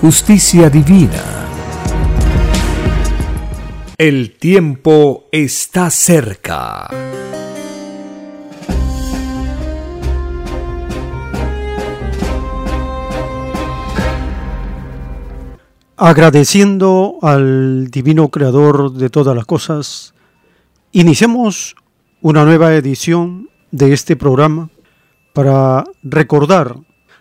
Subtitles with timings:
[0.00, 1.22] justicia divina.
[3.96, 6.88] El tiempo está cerca.
[15.96, 20.12] Agradeciendo al Divino Creador de todas las cosas,
[20.92, 21.74] iniciamos
[22.20, 24.68] una nueva edición de este programa
[25.32, 26.76] para recordar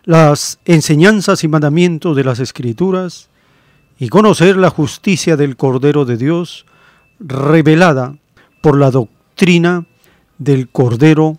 [0.05, 3.29] las enseñanzas y mandamientos de las Escrituras
[3.99, 6.65] y conocer la justicia del Cordero de Dios
[7.19, 8.15] revelada
[8.61, 9.85] por la doctrina
[10.37, 11.37] del Cordero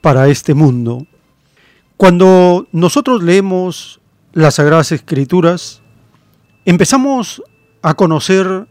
[0.00, 1.06] para este mundo.
[1.96, 4.00] Cuando nosotros leemos
[4.32, 5.82] las Sagradas Escrituras,
[6.64, 7.42] empezamos
[7.82, 8.66] a conocer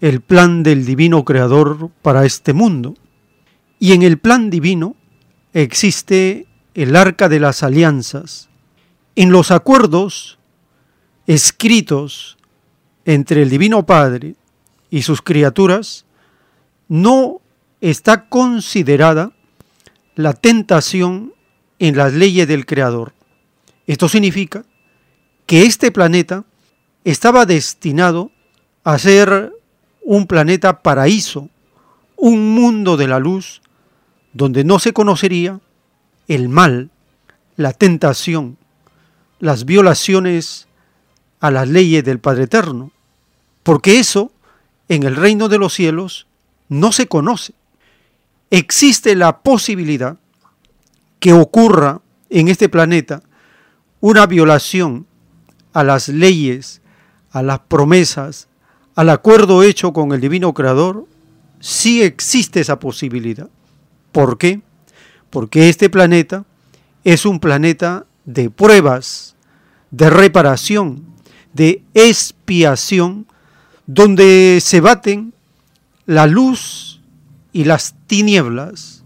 [0.00, 2.94] el plan del Divino Creador para este mundo.
[3.78, 4.96] Y en el plan divino
[5.52, 8.45] existe el arca de las alianzas.
[9.16, 10.38] En los acuerdos
[11.26, 12.36] escritos
[13.06, 14.36] entre el Divino Padre
[14.90, 16.04] y sus criaturas,
[16.88, 17.40] no
[17.80, 19.32] está considerada
[20.16, 21.32] la tentación
[21.78, 23.14] en las leyes del Creador.
[23.86, 24.66] Esto significa
[25.46, 26.44] que este planeta
[27.04, 28.30] estaba destinado
[28.84, 29.52] a ser
[30.02, 31.48] un planeta paraíso,
[32.16, 33.62] un mundo de la luz,
[34.34, 35.60] donde no se conocería
[36.28, 36.90] el mal,
[37.56, 38.58] la tentación,
[39.38, 40.66] las violaciones
[41.40, 42.92] a las leyes del Padre Eterno,
[43.62, 44.32] porque eso
[44.88, 46.26] en el reino de los cielos
[46.68, 47.54] no se conoce.
[48.50, 50.16] Existe la posibilidad
[51.20, 53.22] que ocurra en este planeta
[54.00, 55.06] una violación
[55.72, 56.80] a las leyes,
[57.30, 58.48] a las promesas,
[58.94, 61.06] al acuerdo hecho con el Divino Creador,
[61.60, 63.48] sí existe esa posibilidad.
[64.12, 64.62] ¿Por qué?
[65.30, 66.44] porque este planeta
[67.04, 69.34] es un planeta de pruebas,
[69.90, 71.06] de reparación,
[71.54, 73.26] de expiación,
[73.86, 75.32] donde se baten
[76.04, 77.00] la luz
[77.52, 79.04] y las tinieblas,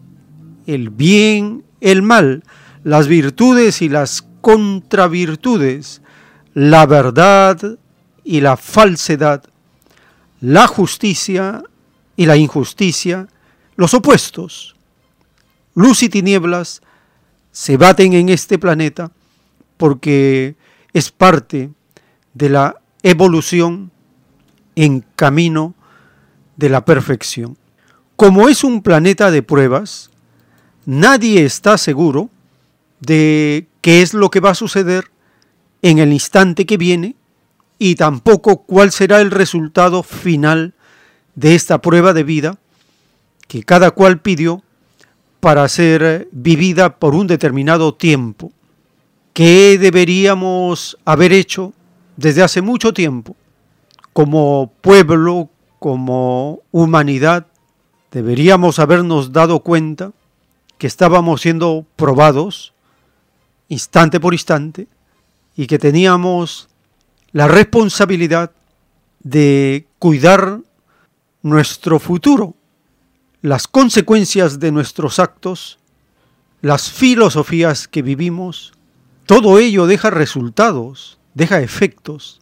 [0.66, 2.42] el bien, el mal,
[2.82, 6.02] las virtudes y las contravirtudes,
[6.54, 7.78] la verdad
[8.24, 9.44] y la falsedad,
[10.40, 11.62] la justicia
[12.16, 13.28] y la injusticia,
[13.76, 14.74] los opuestos
[15.74, 16.82] luz y tinieblas
[17.52, 19.10] se baten en este planeta
[19.76, 20.56] porque
[20.92, 21.70] es parte
[22.34, 23.90] de la evolución
[24.76, 25.74] en camino
[26.56, 27.56] de la perfección.
[28.16, 30.10] Como es un planeta de pruebas,
[30.84, 32.30] nadie está seguro
[33.00, 35.10] de qué es lo que va a suceder
[35.82, 37.16] en el instante que viene
[37.78, 40.74] y tampoco cuál será el resultado final
[41.34, 42.58] de esta prueba de vida
[43.48, 44.62] que cada cual pidió
[45.40, 48.52] para ser vivida por un determinado tiempo.
[49.32, 51.72] ¿Qué deberíamos haber hecho
[52.16, 53.36] desde hace mucho tiempo?
[54.12, 55.48] Como pueblo,
[55.78, 57.46] como humanidad,
[58.12, 60.12] deberíamos habernos dado cuenta
[60.76, 62.74] que estábamos siendo probados
[63.68, 64.88] instante por instante
[65.56, 66.68] y que teníamos
[67.32, 68.50] la responsabilidad
[69.22, 70.60] de cuidar
[71.42, 72.54] nuestro futuro
[73.42, 75.78] las consecuencias de nuestros actos,
[76.60, 78.72] las filosofías que vivimos,
[79.26, 82.40] todo ello deja resultados, deja efectos.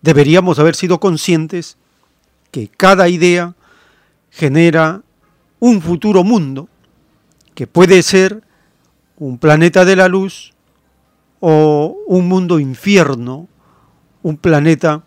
[0.00, 1.76] Deberíamos haber sido conscientes
[2.50, 3.54] que cada idea
[4.30, 5.02] genera
[5.58, 6.68] un futuro mundo,
[7.54, 8.42] que puede ser
[9.18, 10.54] un planeta de la luz
[11.40, 13.46] o un mundo infierno,
[14.22, 15.02] un planeta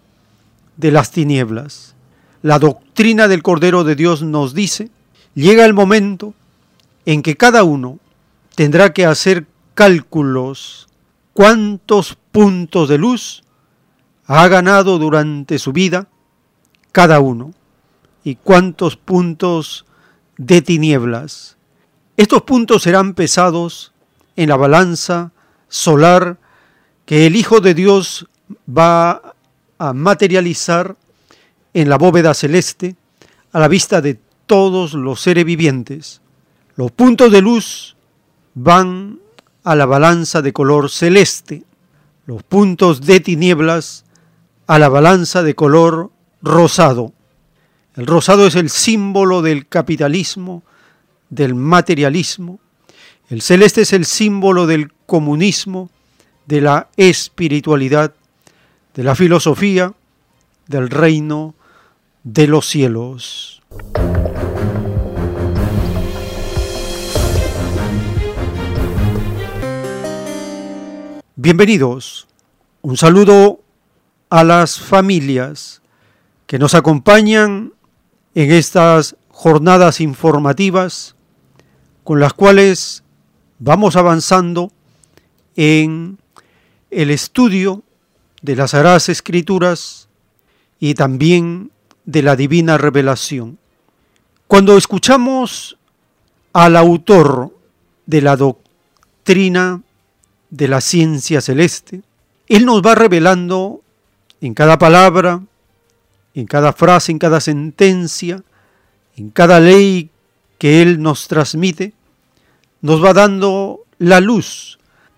[0.77, 1.95] de las tinieblas.
[2.43, 4.91] La doctrina del Cordero de Dios nos dice
[5.35, 6.33] llega el momento
[7.05, 7.99] en que cada uno
[8.55, 10.87] tendrá que hacer cálculos
[11.33, 13.43] cuántos puntos de luz
[14.25, 16.07] ha ganado durante su vida
[16.91, 17.53] cada uno
[18.23, 19.85] y cuántos puntos
[20.37, 21.57] de tinieblas.
[22.15, 23.91] Estos puntos serán pesados
[24.35, 25.31] en la balanza
[25.67, 26.37] solar
[27.05, 28.27] que el Hijo de Dios
[28.67, 29.35] va
[29.79, 30.95] a materializar
[31.73, 32.95] en la bóveda celeste
[33.51, 34.15] a la vista de
[34.53, 36.21] todos los seres vivientes.
[36.75, 37.95] Los puntos de luz
[38.53, 39.19] van
[39.63, 41.63] a la balanza de color celeste,
[42.27, 44.05] los puntos de tinieblas
[44.67, 46.11] a la balanza de color
[46.43, 47.13] rosado.
[47.95, 50.61] El rosado es el símbolo del capitalismo,
[51.31, 52.59] del materialismo.
[53.29, 55.89] El celeste es el símbolo del comunismo,
[56.45, 58.13] de la espiritualidad,
[58.93, 59.95] de la filosofía,
[60.67, 61.55] del reino
[62.23, 63.63] de los cielos.
[71.45, 72.25] Bienvenidos.
[72.83, 73.59] Un saludo
[74.29, 75.81] a las familias
[76.47, 77.73] que nos acompañan
[78.33, 81.17] en estas jornadas informativas
[82.05, 83.03] con las cuales
[83.59, 84.71] vamos avanzando
[85.57, 86.17] en
[86.91, 87.83] el estudio
[88.41, 90.07] de las Sagradas Escrituras
[90.79, 91.71] y también
[92.05, 93.57] de la divina revelación.
[94.47, 95.77] Cuando escuchamos
[96.53, 97.53] al autor
[98.05, 99.81] de la doctrina
[100.53, 102.03] de la ciencia celeste,
[102.47, 103.81] él nos va revelando
[104.39, 105.41] en cada palabra,
[106.35, 108.43] en cada frase, en cada sentencia,
[109.17, 110.11] en cada ley
[110.59, 111.93] que Él nos transmite,
[112.81, 114.77] nos va dando la luz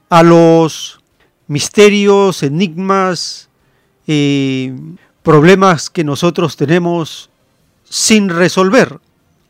[0.09, 1.01] a los
[1.47, 3.49] misterios, enigmas,
[4.07, 4.73] eh,
[5.21, 7.29] problemas que nosotros tenemos
[7.83, 8.99] sin resolver.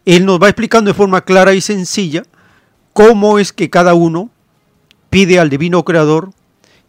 [0.05, 2.23] Él nos va explicando de forma clara y sencilla
[2.93, 4.31] cómo es que cada uno
[5.10, 6.31] pide al divino creador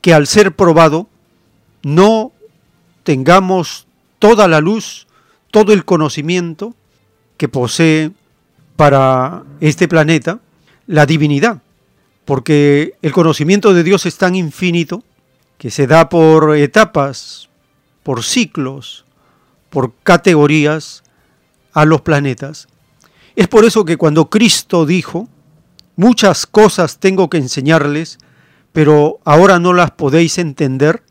[0.01, 1.09] que al ser probado
[1.83, 2.33] no
[3.03, 3.87] tengamos
[4.19, 5.07] toda la luz,
[5.51, 6.75] todo el conocimiento
[7.37, 8.11] que posee
[8.77, 10.41] para este planeta
[10.87, 11.63] la divinidad,
[12.25, 15.03] porque el conocimiento de Dios es tan infinito
[15.59, 17.49] que se da por etapas,
[18.03, 19.05] por ciclos,
[19.71, 21.03] por categorías
[21.73, 22.69] a los planetas.
[23.35, 25.29] Es por eso que cuando Cristo dijo,
[25.96, 28.19] muchas cosas tengo que enseñarles,
[28.72, 31.02] pero ahora no las podéis entender,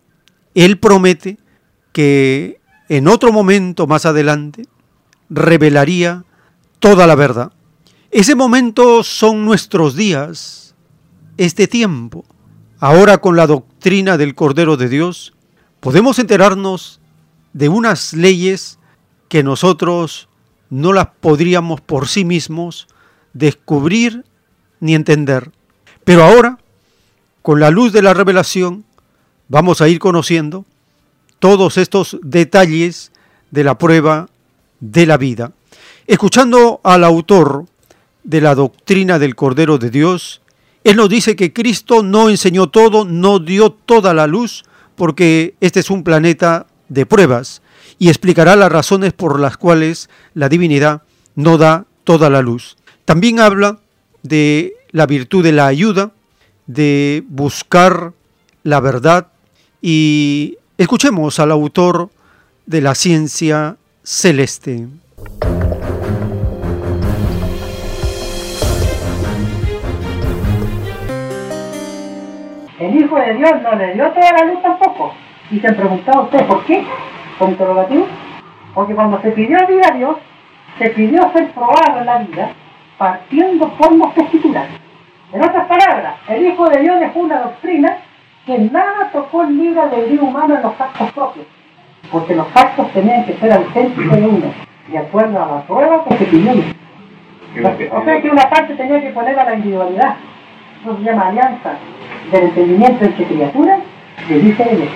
[0.54, 1.38] Él promete
[1.92, 4.68] que en otro momento más adelante
[5.30, 6.24] revelaría
[6.80, 7.52] toda la verdad.
[8.12, 10.76] Ese momento son nuestros días,
[11.38, 12.24] este tiempo.
[12.80, 15.34] Ahora con la doctrina del Cordero de Dios
[15.80, 17.02] podemos enterarnos
[17.54, 18.80] de unas leyes
[19.30, 20.30] que nosotros
[20.70, 22.88] no las podríamos por sí mismos
[23.34, 24.26] descubrir
[24.80, 25.52] ni entender.
[26.04, 26.60] Pero ahora,
[27.42, 28.86] con la luz de la revelación,
[29.48, 30.66] vamos a ir conociendo
[31.40, 33.12] todos estos detalles
[33.52, 34.30] de la prueba
[34.80, 35.52] de la vida.
[36.08, 37.66] Escuchando al autor
[38.24, 40.42] de la doctrina del Cordero de Dios,
[40.84, 45.80] él nos dice que Cristo no enseñó todo, no dio toda la luz, porque este
[45.80, 47.62] es un planeta de pruebas,
[47.98, 51.02] y explicará las razones por las cuales la divinidad
[51.36, 52.78] no da toda la luz.
[53.06, 53.80] También habla
[54.28, 56.12] de la virtud de la ayuda,
[56.68, 58.14] de buscar
[58.64, 59.28] la verdad
[59.82, 62.10] y Escuchemos al autor
[62.66, 64.88] de la ciencia celeste.
[72.78, 75.14] El Hijo de Dios no le dio toda la luz tampoco.
[75.50, 76.86] Y se preguntaba usted, ¿por qué?
[77.40, 78.06] Con interrogativo.
[78.74, 80.18] Porque cuando se pidió vida a Dios,
[80.78, 82.52] se pidió ser probado en la vida
[82.98, 84.68] partiendo por las escrituras.
[85.34, 87.98] En otras palabras, el Hijo de Dios dejó una doctrina
[88.46, 91.46] que nada tocó el libre albedrío humano en los actos propios,
[92.12, 94.54] porque los actos tenían que ser auténticos de uno,
[94.88, 96.52] de acuerdo a la prueba que se pidió.
[97.92, 100.16] O sea que una parte tenía que poner a la individualidad,
[100.82, 101.74] eso se llama alianza
[102.32, 103.80] del entendimiento entre criaturas,
[104.30, 104.90] le dice él.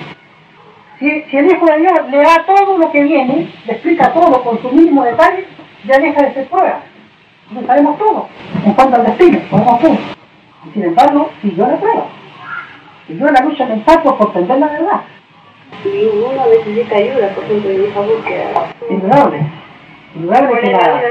[0.98, 4.42] Si, si, el Hijo de Dios le da todo lo que viene, le explica todo
[4.44, 5.46] con su mínimo detalle,
[5.86, 6.82] ya deja de ser prueba.
[7.50, 8.28] No sabemos todo.
[8.64, 9.98] En cuanto al destino, sabemos todo.
[10.66, 12.06] Y sin embargo, siguió la prueba.
[13.08, 15.00] Y yo la lucha mental por comprender la verdad.
[15.84, 18.74] Y uno necesita ayuda, por ejemplo, en esa búsqueda.
[18.88, 19.46] Indudable.
[20.14, 21.02] Indudable que la,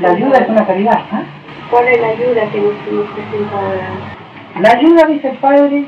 [0.00, 0.98] la, ayuda es una caridad.
[0.98, 1.24] ¿eh?
[1.70, 3.60] ¿Cuál es la ayuda que nos, nos presenta?
[4.60, 5.84] La ayuda, dice el Padre,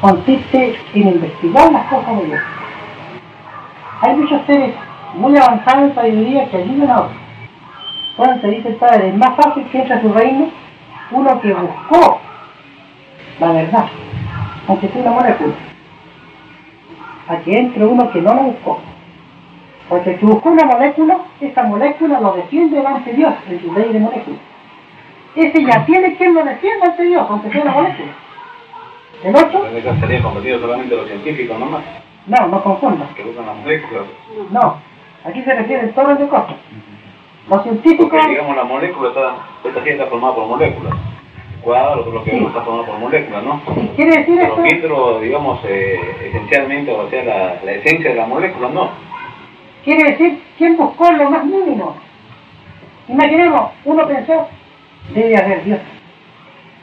[0.00, 2.40] consiste en investigar las cosas de Dios.
[4.02, 4.74] Hay muchos seres
[5.14, 7.23] muy avanzados en sabiduría que ayudan a otros.
[8.16, 10.50] Entonces dice el Padre, es más fácil que entre a su reino
[11.10, 12.20] uno que buscó
[13.40, 13.86] la verdad
[14.66, 15.54] aunque sea una molécula.
[17.26, 18.80] a que entre uno que no lo buscó.
[19.88, 23.92] Porque si buscó una molécula, esa molécula lo defiende delante de Dios en su ley
[23.92, 24.40] de moléculas.
[25.34, 28.12] Ese ya tiene quien lo defienda ante Dios, aunque sea una molécula.
[29.22, 29.64] El otro,
[30.00, 31.82] sería convertido solamente los científicos nomás,
[32.26, 33.08] no, no confundan.
[33.14, 34.04] que buscan las moléculas.
[34.50, 34.76] No,
[35.24, 36.56] aquí se refiere todo el de cosas.
[37.48, 39.36] Los científicos, Porque digamos la molécula está,
[39.68, 40.94] esta sí está formada por moléculas.
[41.62, 42.44] Cuadro, lo que Sí.
[42.44, 43.60] está formado por moléculas, ¿no?
[43.96, 48.68] quiere decir Los filtros, digamos, eh, esencialmente, o sea, la, la esencia de la molécula,
[48.70, 48.90] no.
[49.84, 51.96] quiere decir quién buscó lo más mínimo.
[53.08, 54.46] Imaginemos, uno pensó,
[55.14, 55.80] debe haber Dios.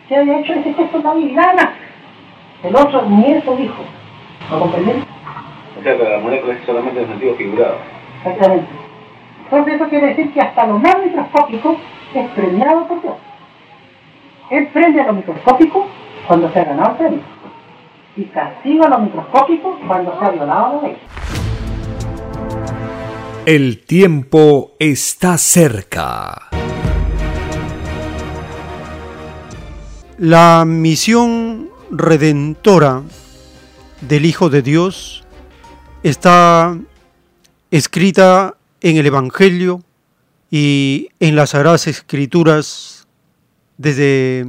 [0.08, 1.42] ¿Qué había hecho ese gesto vida?
[1.42, 1.74] Nada.
[2.64, 3.84] El otro ni eso dijo.
[4.52, 4.98] ¿Lo comprendés?
[5.80, 7.78] O sea, que la molécula es solamente en sentido figurado.
[8.24, 8.81] Exactamente.
[9.52, 11.76] Entonces eso quiere decir que hasta lo más microscópico
[12.16, 13.16] es premiado por Dios.
[14.50, 15.88] Él premia lo microscópico
[16.26, 17.20] cuando se ha ganado el premio.
[18.16, 20.98] Y castiga lo microscópico cuando se ha violado la ley.
[23.46, 26.48] El tiempo está cerca.
[30.18, 33.02] La misión redentora
[34.00, 35.26] del Hijo de Dios
[36.04, 36.78] está
[37.70, 39.84] escrita en el Evangelio
[40.50, 43.08] y en las Sagradas Escrituras
[43.78, 44.48] desde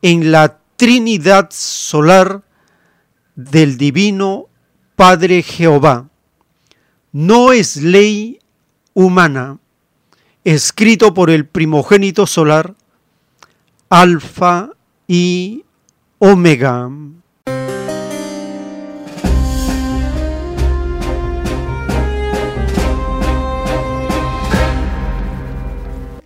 [0.00, 2.44] en la Trinidad solar
[3.34, 4.46] del Divino
[4.94, 6.08] Padre Jehová.
[7.12, 8.38] No es ley
[8.94, 9.58] humana,
[10.44, 12.74] escrito por el primogénito solar,
[13.88, 14.70] Alfa
[15.06, 15.64] y
[16.18, 16.90] Omega.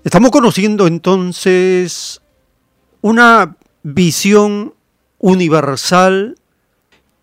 [0.03, 2.23] Estamos conociendo entonces
[3.03, 4.73] una visión
[5.19, 6.37] universal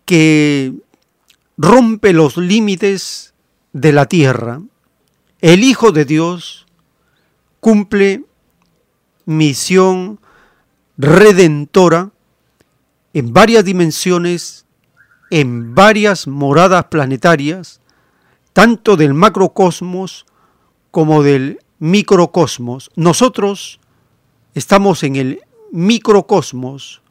[0.04, 0.72] que
[1.56, 3.34] rompe los límites
[3.72, 4.62] de la tierra.
[5.40, 6.66] El Hijo de Dios
[7.58, 8.22] cumple
[9.26, 10.20] misión
[10.98, 12.10] redentora
[13.14, 14.66] en varias dimensiones,
[15.30, 17.80] en varias moradas planetarias,
[18.52, 20.26] tanto del macrocosmos
[20.90, 22.90] como del microcosmos.
[22.96, 23.80] Nosotros
[24.54, 25.40] estamos en el
[25.70, 27.02] microcosmos,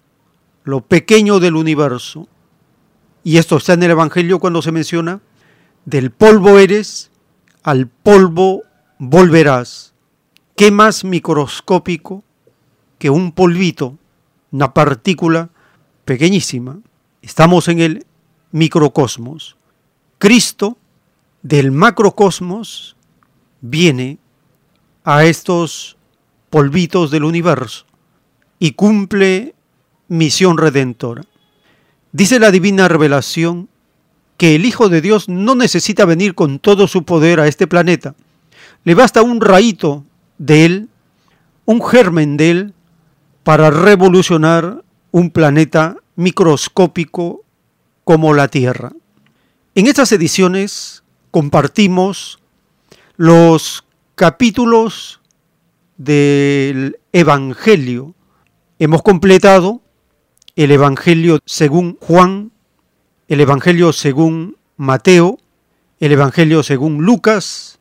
[0.64, 2.28] lo pequeño del universo.
[3.24, 5.22] Y esto está en el Evangelio cuando se menciona,
[5.86, 7.12] del polvo eres,
[7.64, 8.64] al polvo
[9.00, 9.94] volverás.
[10.56, 12.24] ¿Qué más microscópico
[12.98, 13.98] que un polvito,
[14.52, 15.50] una partícula
[16.06, 16.80] pequeñísima?
[17.22, 18.06] Estamos en el
[18.52, 19.58] microcosmos.
[20.18, 20.78] Cristo
[21.42, 22.96] del macrocosmos
[23.62, 24.18] viene
[25.04, 25.98] a estos
[26.50, 27.86] polvitos del universo
[28.60, 29.56] y cumple
[30.08, 31.24] misión redentora.
[32.12, 33.70] Dice la divina revelación
[34.38, 38.16] que el Hijo de Dios no necesita venir con todo su poder a este planeta.
[38.84, 40.06] Le basta un raíto
[40.38, 40.90] de él,
[41.66, 42.74] un germen de él,
[43.48, 47.46] para revolucionar un planeta microscópico
[48.04, 48.92] como la Tierra.
[49.74, 51.02] En estas ediciones
[51.32, 52.40] compartimos
[53.16, 53.86] los
[54.16, 55.22] capítulos
[55.96, 58.16] del Evangelio.
[58.80, 59.82] Hemos completado
[60.58, 62.52] el Evangelio según Juan,
[63.30, 65.40] el Evangelio según Mateo,
[66.02, 67.80] el Evangelio según Lucas,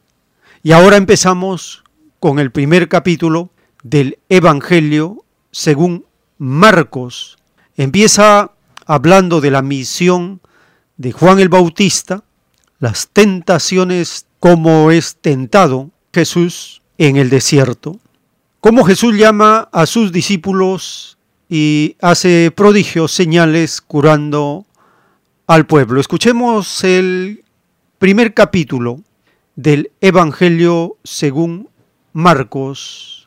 [0.62, 1.82] y ahora empezamos
[2.20, 3.50] con el primer capítulo
[3.82, 5.24] del Evangelio
[5.56, 6.04] según
[6.36, 7.38] Marcos.
[7.78, 8.52] Empieza
[8.84, 10.42] hablando de la misión
[10.98, 12.24] de Juan el Bautista,
[12.78, 17.98] las tentaciones, cómo es tentado Jesús en el desierto.
[18.60, 21.16] Cómo Jesús llama a sus discípulos
[21.48, 24.66] y hace prodigios, señales, curando
[25.46, 26.02] al pueblo.
[26.02, 27.44] Escuchemos el
[27.98, 29.00] primer capítulo
[29.54, 31.70] del Evangelio según
[32.12, 33.26] Marcos.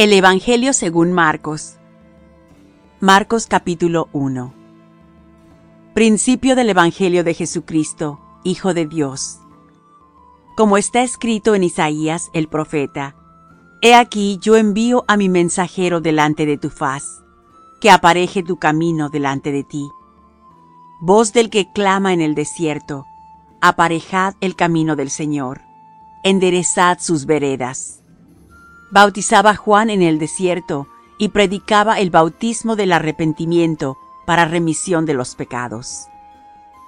[0.00, 1.76] El Evangelio según Marcos.
[3.00, 4.54] Marcos capítulo 1.
[5.92, 9.40] Principio del Evangelio de Jesucristo, Hijo de Dios.
[10.56, 13.14] Como está escrito en Isaías el profeta,
[13.82, 17.04] He aquí yo envío a mi mensajero delante de tu faz,
[17.82, 19.86] que apareje tu camino delante de ti.
[21.02, 23.04] Voz del que clama en el desierto,
[23.60, 25.60] aparejad el camino del Señor,
[26.24, 27.99] enderezad sus veredas
[28.90, 35.34] bautizaba Juan en el desierto y predicaba el bautismo del arrepentimiento para remisión de los
[35.34, 36.06] pecados.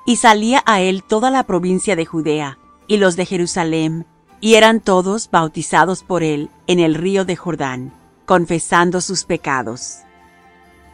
[0.06, 4.06] Y salía a él toda la provincia de Judea y los de Jerusalén,
[4.40, 7.94] y eran todos bautizados por él en el río de Jordán,
[8.26, 9.99] confesando sus pecados.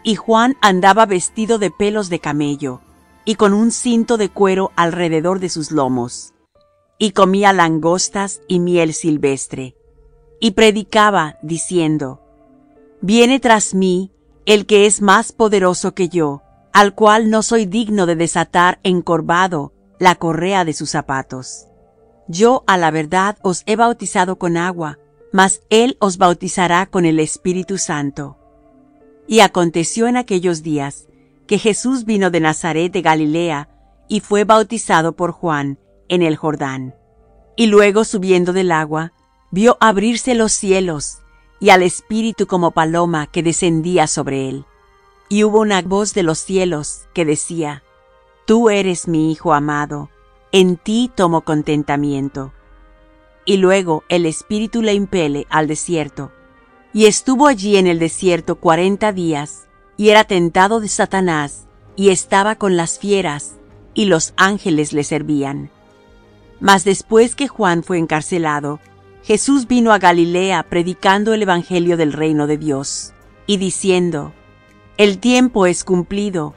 [0.02, 2.80] Y Juan andaba vestido de pelos de camello,
[3.24, 6.34] y con un cinto de cuero alrededor de sus lomos,
[6.98, 9.77] y comía langostas y miel silvestre
[10.40, 12.20] y predicaba diciendo,
[13.00, 14.12] Viene tras mí
[14.46, 16.42] el que es más poderoso que yo,
[16.72, 21.66] al cual no soy digno de desatar encorvado la correa de sus zapatos.
[22.28, 24.98] Yo a la verdad os he bautizado con agua,
[25.32, 28.36] mas él os bautizará con el Espíritu Santo.
[29.26, 31.08] Y aconteció en aquellos días
[31.46, 33.68] que Jesús vino de Nazaret de Galilea
[34.08, 36.94] y fue bautizado por Juan en el Jordán.
[37.56, 39.12] Y luego subiendo del agua,
[39.50, 41.18] vio abrirse los cielos
[41.60, 44.64] y al Espíritu como paloma que descendía sobre él.
[45.28, 47.82] Y hubo una voz de los cielos que decía,
[48.46, 50.08] Tú eres mi Hijo amado,
[50.52, 52.52] en ti tomo contentamiento.
[53.44, 56.32] Y luego el Espíritu le impele al desierto.
[56.94, 62.54] Y estuvo allí en el desierto cuarenta días, y era tentado de Satanás, y estaba
[62.54, 63.56] con las fieras,
[63.92, 65.70] y los ángeles le servían.
[66.60, 68.80] Mas después que Juan fue encarcelado,
[69.22, 73.12] Jesús vino a Galilea predicando el Evangelio del reino de Dios
[73.46, 74.32] y diciendo,
[74.96, 76.54] El tiempo es cumplido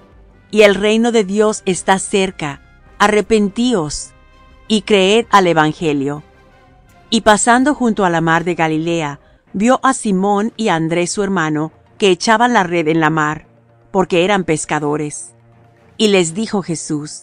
[0.51, 2.61] y el reino de Dios está cerca,
[2.97, 4.11] arrepentíos
[4.67, 6.23] y creed al Evangelio.
[7.09, 9.19] Y pasando junto a la mar de Galilea,
[9.53, 13.47] vio a Simón y a Andrés su hermano, que echaban la red en la mar,
[13.91, 15.33] porque eran pescadores.
[15.97, 17.21] Y les dijo Jesús,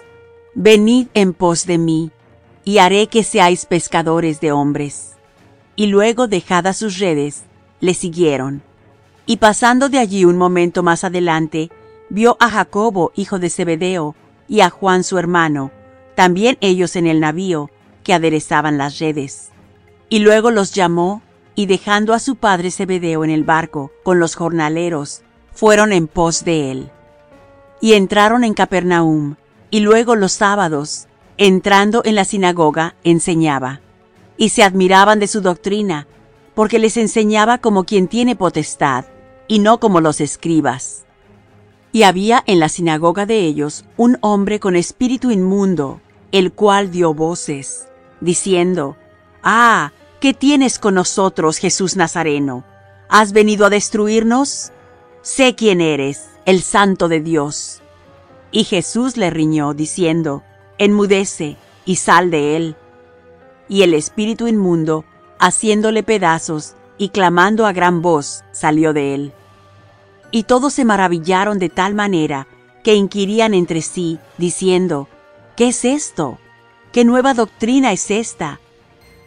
[0.55, 2.11] Venid en pos de mí,
[2.65, 5.18] y haré que seáis pescadores de hombres
[5.79, 7.45] y luego dejadas sus redes,
[7.79, 8.63] le siguieron.
[9.27, 11.71] Y pasando de allí un momento más adelante,
[12.09, 14.17] vio a Jacobo, hijo de Zebedeo,
[14.49, 15.71] y a Juan su hermano,
[16.17, 17.71] también ellos en el navío,
[18.03, 19.51] que aderezaban las redes.
[20.09, 21.23] Y luego los llamó,
[21.55, 26.45] y dejando a su padre Zebedeo en el barco con los jornaleros, fueron en pos
[26.45, 26.91] de él.
[27.81, 29.37] Y entraron en Capernaum,
[29.71, 33.81] y luego los sábados, entrando en la sinagoga, enseñaba
[34.39, 36.07] y se admiraban de su doctrina,
[36.55, 39.05] porque les enseñaba como quien tiene potestad,
[39.49, 41.05] y no como los escribas.
[41.93, 46.01] Y había en la sinagoga de ellos un hombre con espíritu inmundo,
[46.33, 47.89] el cual dio voces,
[48.21, 48.97] diciendo,
[49.43, 52.65] Ah, ¿qué tienes con nosotros, Jesús Nazareno?
[53.09, 54.71] ¿Has venido a destruirnos?
[55.23, 57.81] Sé quién eres, el santo de Dios.
[58.53, 60.45] Y Jesús le riñó, diciendo,
[60.77, 62.77] Enmudece y sal de él
[63.69, 65.05] y el espíritu inmundo,
[65.39, 69.33] haciéndole pedazos y clamando a gran voz, salió de él.
[70.31, 72.47] Y todos se maravillaron de tal manera
[72.83, 75.09] que inquirían entre sí, diciendo,
[75.57, 76.39] ¿qué es esto?
[76.93, 78.61] ¿Qué nueva doctrina es esta?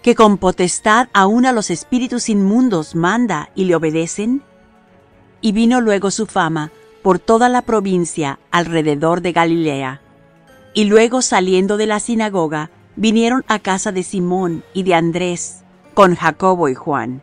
[0.02, 4.42] ¿Que con potestad aún a los espíritus inmundos manda y le obedecen?
[5.42, 10.02] Y vino luego su fama por toda la provincia alrededor de Galilea.
[10.74, 16.16] Y luego saliendo de la sinagoga, vinieron a casa de Simón y de Andrés, con
[16.16, 17.22] Jacobo y Juan.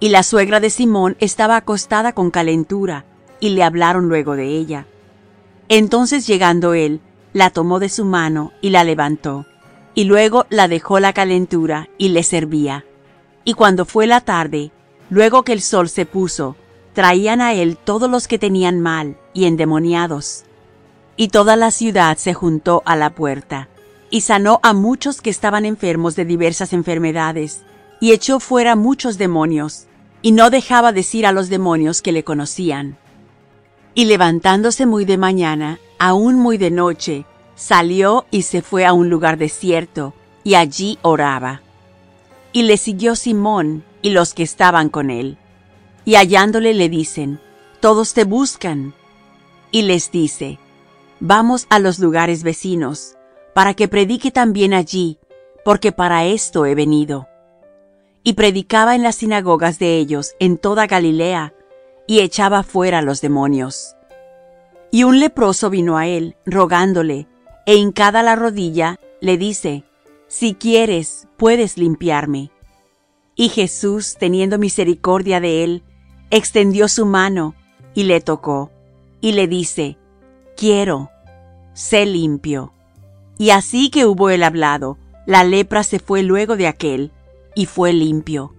[0.00, 3.04] Y la suegra de Simón estaba acostada con calentura,
[3.40, 4.86] y le hablaron luego de ella.
[5.68, 7.00] Entonces llegando él,
[7.32, 9.46] la tomó de su mano y la levantó,
[9.94, 12.84] y luego la dejó la calentura y le servía.
[13.44, 14.72] Y cuando fue la tarde,
[15.10, 16.56] luego que el sol se puso,
[16.94, 20.44] traían a él todos los que tenían mal y endemoniados.
[21.16, 23.68] Y toda la ciudad se juntó a la puerta
[24.10, 27.62] y sanó a muchos que estaban enfermos de diversas enfermedades,
[28.00, 29.86] y echó fuera muchos demonios,
[30.22, 32.96] y no dejaba decir a los demonios que le conocían.
[33.94, 39.10] Y levantándose muy de mañana, aún muy de noche, salió y se fue a un
[39.10, 41.62] lugar desierto, y allí oraba.
[42.52, 45.36] Y le siguió Simón y los que estaban con él.
[46.04, 47.40] Y hallándole le dicen,
[47.80, 48.94] Todos te buscan.
[49.70, 50.58] Y les dice,
[51.20, 53.17] Vamos a los lugares vecinos,
[53.58, 55.18] para que predique también allí,
[55.64, 57.26] porque para esto he venido.
[58.22, 61.54] Y predicaba en las sinagogas de ellos en toda Galilea,
[62.06, 63.96] y echaba fuera los demonios.
[64.92, 67.26] Y un leproso vino a él, rogándole,
[67.66, 69.82] e hincada la rodilla, le dice,
[70.28, 72.52] Si quieres, puedes limpiarme.
[73.34, 75.82] Y Jesús, teniendo misericordia de él,
[76.30, 77.56] extendió su mano
[77.92, 78.70] y le tocó,
[79.20, 79.98] y le dice,
[80.56, 81.10] Quiero,
[81.72, 82.72] sé limpio.
[83.38, 87.12] Y así que hubo él hablado, la lepra se fue luego de aquel,
[87.54, 88.54] y fue limpio.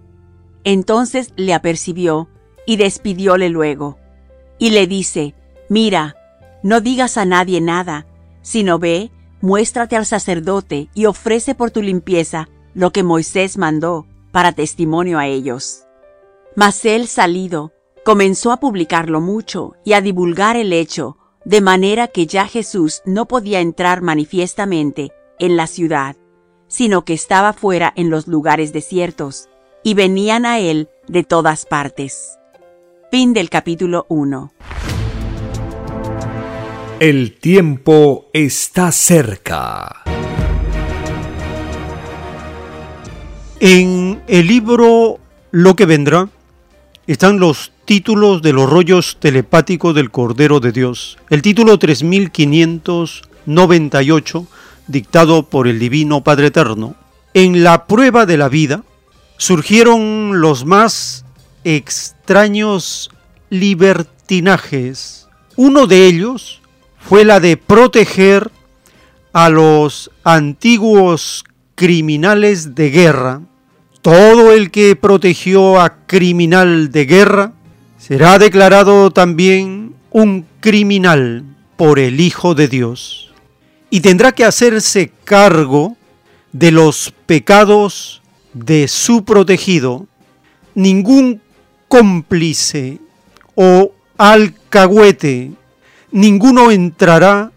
[0.64, 2.28] Entonces le apercibió,
[2.66, 3.98] y despidióle luego.
[4.58, 5.34] Y le dice,
[5.68, 6.16] Mira,
[6.62, 8.06] no digas a nadie nada,
[8.42, 14.52] sino ve, muéstrate al sacerdote y ofrece por tu limpieza lo que Moisés mandó para
[14.52, 15.84] testimonio a ellos.
[16.56, 17.72] Mas él salido,
[18.04, 21.16] comenzó a publicarlo mucho y a divulgar el hecho,
[21.50, 25.10] de manera que ya Jesús no podía entrar manifiestamente
[25.40, 26.14] en la ciudad,
[26.68, 29.48] sino que estaba fuera en los lugares desiertos,
[29.82, 32.38] y venían a él de todas partes.
[33.10, 34.52] Fin del capítulo 1.
[37.00, 40.04] El tiempo está cerca.
[43.58, 45.18] En el libro
[45.50, 46.28] Lo que vendrá
[47.12, 51.18] están los títulos de los rollos telepáticos del Cordero de Dios.
[51.28, 54.46] El título 3598,
[54.86, 56.94] dictado por el Divino Padre Eterno.
[57.34, 58.84] En la prueba de la vida
[59.38, 61.24] surgieron los más
[61.64, 63.10] extraños
[63.48, 65.26] libertinajes.
[65.56, 66.62] Uno de ellos
[67.00, 68.52] fue la de proteger
[69.32, 71.44] a los antiguos
[71.74, 73.40] criminales de guerra.
[74.02, 77.52] Todo el que protegió a criminal de guerra
[77.98, 81.44] será declarado también un criminal
[81.76, 83.30] por el Hijo de Dios
[83.90, 85.96] y tendrá que hacerse cargo
[86.52, 88.22] de los pecados
[88.54, 90.06] de su protegido.
[90.74, 91.42] Ningún
[91.88, 93.00] cómplice
[93.54, 95.52] o alcahuete
[96.12, 97.52] ninguno entrará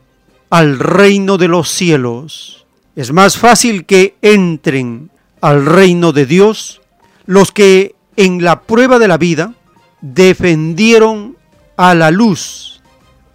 [0.50, 2.66] al reino de los cielos.
[2.96, 5.10] Es más fácil que entren
[5.44, 6.82] al reino de Dios
[7.26, 9.54] los que en la prueba de la vida
[10.00, 11.36] defendieron
[11.76, 12.82] a la luz,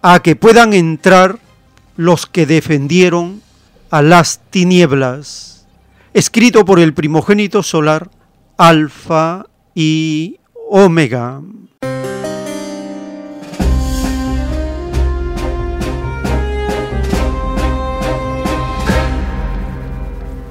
[0.01, 1.37] a que puedan entrar
[1.97, 3.43] los que defendieron
[3.91, 5.67] a las tinieblas.
[6.15, 8.09] Escrito por el primogénito solar,
[8.57, 9.45] Alfa
[9.75, 11.41] y Omega.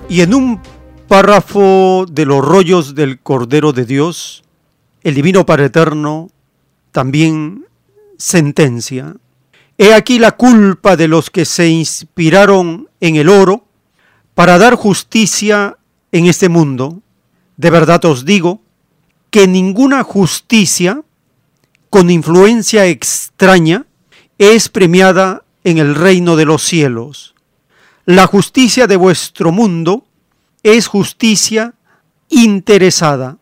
[0.09, 0.61] Y en un
[1.09, 4.45] párrafo de los rollos del Cordero de Dios,
[5.03, 6.31] el Divino Padre Eterno
[6.93, 7.67] también
[8.19, 9.17] sentencia.
[9.79, 13.65] He aquí la culpa de los que se inspiraron en el oro
[14.35, 15.79] para dar justicia
[16.13, 17.01] en este mundo.
[17.57, 18.61] De verdad os digo
[19.31, 21.03] que ninguna justicia
[21.91, 23.87] con influencia extraña
[24.37, 27.35] es premiada en el reino de los cielos.
[28.05, 30.08] La justicia de vuestro mundo
[30.63, 31.75] es justicia
[32.29, 33.39] interesada.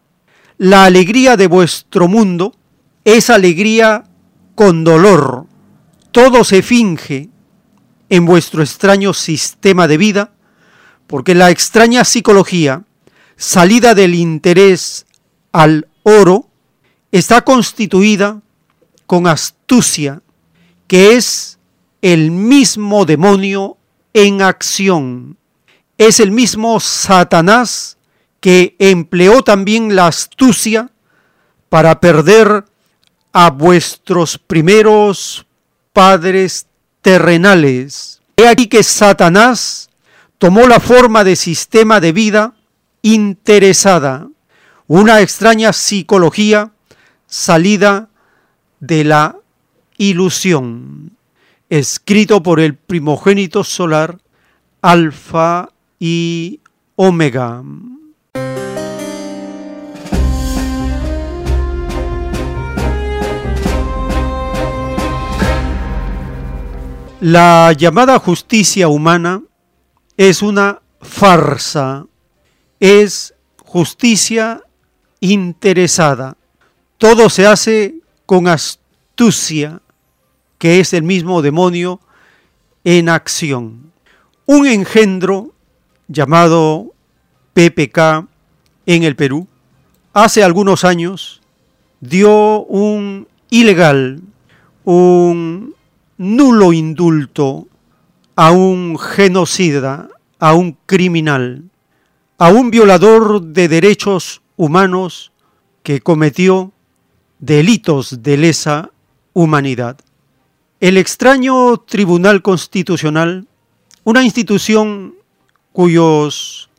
[0.59, 2.55] La alegría de vuestro mundo
[3.05, 4.05] es alegría
[4.55, 5.47] con dolor.
[6.13, 7.29] Todo se finge
[8.09, 10.33] en vuestro extraño sistema de vida,
[11.07, 12.85] porque la extraña psicología,
[13.37, 15.07] salida del interés
[15.53, 16.49] al oro,
[17.13, 18.41] está constituida
[19.07, 20.23] con astucia,
[20.87, 21.59] que es
[22.03, 23.77] el mismo demonio
[24.13, 25.37] en acción.
[25.99, 27.97] Es el mismo Satanás
[28.41, 30.91] que empleó también la astucia
[31.69, 32.65] para perder
[33.33, 35.47] a vuestros primeros
[35.93, 36.67] padres
[37.03, 38.21] terrenales.
[38.37, 39.89] He aquí que Satanás
[40.39, 42.55] tomó la forma de sistema de vida
[43.03, 44.29] interesada,
[44.87, 46.73] una extraña psicología
[47.27, 48.09] salida
[48.81, 49.37] de la
[49.97, 51.17] ilusión
[51.69, 54.19] escrito por el primogénito solar,
[54.83, 56.61] Alfa y
[56.97, 57.63] Omega.
[67.21, 69.43] La llamada justicia humana
[70.17, 72.07] es una farsa,
[72.79, 74.63] es justicia
[75.21, 76.37] interesada.
[76.99, 77.95] Todo se hace
[78.27, 79.81] con astucia,
[80.59, 82.01] que es el mismo demonio
[82.85, 83.93] en acción.
[84.45, 85.56] Un engendro
[86.09, 86.95] llamado
[87.55, 88.27] PPK
[88.87, 89.49] en el Perú,
[90.12, 91.40] hace algunos años
[92.01, 94.23] dio un ilegal,
[94.85, 95.75] un
[96.19, 97.66] nulo indulto
[98.35, 101.64] a un genocida, a un criminal,
[102.38, 105.33] a un violador de derechos humanos
[105.83, 106.73] que cometió
[107.38, 108.90] delitos de lesa
[109.33, 109.99] humanidad.
[110.81, 113.47] El extraño Tribunal Constitucional,
[114.05, 115.16] una institución
[115.77, 116.71] cuyos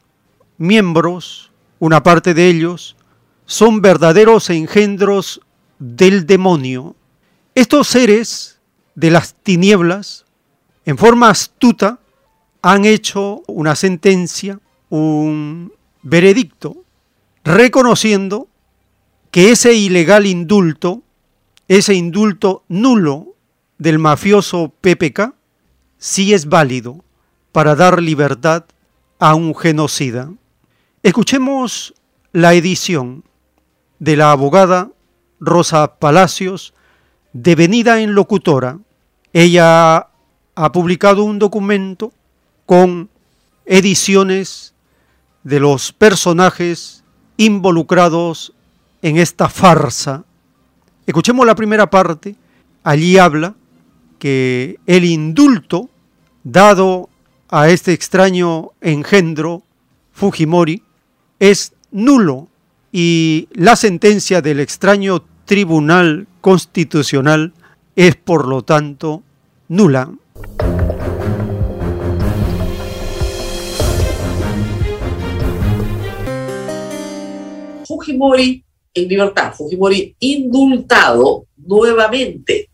[0.57, 2.95] miembros, una parte de ellos,
[3.45, 5.39] son verdaderos engendros
[5.77, 6.95] del demonio.
[7.53, 8.59] Estos seres
[8.95, 10.25] de las tinieblas,
[10.83, 11.99] en forma astuta,
[12.63, 16.77] han hecho una sentencia, un veredicto,
[17.43, 18.47] reconociendo
[19.29, 21.03] que ese ilegal indulto,
[21.67, 23.35] ese indulto nulo
[23.77, 25.35] del mafioso PPK,
[25.99, 27.03] sí es válido
[27.51, 28.65] para dar libertad
[29.19, 30.31] a un genocida.
[31.03, 31.93] Escuchemos
[32.31, 33.23] la edición
[33.99, 34.89] de la abogada
[35.39, 36.73] Rosa Palacios,
[37.33, 38.79] devenida en locutora.
[39.33, 40.07] Ella
[40.55, 42.11] ha publicado un documento
[42.65, 43.09] con
[43.65, 44.73] ediciones
[45.43, 47.03] de los personajes
[47.37, 48.53] involucrados
[49.01, 50.23] en esta farsa.
[51.05, 52.35] Escuchemos la primera parte.
[52.83, 53.55] Allí habla
[54.19, 55.89] que el indulto
[56.43, 57.09] dado
[57.49, 59.63] a este extraño engendro
[60.11, 60.83] Fujimori
[61.39, 62.47] es nulo
[62.91, 67.53] y la sentencia del extraño Tribunal Constitucional
[67.95, 69.23] es por lo tanto
[69.69, 70.11] nula.
[77.87, 82.69] Fujimori en libertad, Fujimori indultado nuevamente.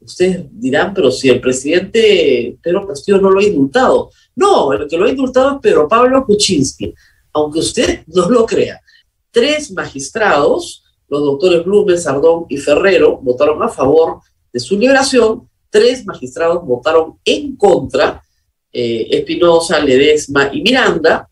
[0.00, 4.10] Ustedes dirán, pero si el presidente Pedro Castillo no lo ha indultado.
[4.34, 6.94] No, el que lo ha indultado es Pedro Pablo Kuczynski,
[7.34, 8.80] aunque usted no lo crea.
[9.30, 14.20] Tres magistrados, los doctores Blume, Sardón y Ferrero, votaron a favor
[14.52, 15.48] de su liberación.
[15.68, 18.22] Tres magistrados votaron en contra,
[18.72, 21.28] eh, Espinosa, Ledesma y Miranda.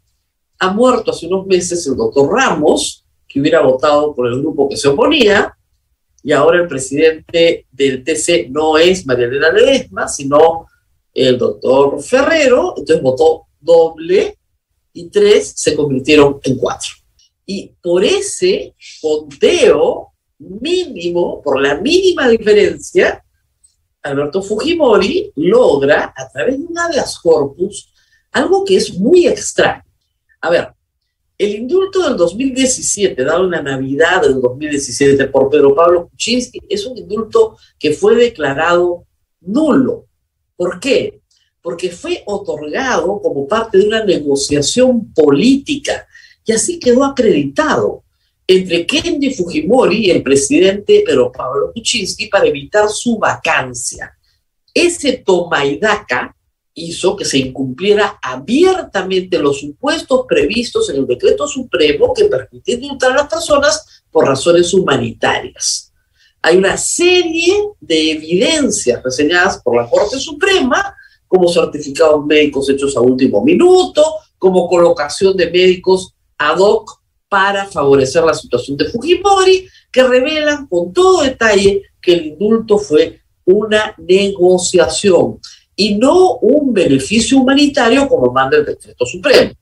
[0.61, 4.77] Ha muerto hace unos meses el doctor Ramos, que hubiera votado por el grupo que
[4.77, 5.57] se oponía,
[6.29, 10.67] y ahora el presidente del TC no es María Elena Ledesma, sino
[11.15, 14.37] el doctor Ferrero, entonces votó doble
[14.93, 16.91] y tres se convirtieron en cuatro.
[17.47, 23.25] Y por ese conteo mínimo, por la mínima diferencia,
[24.03, 27.91] Alberto Fujimori logra, a través de una de las corpus,
[28.33, 29.83] algo que es muy extraño.
[30.43, 30.75] A ver,
[31.39, 36.85] el indulto del 2017, dado en la Navidad del 2017 por Pedro Pablo Kuczynski, es
[36.85, 39.07] un indulto que fue declarado
[39.43, 40.07] nulo.
[40.57, 41.21] ¿Por qué?
[41.63, 46.09] Porque fue otorgado como parte de una negociación política
[46.45, 48.03] y así quedó acreditado
[48.45, 54.13] entre Kendi Fujimori y el presidente Pedro Pablo Kuczynski para evitar su vacancia.
[54.75, 56.35] Ese toma y daca
[56.79, 63.13] hizo que se incumpliera abiertamente los supuestos previstos en el decreto supremo que permite indultar
[63.13, 65.93] a las personas por razones humanitarias.
[66.41, 70.95] Hay una serie de evidencias reseñadas por la Corte Suprema,
[71.27, 74.03] como certificados médicos hechos a último minuto,
[74.39, 80.93] como colocación de médicos ad hoc para favorecer la situación de Fujimori, que revelan con
[80.93, 85.41] todo detalle que el indulto fue una negociación
[85.81, 89.53] y no un beneficio humanitario como manda el decreto supremo.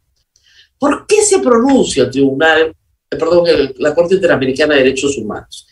[0.78, 2.74] ¿Por qué se pronuncia el Tribunal,
[3.10, 3.44] eh, perdón,
[3.76, 5.66] la Corte Interamericana de Derechos Humanos?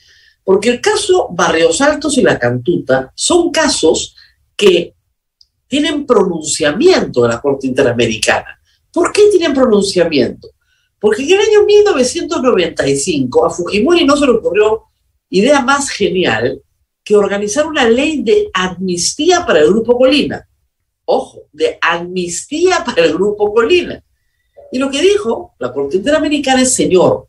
[0.44, 4.14] Porque el caso Barrios Altos y La Cantuta son casos
[4.54, 4.94] que
[5.66, 8.60] tienen pronunciamiento de la Corte Interamericana.
[8.92, 10.50] ¿Por qué tienen pronunciamiento?
[11.00, 14.82] Porque en el año 1995 a Fujimori no se le ocurrió
[15.30, 16.60] idea más genial
[17.04, 20.48] que organizar una ley de amnistía para el Grupo Colina.
[21.04, 24.02] Ojo, de amnistía para el Grupo Colina.
[24.72, 27.28] Y lo que dijo la Corte Interamericana es, señor,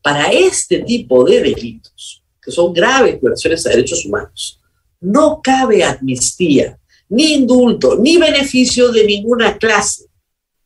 [0.00, 4.60] para este tipo de delitos, que son graves violaciones a derechos humanos,
[5.00, 6.78] no cabe amnistía,
[7.08, 10.06] ni indulto, ni beneficio de ninguna clase.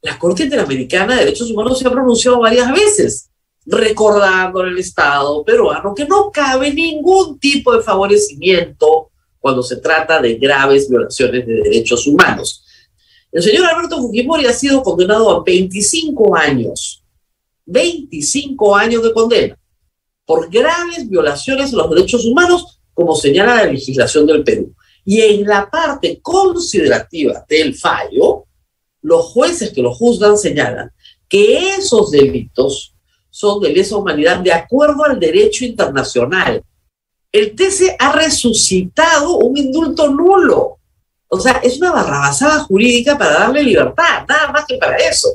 [0.03, 3.31] La Corte Interamericana de Derechos Humanos se ha pronunciado varias veces
[3.67, 10.35] recordando al Estado peruano que no cabe ningún tipo de favorecimiento cuando se trata de
[10.35, 12.65] graves violaciones de derechos humanos.
[13.31, 17.03] El señor Alberto Fujimori ha sido condenado a 25 años,
[17.67, 19.59] 25 años de condena,
[20.27, 24.75] por graves violaciones a los derechos humanos, como señala la legislación del Perú.
[25.05, 28.45] Y en la parte considerativa del fallo,
[29.01, 30.93] los jueces que lo juzgan señalan
[31.29, 32.92] que esos delitos
[33.33, 36.63] son de lesa humanidad de acuerdo al derecho internacional.
[37.33, 40.79] El TC ha resucitado un indulto nulo.
[41.29, 45.31] O sea, es una barrabasada jurídica para darle libertad, nada más que para eso.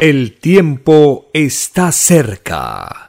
[0.00, 3.08] El tiempo está cerca.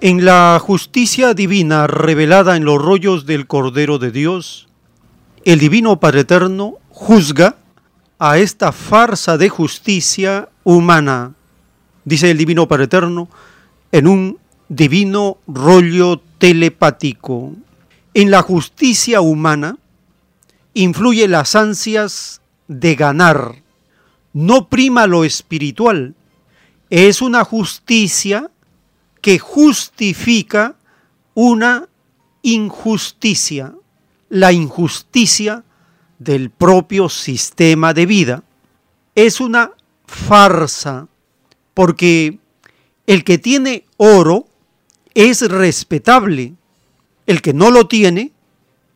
[0.00, 4.68] En la justicia divina revelada en los rollos del Cordero de Dios,
[5.44, 7.56] el Divino Padre Eterno juzga
[8.18, 11.34] a esta farsa de justicia humana
[12.08, 13.28] dice el Divino Padre Eterno,
[13.92, 17.52] en un divino rollo telepático.
[18.14, 19.76] En la justicia humana
[20.72, 23.56] influye las ansias de ganar.
[24.32, 26.14] No prima lo espiritual.
[26.88, 28.50] Es una justicia
[29.28, 30.74] que justifica
[31.34, 31.86] una
[32.40, 33.74] injusticia,
[34.30, 35.64] la injusticia
[36.18, 38.42] del propio sistema de vida.
[39.14, 39.72] Es una
[40.06, 41.08] farsa
[41.74, 42.38] porque
[43.06, 44.46] el que tiene oro
[45.12, 46.54] es respetable,
[47.26, 48.32] el que no lo tiene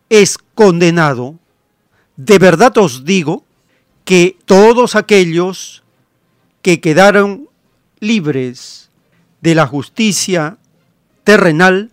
[0.09, 1.38] es condenado.
[2.16, 3.45] De verdad os digo
[4.07, 5.83] que todos aquellos
[6.62, 7.51] que quedaron
[8.01, 8.82] libres
[9.42, 10.59] de la justicia
[11.24, 11.90] terrenal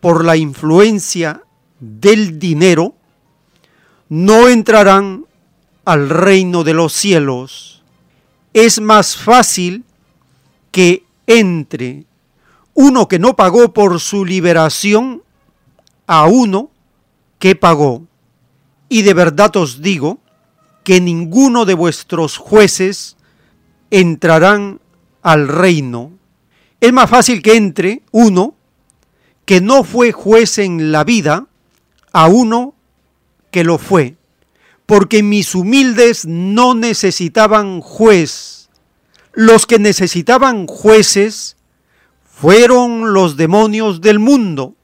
[0.00, 1.42] por la influencia
[1.80, 2.94] del dinero,
[4.08, 5.26] no entrarán
[5.84, 7.82] al reino de los cielos.
[8.52, 9.84] Es más fácil
[10.70, 12.06] que entre
[12.74, 15.22] uno que no pagó por su liberación
[16.06, 16.70] a uno
[17.38, 18.02] que pagó.
[18.88, 20.18] Y de verdad os digo
[20.82, 23.16] que ninguno de vuestros jueces
[23.90, 24.80] entrarán
[25.22, 26.12] al reino.
[26.84, 28.54] Es más fácil que entre uno
[29.46, 31.46] que no fue juez en la vida
[32.12, 32.74] a uno
[33.50, 34.16] que lo fue,
[34.84, 38.68] porque mis humildes no necesitaban juez.
[39.32, 41.56] Los que necesitaban jueces
[42.30, 44.74] fueron los demonios del mundo,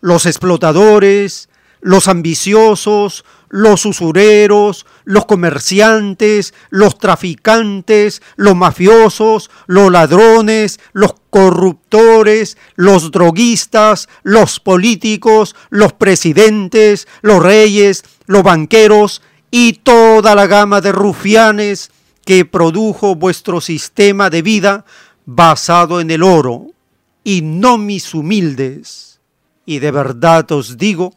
[0.00, 1.48] los explotadores,
[1.80, 13.10] los ambiciosos, los usureros, los comerciantes, los traficantes, los mafiosos, los ladrones, los corruptores, los
[13.10, 21.90] droguistas, los políticos, los presidentes, los reyes, los banqueros y toda la gama de rufianes
[22.24, 24.84] que produjo vuestro sistema de vida
[25.26, 26.68] basado en el oro,
[27.24, 29.20] y no mis humildes.
[29.66, 31.14] Y de verdad os digo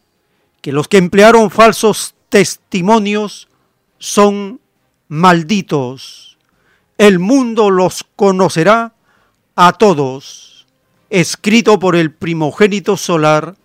[0.64, 3.50] que los que emplearon falsos testimonios
[3.98, 4.62] son
[5.10, 6.38] malditos.
[6.98, 8.94] El mundo los conocerá
[9.58, 10.66] a todos.
[11.10, 13.58] Escrito por el primogénito solar,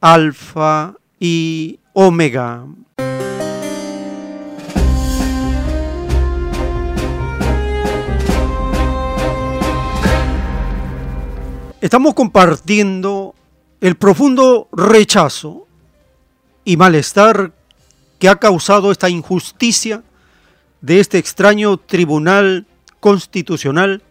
[0.00, 2.64] Alfa y Omega.
[11.80, 13.36] Estamos compartiendo
[13.80, 15.68] el profundo rechazo
[16.64, 17.52] y malestar
[18.18, 20.02] que ha causado esta injusticia
[20.80, 22.66] de este extraño tribunal
[23.00, 24.02] constitucional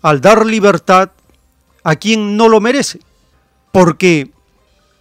[0.00, 1.10] al dar libertad
[1.84, 3.00] a quien no lo merece,
[3.72, 4.30] porque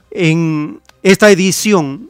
[0.10, 2.10] en esta edición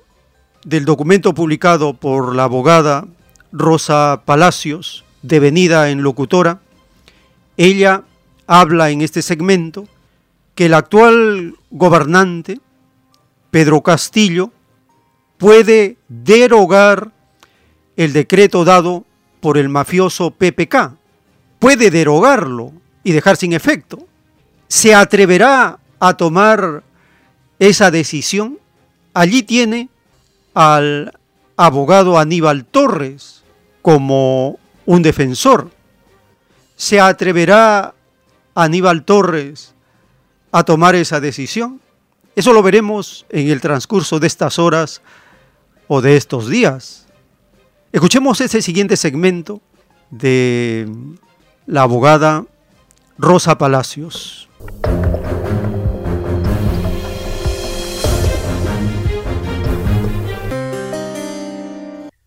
[0.66, 3.06] del documento publicado por la abogada
[3.52, 6.62] Rosa Palacios, devenida en locutora,
[7.58, 8.04] ella
[8.48, 9.88] habla en este segmento
[10.56, 12.60] que el actual gobernante,
[13.50, 14.52] Pedro Castillo,
[15.42, 17.12] puede derogar
[17.98, 19.06] el decreto dado
[19.40, 20.94] por el mafioso PPK.
[21.58, 22.74] Puede derogarlo
[23.04, 24.06] y dejar sin efecto.
[24.68, 26.84] ¿Se atreverá a tomar
[27.58, 28.60] esa decisión?
[29.16, 29.90] Allí tiene
[30.54, 31.12] al
[31.58, 33.44] abogado Aníbal Torres
[33.82, 35.72] como un defensor.
[36.76, 37.96] ¿Se atreverá
[38.54, 39.74] Aníbal Torres
[40.52, 41.82] a tomar esa decisión?
[42.36, 45.02] Eso lo veremos en el transcurso de estas horas
[45.94, 47.06] o de estos días.
[47.92, 49.60] Escuchemos ese siguiente segmento
[50.10, 50.88] de
[51.68, 52.46] la abogada
[53.18, 54.48] Rosa Palacios.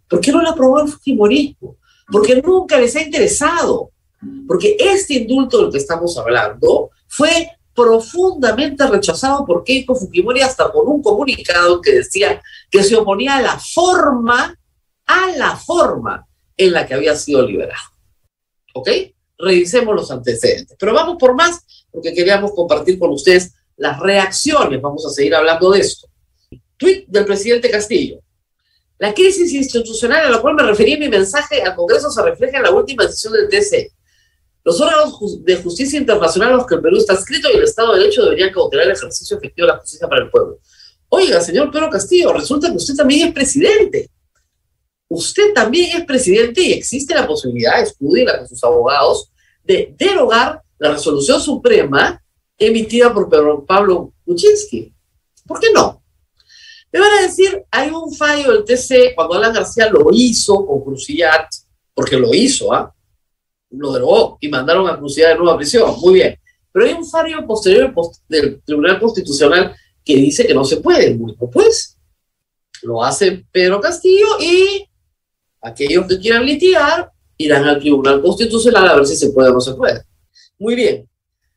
[0.08, 1.76] ¿Por qué no la aprobó el Fujimorismo?
[2.12, 3.92] Porque nunca les ha interesado.
[4.46, 10.86] Porque este indulto del que estamos hablando fue profundamente rechazado por Keiko Fujimori hasta con
[10.86, 14.56] un comunicado que decía que se oponía a la forma,
[15.06, 17.90] a la forma en la que había sido liberado.
[18.74, 18.88] ¿Ok?
[19.38, 20.76] Revisemos los antecedentes.
[20.78, 24.80] Pero vamos por más porque queríamos compartir con ustedes las reacciones.
[24.80, 26.08] Vamos a seguir hablando de esto.
[26.76, 28.20] Tweet del presidente Castillo.
[28.98, 32.58] La crisis institucional a la cual me referí en mi mensaje al Congreso se refleja
[32.58, 33.92] en la última decisión del TC.
[34.64, 37.92] Los órganos de justicia internacional a los que el Perú está escrito y el Estado
[37.92, 40.58] de Derecho deberían cautelar el ejercicio efectivo de la justicia para el pueblo.
[41.10, 44.10] Oiga, señor Pedro Castillo, resulta que usted también es presidente.
[45.06, 49.30] Usted también es presidente y existe la posibilidad, estudie con sus abogados,
[49.62, 52.20] de derogar la resolución suprema
[52.58, 54.92] emitida por Pedro Pablo Kuczynski.
[55.46, 56.02] ¿Por qué no?
[56.90, 60.82] Me van a decir, hay un fallo del TC cuando Alan García lo hizo con
[60.82, 61.48] Crucillat,
[61.92, 62.94] porque lo hizo, ¿ah?
[63.76, 65.94] Lo derogó y mandaron a Crucillat de nueva prisión.
[66.00, 66.38] Muy bien.
[66.72, 67.94] Pero hay un fallo posterior
[68.28, 71.14] del Tribunal Constitucional que dice que no se puede.
[71.14, 71.96] Bueno, pues
[72.82, 74.86] lo hace Pedro Castillo y
[75.62, 79.60] aquellos que quieran litigar irán al Tribunal Constitucional a ver si se puede o no
[79.60, 80.02] se puede.
[80.58, 81.08] Muy bien.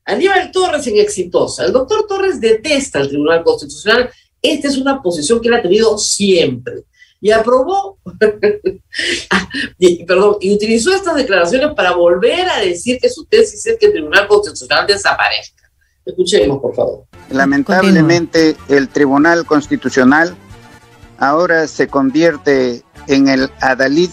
[0.05, 1.65] Aníbal Torres en Exitosa.
[1.65, 4.09] El doctor Torres detesta el Tribunal Constitucional.
[4.41, 6.85] Esta es una posición que él ha tenido siempre
[7.19, 7.97] y aprobó,
[9.77, 13.87] y, perdón, y utilizó estas declaraciones para volver a decir que su tesis es que
[13.87, 15.63] el Tribunal Constitucional desaparezca.
[16.05, 17.03] Escuchemos, por favor.
[17.29, 20.35] Lamentablemente, el Tribunal Constitucional
[21.17, 24.11] ahora se convierte en el adalid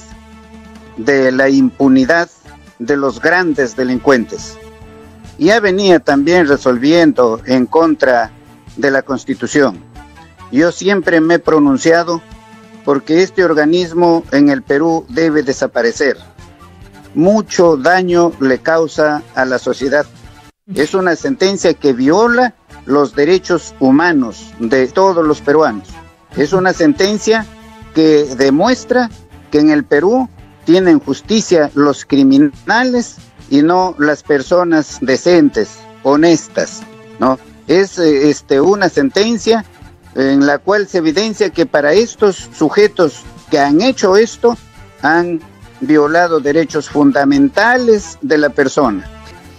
[0.97, 2.31] de la impunidad
[2.79, 4.57] de los grandes delincuentes.
[5.39, 8.33] Ya venía también resolviendo en contra
[8.77, 9.79] de la Constitución.
[10.51, 12.23] Yo siempre me he pronunciado
[12.85, 16.17] porque este organismo en el Perú debe desaparecer.
[17.15, 20.07] Mucho daño le causa a la sociedad.
[20.75, 22.55] Es una sentencia que viola
[22.87, 25.89] los derechos humanos de todos los peruanos.
[26.37, 27.47] Es una sentencia
[27.95, 29.11] que demuestra
[29.51, 30.29] que en el Perú
[30.65, 33.17] tienen justicia los criminales
[33.51, 36.83] y no las personas decentes, honestas,
[37.21, 37.39] ¿no?
[37.67, 39.65] Es eh, este una sentencia
[40.15, 44.57] en la cual se evidencia que para estos sujetos que han hecho esto
[45.03, 45.41] han
[45.81, 49.09] violado derechos fundamentales de la persona.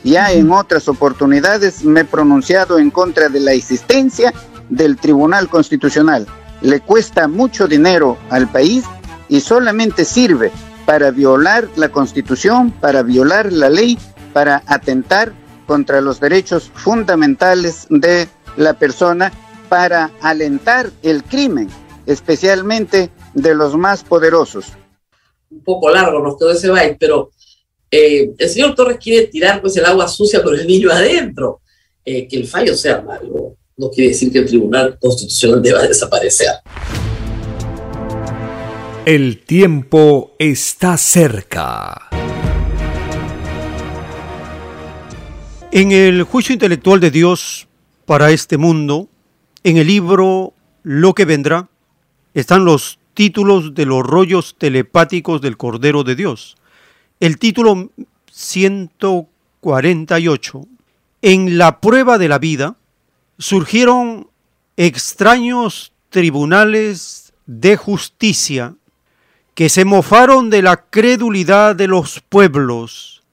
[0.03, 4.33] Ya en otras oportunidades me he pronunciado en contra de la existencia
[4.69, 6.27] del Tribunal Constitucional.
[6.61, 8.85] Le cuesta mucho dinero al país
[9.27, 10.51] y solamente sirve
[10.85, 13.97] para violar la Constitución, para violar la ley,
[14.33, 15.33] para atentar
[15.65, 18.27] contra los derechos fundamentales de
[18.57, 19.31] la persona
[19.75, 21.67] para alentar el crimen,
[22.05, 24.67] especialmente de los más poderosos.
[25.51, 27.31] Un poco largo nos quedó ese baile, pero
[27.91, 31.59] eh, el señor Torres quiere tirar pues el agua sucia por el niño adentro.
[32.05, 36.51] Eh, que el fallo sea malo no quiere decir que el Tribunal Constitucional deba desaparecer.
[39.05, 42.07] El tiempo está cerca.
[45.69, 47.67] En el juicio intelectual de Dios
[48.05, 49.09] para este mundo,
[49.65, 50.53] en el libro
[50.83, 51.67] Lo que vendrá
[52.35, 56.55] están los títulos de los rollos telepáticos del Cordero de Dios.
[57.19, 57.89] El título
[58.31, 60.67] 148.
[61.23, 62.75] En la prueba de la vida,
[63.39, 64.27] surgieron
[64.77, 68.75] extraños tribunales de justicia
[69.55, 73.23] que se mofaron de la credulidad de los pueblos.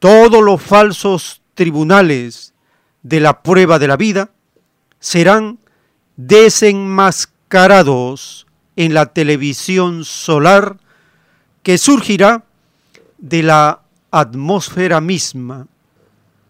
[0.00, 2.52] Todos los falsos tribunales
[3.04, 4.32] de la prueba de la vida
[4.98, 5.60] serán
[6.18, 8.46] desenmascarados
[8.76, 10.76] en la televisión solar
[11.62, 12.44] que surgirá
[13.18, 15.68] de la atmósfera misma.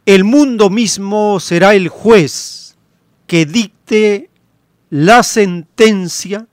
[0.06, 2.78] El mundo mismo será el juez
[3.26, 4.30] que dicte
[4.88, 6.46] la sentencia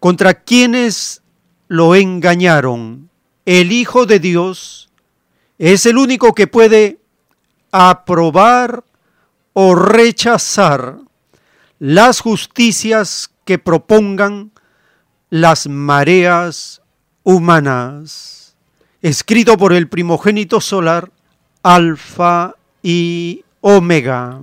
[0.00, 1.22] contra quienes
[1.68, 3.10] lo engañaron.
[3.44, 4.90] El Hijo de Dios
[5.58, 6.98] es el único que puede
[7.70, 8.82] aprobar
[9.52, 10.98] o rechazar
[11.80, 14.52] las justicias que propongan
[15.30, 16.82] las mareas
[17.24, 18.54] humanas.
[19.00, 21.10] Escrito por el primogénito solar,
[21.62, 24.40] Alfa y Omega.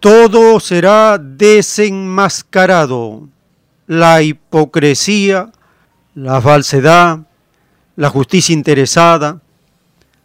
[0.00, 3.28] Todo será desenmascarado.
[3.86, 5.52] La hipocresía,
[6.14, 7.26] la falsedad,
[7.96, 9.40] la justicia interesada,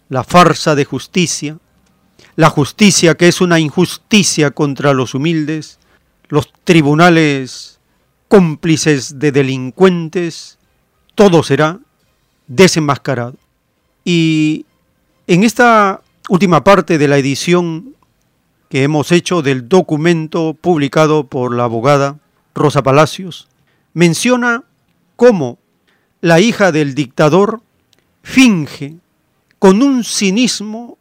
[0.10, 1.58] la farsa de justicia,
[2.36, 5.80] la justicia que es una injusticia contra los humildes,
[6.30, 7.80] los tribunales
[8.28, 10.58] cómplices de delincuentes,
[11.16, 11.80] todo será
[12.48, 13.36] desenmascarado.
[14.06, 14.66] Y
[15.28, 17.96] en esta última parte de la edición
[18.70, 22.20] que hemos hecho del documento publicado por la abogada
[22.54, 23.48] Rosa Palacios,
[23.94, 24.64] menciona
[25.16, 25.58] cómo
[26.22, 27.62] la hija del dictador
[28.24, 28.98] finge
[29.58, 30.98] con un cinismo,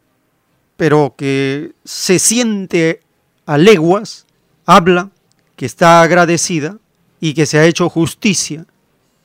[0.76, 3.02] pero que se siente
[3.46, 4.26] a leguas,
[4.66, 5.10] habla
[5.56, 6.78] que está agradecida
[7.20, 8.66] y que se ha hecho justicia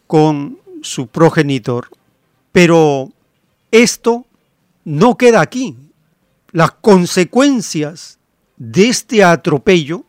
[0.07, 1.89] con su progenitor.
[2.51, 3.11] Pero
[3.71, 4.25] esto
[4.83, 5.75] no queda aquí.
[6.51, 8.19] Las consecuencias
[8.57, 10.03] de este atropello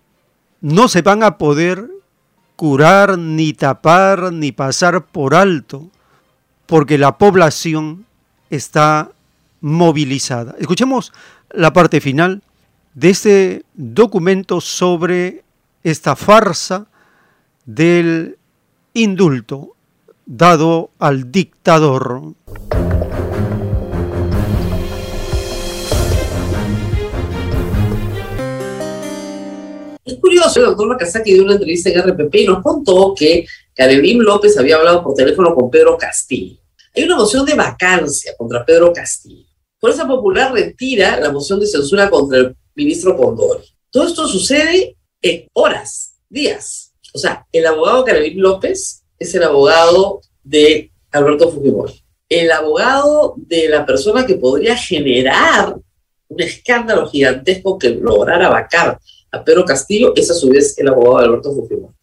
[0.60, 1.90] no se van a poder
[2.56, 5.90] curar, ni tapar, ni pasar por alto,
[6.66, 8.06] porque la población
[8.50, 9.10] está
[9.60, 10.54] movilizada.
[10.58, 11.12] Escuchemos
[11.50, 12.42] la parte final
[12.94, 15.44] de este documento sobre
[15.82, 16.86] esta farsa
[17.64, 18.38] del
[18.94, 19.74] indulto
[20.26, 22.34] dado al dictador.
[30.04, 34.22] Es curioso, el doctor Macasaki dio una entrevista en RPP y nos contó que Carolín
[34.22, 36.58] López había hablado por teléfono con Pedro Castillo.
[36.94, 39.48] Hay una moción de vacancia contra Pedro Castillo.
[39.80, 43.64] Fuerza Popular retira la moción de censura contra el ministro Condori.
[43.90, 46.92] Todo esto sucede en horas, días.
[47.14, 52.04] O sea, el abogado Carolín López es el abogado de Alberto Fujimori.
[52.28, 55.76] El abogado de la persona que podría generar
[56.28, 58.98] un escándalo gigantesco que lograra vacar
[59.34, 61.94] a Pedro Castillo, es a su vez el abogado de Alberto Fujimori.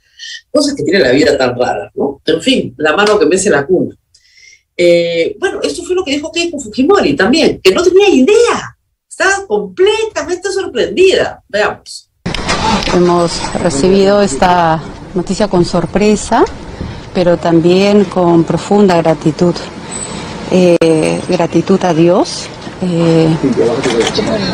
[0.52, 2.22] Cosas que tiene la vida tan rara, ¿no?
[2.26, 3.96] En fin, la mano que mece la cuna.
[4.76, 8.78] Eh, bueno, esto fue lo que dijo Keiko Fujimori también, que no tenía idea,
[9.10, 11.44] estaba completamente sorprendida.
[11.48, 12.10] Veamos.
[12.94, 14.82] Hemos recibido esta
[15.14, 16.44] noticia con sorpresa,
[17.14, 19.56] pero también con profunda gratitud.
[20.52, 22.50] Eh, gratitud a Dios
[22.82, 23.28] eh,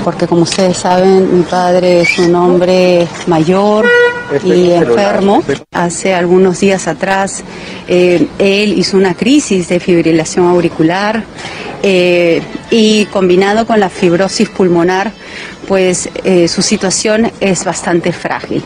[0.03, 3.85] porque como ustedes saben, mi padre es un hombre mayor
[4.43, 5.43] y enfermo.
[5.71, 7.43] Hace algunos días atrás,
[7.87, 11.23] eh, él hizo una crisis de fibrilación auricular
[11.81, 15.13] eh, y combinado con la fibrosis pulmonar,
[15.67, 16.09] pues
[16.47, 18.63] su situación es bastante frágil.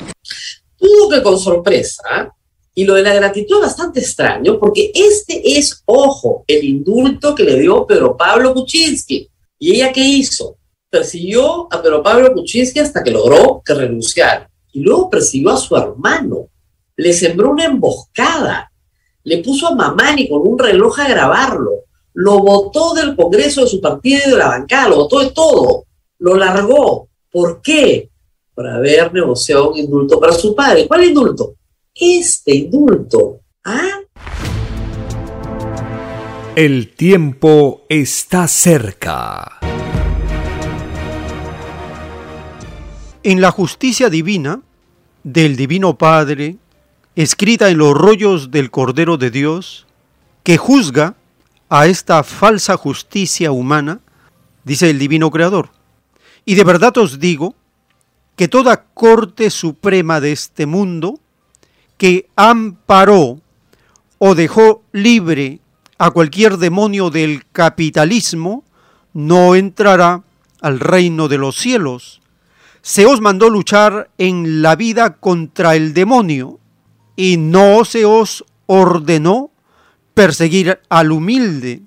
[0.78, 2.32] Tuvo que con sorpresa,
[2.74, 7.44] y lo de la gratitud es bastante extraño, porque este es, ojo, el indulto que
[7.44, 9.31] le dio Pedro Pablo Kuczynski
[9.64, 10.58] ¿Y ella qué hizo?
[10.90, 14.50] Persiguió a Pedro Pablo Kuczynski hasta que logró que renunciara.
[14.72, 16.48] Y luego persiguió a su hermano.
[16.96, 18.72] Le sembró una emboscada.
[19.24, 21.72] Le puso a Mamani con un reloj a grabarlo.
[22.14, 24.90] Lo votó del Congreso de su partido y de la bancada.
[24.90, 25.86] Lo votó de todo.
[26.18, 27.10] Lo largó.
[27.32, 28.10] ¿Por qué?
[28.56, 30.88] Por haber negociado un indulto para su padre.
[30.88, 31.54] ¿Cuál indulto?
[31.94, 33.42] Este indulto.
[33.64, 34.00] ¿Ah?
[36.64, 39.58] El tiempo está cerca.
[43.24, 44.62] En la justicia divina
[45.24, 46.58] del Divino Padre,
[47.16, 49.88] escrita en los rollos del Cordero de Dios,
[50.44, 51.16] que juzga
[51.68, 54.00] a esta falsa justicia humana,
[54.64, 55.72] dice el Divino Creador.
[56.46, 57.56] Y de verdad os digo
[58.36, 61.20] que toda corte suprema de este mundo
[61.98, 63.42] que amparó
[64.20, 65.61] o dejó libre
[66.02, 68.64] a cualquier demonio del capitalismo,
[69.14, 70.24] no entrará
[70.60, 72.24] al reino de los cielos.
[72.82, 76.60] Se os mandó luchar en la vida contra el demonio
[77.16, 79.52] y no se os ordenó
[80.16, 81.84] perseguir al humilde,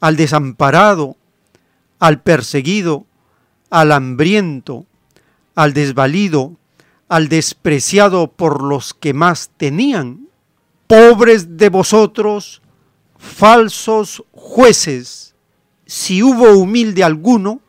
[0.00, 1.18] al desamparado,
[1.98, 3.04] al perseguido,
[3.68, 4.86] al hambriento,
[5.54, 6.56] al desvalido,
[7.10, 10.26] al despreciado por los que más tenían.
[10.86, 12.62] Pobres de vosotros,
[13.18, 15.34] falsos jueces,
[15.86, 17.60] si hubo humilde alguno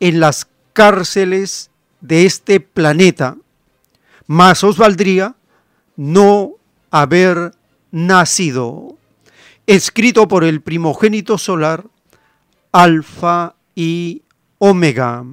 [0.00, 1.70] en las cárceles
[2.00, 3.36] de este planeta,
[4.26, 5.36] más os valdría
[5.96, 6.52] no
[6.90, 7.52] haber
[7.90, 8.96] nacido.
[9.66, 11.86] Escrito por el primogénito solar,
[12.72, 14.22] Alfa y
[14.58, 15.24] Omega.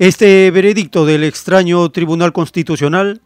[0.00, 3.20] Este veredicto del extraño Tribunal Constitucional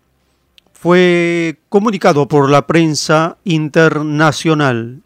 [0.75, 5.01] fue comunicado por la prensa internacional.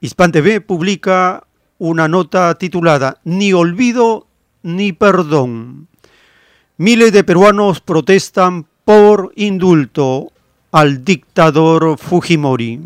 [0.00, 1.46] Hispan TV publica
[1.78, 4.26] una nota titulada Ni olvido
[4.64, 5.86] ni perdón.
[6.78, 10.32] Miles de peruanos protestan por indulto
[10.72, 12.80] al dictador Fujimori.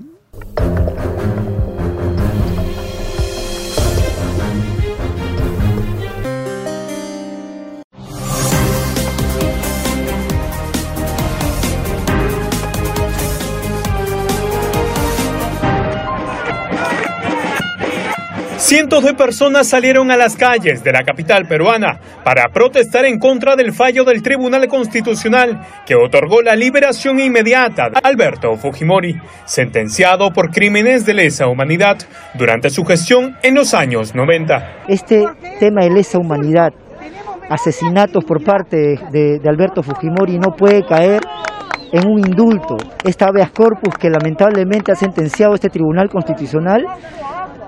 [18.73, 23.55] Cientos de personas salieron a las calles de la capital peruana para protestar en contra
[23.55, 30.51] del fallo del Tribunal Constitucional que otorgó la liberación inmediata de Alberto Fujimori, sentenciado por
[30.51, 31.99] crímenes de lesa humanidad
[32.33, 34.85] durante su gestión en los años 90.
[34.89, 35.23] Este
[35.61, 36.73] tema de lesa humanidad,
[37.51, 41.21] asesinatos por parte de, Alberto Fujimori no puede caer
[41.93, 42.79] en un indulto.
[43.05, 46.87] Esta habeas corpus que lamentablemente ha sentenciado este Tribunal Constitucional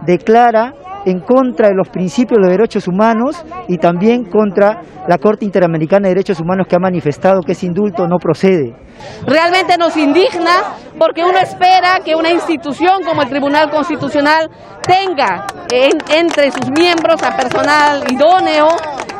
[0.07, 0.73] declara
[1.05, 6.09] en contra de los principios de los derechos humanos y también contra la Corte Interamericana
[6.09, 8.75] de Derechos Humanos que ha manifestado que ese indulto no procede.
[9.27, 14.51] Realmente nos indigna porque uno espera que una institución como el Tribunal Constitucional
[14.83, 18.69] tenga entre sus miembros a personal idóneo,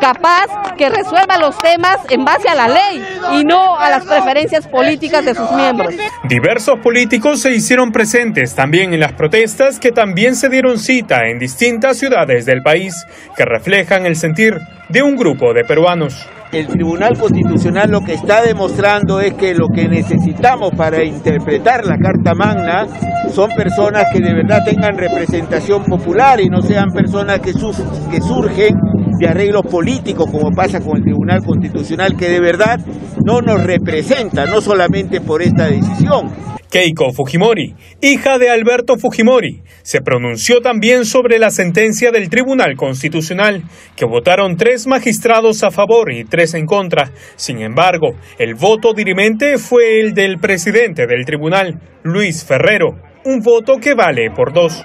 [0.01, 0.47] capaz,
[0.77, 5.25] que resuelva los temas en base a la ley y no a las preferencias políticas
[5.25, 5.95] de sus miembros.
[6.25, 11.39] Diversos políticos se hicieron presentes también en las protestas que también se dieron cita en
[11.39, 13.07] distintas ciudades del país
[13.37, 14.59] que reflejan el sentir
[14.89, 16.29] de un grupo de peruanos.
[16.55, 21.99] El Tribunal Constitucional lo que está demostrando es que lo que necesitamos para interpretar la
[21.99, 22.87] Carta Magna
[23.33, 28.77] son personas que de verdad tengan representación popular y no sean personas que, surgen
[29.19, 32.79] de arreglos políticos como pasa con el Tribunal Constitucional que de verdad
[33.25, 36.31] no nos representa, no solamente por esta decisión.
[36.75, 43.63] Keiko Fujimori, hija de Alberto Fujimori, se pronunció también sobre la sentencia del Tribunal Constitucional,
[43.95, 47.13] que votaron tres magistrados a favor y tres en contra.
[47.37, 53.77] Sin embargo, el voto dirimente fue el del presidente del tribunal, Luis Ferrero, un voto
[53.77, 54.83] que vale por dos.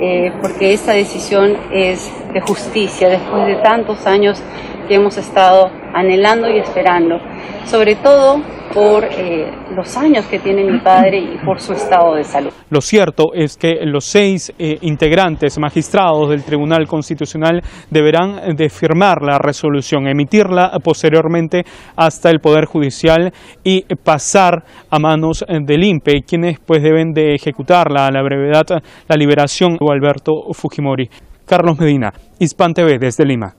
[0.00, 4.40] Eh, porque esta decisión es de justicia después de tantos años
[4.86, 7.18] que hemos estado anhelando y esperando,
[7.64, 12.24] sobre todo por eh, los años que tiene mi padre y por su estado de
[12.24, 12.50] salud.
[12.70, 19.22] Lo cierto es que los seis eh, integrantes magistrados del Tribunal Constitucional deberán de firmar
[19.22, 21.62] la resolución, emitirla posteriormente
[21.94, 23.32] hasta el Poder Judicial
[23.62, 28.64] y pasar a manos del INPE, quienes pues deben de ejecutarla a la brevedad
[29.08, 31.08] la liberación de Alberto Fujimori.
[31.46, 33.54] Carlos Medina, Hispan TV desde Lima.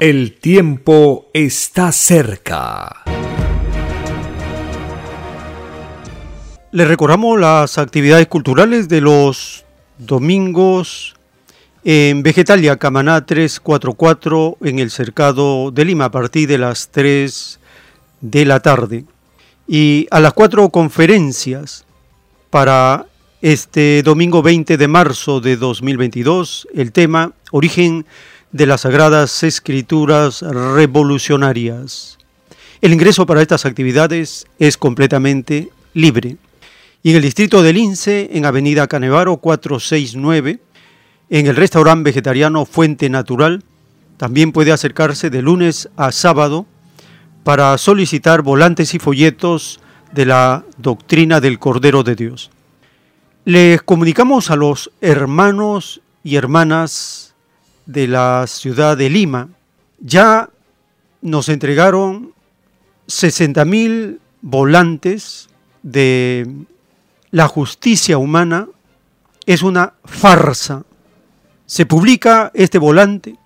[0.00, 3.04] El tiempo está cerca.
[6.72, 9.66] Le recordamos las actividades culturales de los
[9.98, 11.16] domingos
[11.84, 17.60] en Vegetalia Camaná 344 en el Cercado de Lima a partir de las 3
[18.22, 19.04] de la tarde.
[19.68, 21.84] Y a las cuatro conferencias
[22.48, 23.04] para
[23.42, 28.06] este domingo 20 de marzo de 2022, el tema Origen
[28.52, 32.18] de las Sagradas Escrituras Revolucionarias.
[32.80, 36.36] El ingreso para estas actividades es completamente libre.
[37.02, 40.58] Y en el distrito del Lince, en Avenida Canevaro 469,
[41.30, 43.62] en el restaurante vegetariano Fuente Natural,
[44.16, 46.66] también puede acercarse de lunes a sábado
[47.44, 49.80] para solicitar volantes y folletos
[50.12, 52.50] de la doctrina del Cordero de Dios.
[53.44, 57.29] Les comunicamos a los hermanos y hermanas
[57.90, 59.48] de la ciudad de Lima
[59.98, 60.48] ya
[61.22, 62.32] nos entregaron
[63.08, 65.48] 60 mil volantes
[65.82, 66.46] de
[67.32, 68.68] la justicia humana.
[69.44, 70.84] Es una farsa.
[71.66, 73.36] Se publica este volante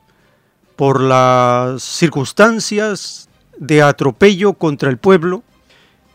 [0.76, 3.28] por las circunstancias
[3.58, 5.42] de atropello contra el pueblo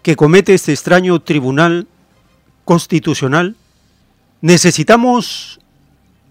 [0.03, 1.87] que comete este extraño tribunal
[2.63, 3.55] constitucional.
[4.41, 5.58] Necesitamos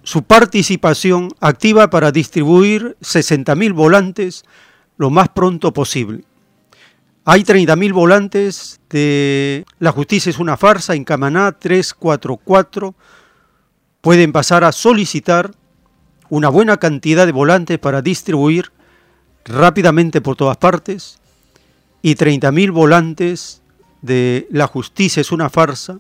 [0.09, 4.43] su participación activa para distribuir 60.000 volantes
[4.97, 6.25] lo más pronto posible.
[7.27, 12.95] Hay 30.000 volantes de La justicia es una farsa en Camaná 344.
[14.01, 15.51] Pueden pasar a solicitar
[16.31, 18.73] una buena cantidad de volantes para distribuir
[19.45, 21.19] rápidamente por todas partes
[22.01, 23.61] y 30.000 volantes
[24.01, 25.99] de La justicia es una farsa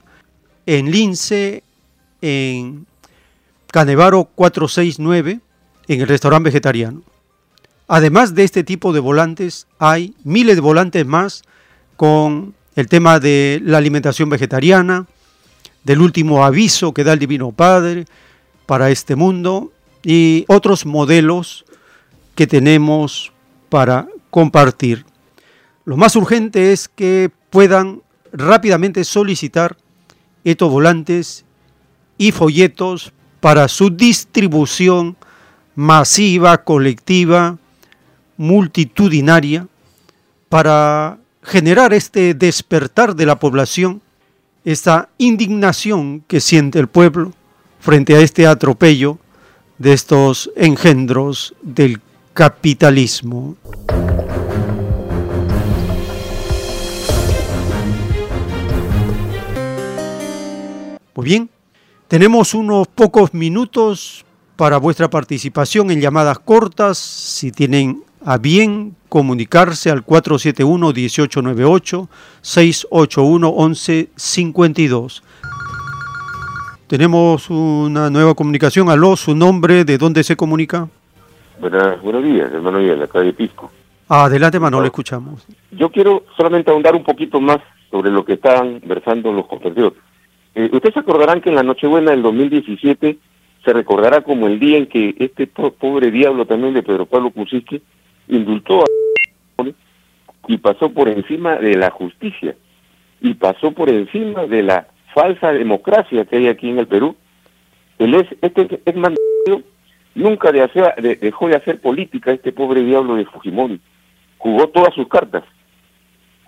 [0.64, 1.62] en Lince,
[2.22, 2.86] en
[3.71, 5.41] Canevaro 469,
[5.89, 7.03] en el restaurante vegetariano.
[7.87, 11.43] Además de este tipo de volantes, hay miles de volantes más
[11.97, 15.07] con el tema de la alimentación vegetariana,
[15.85, 18.07] del último aviso que da el Divino Padre
[18.66, 21.64] para este mundo y otros modelos
[22.35, 23.33] que tenemos
[23.69, 25.05] para compartir.
[25.85, 28.03] Lo más urgente es que puedan
[28.33, 29.77] rápidamente solicitar
[30.45, 31.45] estos volantes
[32.16, 35.16] y folletos para su distribución
[35.74, 37.57] masiva, colectiva,
[38.36, 39.66] multitudinaria,
[40.49, 44.03] para generar este despertar de la población,
[44.64, 47.32] esta indignación que siente el pueblo
[47.80, 49.18] frente a este atropello
[49.78, 52.01] de estos engendros del
[52.34, 53.57] capitalismo.
[61.14, 61.51] Muy bien,
[62.09, 64.24] tenemos unos pocos minutos
[64.56, 66.96] para vuestra participación en llamadas cortas.
[66.96, 72.09] Si tienen a bien comunicarse al 471-1898,
[72.42, 75.22] 681-1152.
[76.86, 78.88] Tenemos una nueva comunicación.
[78.88, 80.88] Aló, su nombre, ¿de dónde se comunica?
[81.61, 83.70] buenos días, hermano de la calle Pisco.
[84.09, 85.46] Adelante, hermano, le escuchamos.
[85.72, 87.59] Yo quiero solamente ahondar un poquito más
[87.90, 89.94] sobre lo que están versando los compañeros.
[90.55, 93.18] Eh, ustedes acordarán que en la Nochebuena del 2017
[93.64, 97.82] se recordará como el día en que este pobre diablo también de Pedro Pablo Kuczynski
[98.28, 98.84] indultó a
[100.49, 102.57] y pasó por encima de la justicia
[103.20, 107.16] y pasó por encima de la falsa democracia que hay aquí en el Perú.
[107.99, 108.94] El es, este es
[110.14, 113.80] nunca de dejó de hacer política este pobre diablo de Fujimori.
[114.38, 115.44] Jugó todas sus cartas.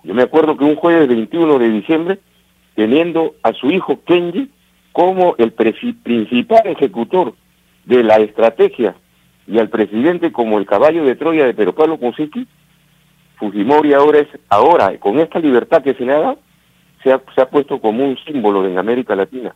[0.03, 2.19] Yo me acuerdo que un jueves 21 de diciembre
[2.75, 4.49] teniendo a su hijo Kenji
[4.91, 7.33] como el principal ejecutor
[7.85, 8.95] de la estrategia
[9.47, 12.47] y al presidente como el caballo de Troya de Pedro Pablo Kuczynski,
[13.37, 16.39] Fujimori ahora es, ahora, con esta libertad que se le ha dado,
[17.03, 19.55] se ha, se ha puesto como un símbolo en América Latina,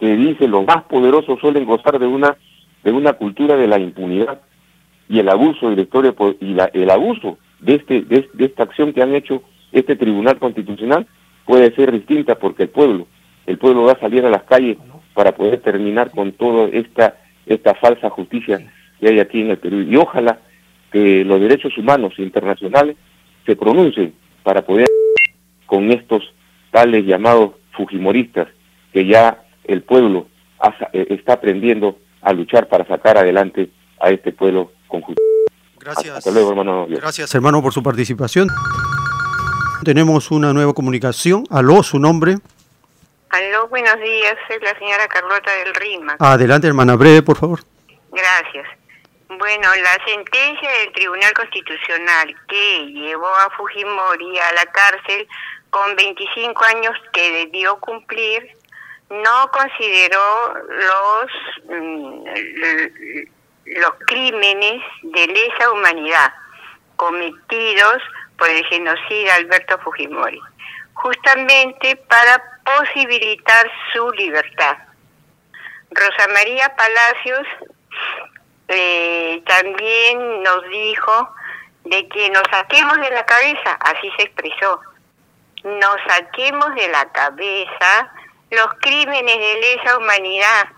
[0.00, 2.36] que dice los más poderosos suelen gozar de una,
[2.82, 4.40] de una cultura de la impunidad
[5.08, 9.02] y el abuso de historia y la, el abuso de, este, de esta acción que
[9.02, 11.06] han hecho este Tribunal Constitucional
[11.46, 13.06] puede ser distinta porque el pueblo,
[13.46, 14.78] el pueblo va a salir a las calles
[15.14, 17.16] para poder terminar con toda esta,
[17.46, 19.80] esta falsa justicia que hay aquí en el Perú.
[19.82, 20.38] Y ojalá
[20.90, 22.96] que los derechos humanos internacionales
[23.46, 24.86] se pronuncien para poder
[25.66, 26.22] con estos
[26.70, 28.48] tales llamados fujimoristas
[28.92, 30.26] que ya el pueblo
[30.92, 33.70] eh, está aprendiendo a luchar para sacar adelante
[34.00, 35.22] a este pueblo con justicia.
[35.80, 36.16] Gracias.
[36.18, 36.86] Hasta luego, hermano.
[36.88, 38.48] Gracias, hermano, por su participación.
[39.84, 41.44] Tenemos una nueva comunicación.
[41.50, 42.36] Aló, su nombre.
[43.30, 44.36] Aló, buenos días.
[44.46, 46.16] Soy la señora Carlota del Rima.
[46.20, 47.60] Adelante, hermana, breve, por favor.
[48.12, 48.68] Gracias.
[49.28, 55.26] Bueno, la sentencia del Tribunal Constitucional que llevó a Fujimori a la cárcel
[55.70, 58.56] con 25 años que debió cumplir
[59.10, 61.30] no consideró los,
[61.64, 62.24] mm,
[63.80, 66.32] los crímenes de lesa humanidad
[66.96, 68.02] cometidos
[68.42, 70.40] por el genocida Alberto Fujimori,
[70.94, 74.78] justamente para posibilitar su libertad.
[75.92, 77.46] Rosa María Palacios
[78.66, 81.32] eh, también nos dijo
[81.84, 84.80] de que nos saquemos de la cabeza, así se expresó,
[85.62, 88.12] nos saquemos de la cabeza
[88.50, 90.68] los crímenes de lesa humanidad,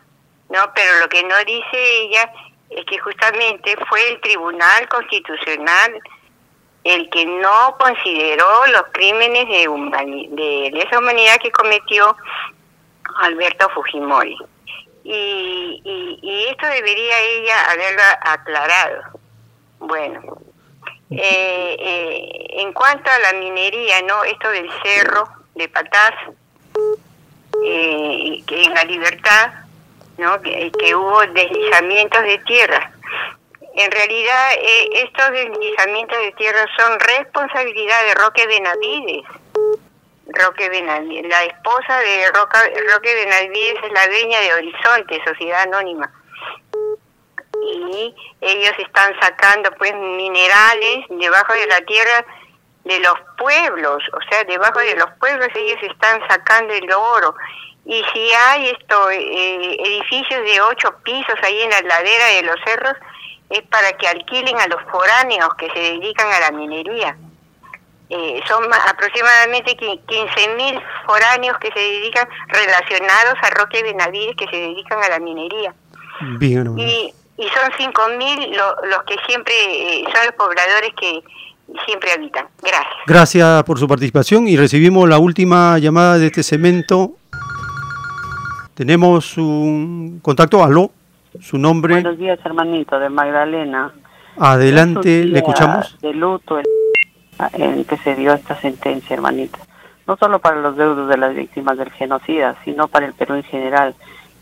[0.51, 0.71] ¿no?
[0.75, 2.31] Pero lo que no dice ella
[2.69, 6.03] es que justamente fue el Tribunal Constitucional
[6.85, 12.17] el que no consideró los crímenes de, de humanidad que cometió
[13.21, 14.37] Alberto Fujimori.
[15.03, 19.03] Y, esto debería ella haberlo aclarado.
[19.79, 20.21] Bueno,
[21.11, 24.25] Eh, eh, en cuanto a la minería, ¿no?
[24.25, 26.15] Esto del cerro de Patás,
[27.65, 29.53] eh, que en la libertad,
[30.19, 30.41] ¿no?
[30.43, 32.94] Que hubo deslizamientos de tierra.
[33.77, 39.25] En realidad, eh, estos deslizamientos de tierra son responsabilidad de Roque Benavides.
[40.27, 42.63] Roque Benavides, la esposa de Roca,
[42.93, 46.11] Roque Benavides es la dueña de Horizonte, sociedad anónima.
[47.63, 52.25] Y ellos están sacando pues minerales debajo de la tierra
[52.85, 57.35] de los pueblos, o sea, debajo de los pueblos ellos están sacando el oro.
[57.87, 62.57] Y si hay esto, eh, edificios de ocho pisos ahí en la ladera de los
[62.65, 62.97] cerros,
[63.55, 67.17] es para que alquilen a los foráneos que se dedican a la minería.
[68.11, 75.03] Eh, son aproximadamente 15.000 foráneos que se dedican relacionados a Roque Benavides que se dedican
[75.03, 75.75] a la minería.
[76.39, 81.23] Bien, y, y son 5.000 lo, los que siempre eh, son los pobladores que
[81.87, 82.47] siempre habitan.
[82.63, 82.95] Gracias.
[83.07, 87.13] Gracias por su participación y recibimos la última llamada de este segmento.
[88.75, 90.91] Tenemos un contacto, aló,
[91.41, 91.95] su nombre.
[91.95, 93.93] Buenos días, hermanito, de Magdalena.
[94.39, 95.99] Adelante, le escuchamos.
[96.01, 96.65] De luto el,
[97.53, 99.59] en que se dio esta sentencia, hermanita.
[100.07, 103.43] No solo para los deudos de las víctimas del genocida, sino para el Perú en
[103.45, 103.95] general.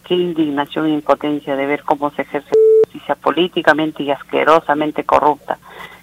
[0.04, 5.58] Qué indignación e impotencia de ver cómo se ejerce la justicia políticamente y asquerosamente corrupta,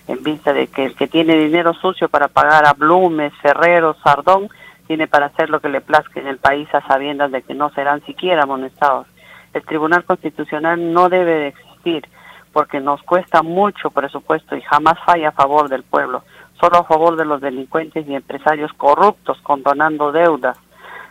[0.08, 4.50] en vista de que el que tiene dinero sucio para pagar a Blumes, Ferrero, Sardón,
[4.88, 7.70] tiene para hacer lo que le plazca en el país a sabiendas de que no
[7.72, 9.06] serán siquiera amonestados.
[9.54, 12.08] El Tribunal Constitucional no debe de existir
[12.54, 16.24] porque nos cuesta mucho presupuesto y jamás falla a favor del pueblo,
[16.60, 20.58] solo a favor de los delincuentes y empresarios corruptos condonando deudas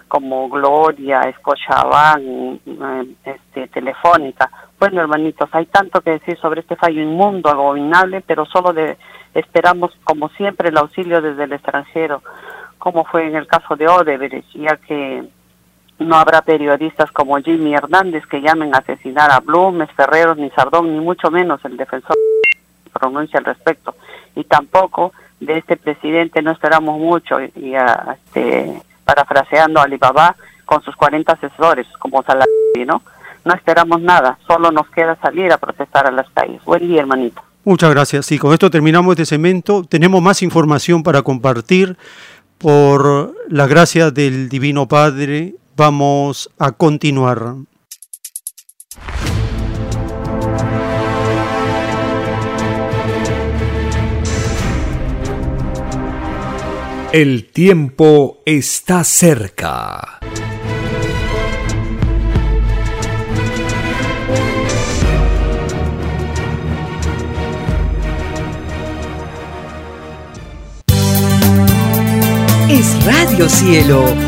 [0.08, 2.60] como Gloria, Scotiabank,
[3.24, 4.50] este, Telefónica.
[4.80, 8.96] Bueno, hermanitos, hay tanto que decir sobre este fallo inmundo, abominable, pero solo de,
[9.34, 12.22] esperamos, como siempre, el auxilio desde el extranjero,
[12.78, 15.28] como fue en el caso de Odebrecht, ya que
[15.98, 20.92] no habrá periodistas como Jimmy Hernández que llamen a asesinar a Blumes, Ferreros, ni Sardón,
[20.92, 22.16] ni mucho menos el defensor
[22.98, 23.94] pronuncia al respecto.
[24.34, 30.82] Y tampoco de este presidente no esperamos mucho, y a, este, parafraseando a Alibaba, con
[30.82, 32.48] sus 40 asesores, como Salari,
[32.86, 33.02] ¿no?
[33.44, 36.62] No esperamos nada, solo nos queda salir a protestar a las calles.
[36.64, 37.42] Buen día, hermanito.
[37.64, 38.30] Muchas gracias.
[38.32, 39.84] Y con esto terminamos este segmento.
[39.84, 41.96] Tenemos más información para compartir.
[42.58, 47.54] Por la gracia del Divino Padre, vamos a continuar.
[57.12, 60.18] El tiempo está cerca.
[72.68, 74.27] Es Radio Cielo.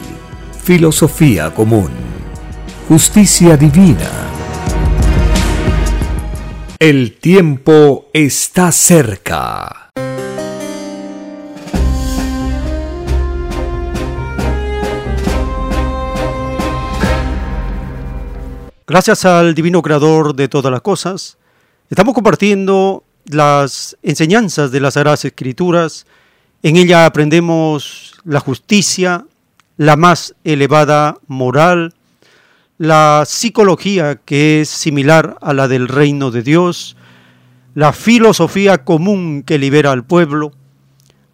[0.63, 1.89] filosofía común,
[2.87, 4.09] justicia divina.
[6.77, 9.89] El tiempo está cerca.
[18.85, 21.37] Gracias al Divino Creador de todas las cosas,
[21.89, 26.05] estamos compartiendo las enseñanzas de las Sagradas Escrituras.
[26.61, 29.25] En ella aprendemos la justicia,
[29.77, 31.93] la más elevada moral,
[32.77, 36.97] la psicología que es similar a la del reino de Dios,
[37.73, 40.51] la filosofía común que libera al pueblo.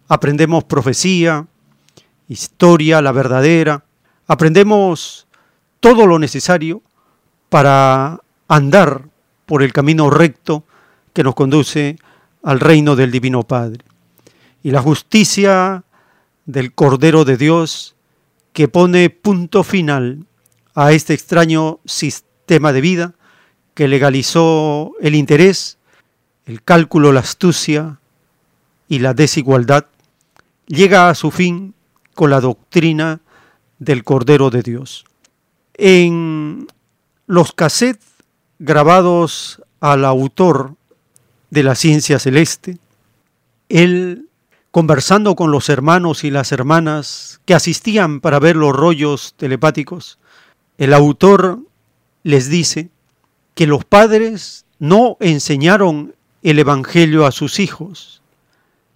[0.08, 1.46] Aprendemos profecía,
[2.28, 3.84] historia, la verdadera.
[4.26, 5.26] Aprendemos
[5.80, 6.82] todo lo necesario
[7.48, 9.04] para andar
[9.46, 10.64] por el camino recto
[11.12, 11.96] que nos conduce
[12.42, 13.84] al reino del Divino Padre.
[14.62, 15.84] Y la justicia
[16.46, 17.96] del Cordero de Dios
[18.58, 20.26] que pone punto final
[20.74, 23.14] a este extraño sistema de vida
[23.74, 25.78] que legalizó el interés,
[26.44, 28.00] el cálculo, la astucia
[28.88, 29.86] y la desigualdad,
[30.66, 31.72] llega a su fin
[32.16, 33.20] con la doctrina
[33.78, 35.04] del Cordero de Dios.
[35.74, 36.66] En
[37.28, 38.08] los cassettes
[38.58, 40.74] grabados al autor
[41.50, 42.78] de la ciencia celeste,
[43.68, 44.27] él
[44.70, 50.18] conversando con los hermanos y las hermanas que asistían para ver los rollos telepáticos,
[50.76, 51.60] el autor
[52.22, 52.90] les dice
[53.54, 58.22] que los padres no enseñaron el Evangelio a sus hijos.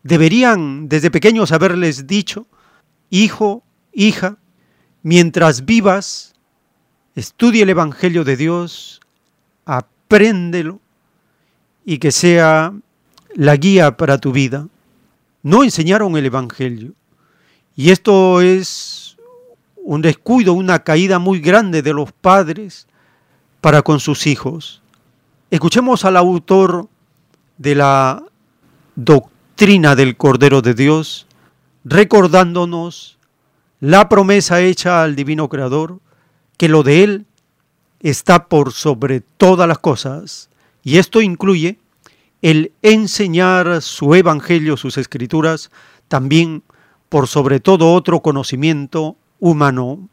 [0.02, 2.46] Deberían desde pequeños haberles dicho,
[3.10, 3.62] hijo,
[3.92, 4.36] hija,
[5.02, 6.32] mientras vivas,
[7.14, 9.00] Estudia el Evangelio de Dios,
[9.66, 10.80] apréndelo
[11.84, 12.72] y que sea
[13.34, 14.66] la guía para tu vida.
[15.42, 16.92] No enseñaron el Evangelio.
[17.74, 19.16] Y esto es
[19.76, 22.86] un descuido, una caída muy grande de los padres
[23.60, 24.82] para con sus hijos.
[25.50, 26.88] Escuchemos al autor
[27.58, 28.22] de la
[28.94, 31.26] doctrina del Cordero de Dios,
[31.84, 33.18] recordándonos
[33.80, 35.98] la promesa hecha al Divino Creador,
[36.56, 37.26] que lo de Él
[38.00, 40.50] está por sobre todas las cosas,
[40.84, 41.78] y esto incluye
[42.42, 45.70] el enseñar su evangelio, sus escrituras,
[46.08, 46.62] también
[47.08, 50.08] por sobre todo otro conocimiento humano.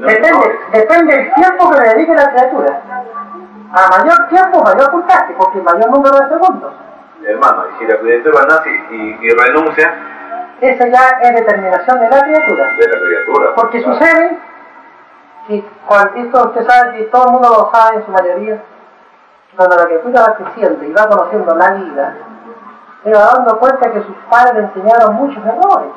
[0.00, 2.82] Depende, depende del tiempo que le dedique la criatura.
[3.72, 6.72] A mayor tiempo, mayor puntaje, porque mayor número de segundos
[7.26, 9.94] hermano, y si la criatura nace y, y renuncia,
[10.60, 12.64] esa ya es determinación de la criatura.
[12.78, 13.54] De la criatura.
[13.54, 14.38] Porque sucede
[15.86, 18.62] cuando esto usted sabe que todo el mundo lo sabe en su mayoría,
[19.56, 22.16] cuando la criatura va creciendo y va conociendo la vida,
[23.02, 25.92] se va dando cuenta que sus padres le enseñaron muchos errores,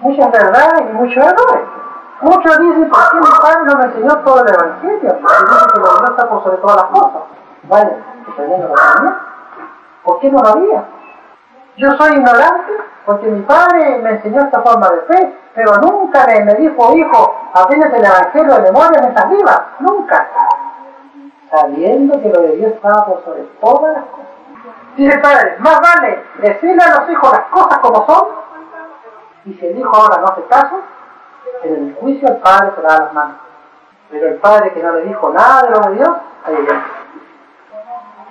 [0.00, 1.64] muchas verdades y muchos errores.
[2.20, 5.18] Muchos dicen, ¿por qué mi padre no me enseñó todo el Evangelio?
[5.20, 7.22] Porque dice que lo Dios está por sobre todas las cosas.
[7.64, 9.16] Vaya, entendiendo la también.
[10.04, 10.84] ¿Por qué no lo había?
[11.76, 12.72] Yo soy ignorante
[13.04, 17.92] porque mi padre me enseñó esta forma de fe, pero nunca me, dijo, hijo, apenas
[17.92, 19.66] el Evangelio de memoria me estás viva.
[19.80, 20.28] Nunca.
[21.50, 24.26] Sabiendo que lo de Dios estaba por sobre todas las cosas.
[24.96, 28.28] Dice el padre, más vale decirle a los hijos las cosas como son,
[29.44, 30.80] y si el hijo ahora no hace caso,
[31.64, 33.36] en el juicio el padre se da las manos.
[34.10, 36.10] Pero el padre que no le dijo nada de lo de Dios,
[36.44, 36.68] ahí.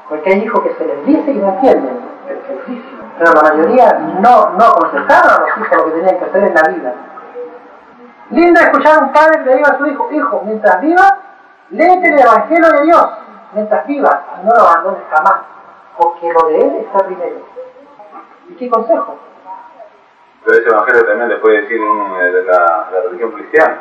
[0.07, 2.39] Porque hay hijos que se les dice y no entienden, pero
[3.19, 6.69] la mayoría no, no contestaron a los hijos lo que tenían que hacer en la
[6.69, 6.93] vida.
[8.31, 11.13] Lindo escuchar a un padre que le diga a su hijo, hijo, mientras vivas,
[11.69, 13.09] léete el Evangelio de Dios,
[13.53, 15.41] mientras vivas, y no lo abandones jamás,
[15.97, 17.35] porque lo de Él está primero.
[18.49, 19.17] ¿Y qué consejo?
[20.45, 23.77] Pero ese Evangelio también le puede decir eh, de la, de la religión cristiana.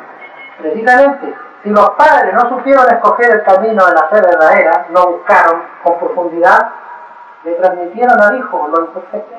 [0.59, 5.63] Precisamente, si los padres no supieron escoger el camino de la fe verdadera, no buscaron
[5.83, 6.59] con profundidad,
[7.43, 9.35] le transmitieron al hijo lo imperfecto.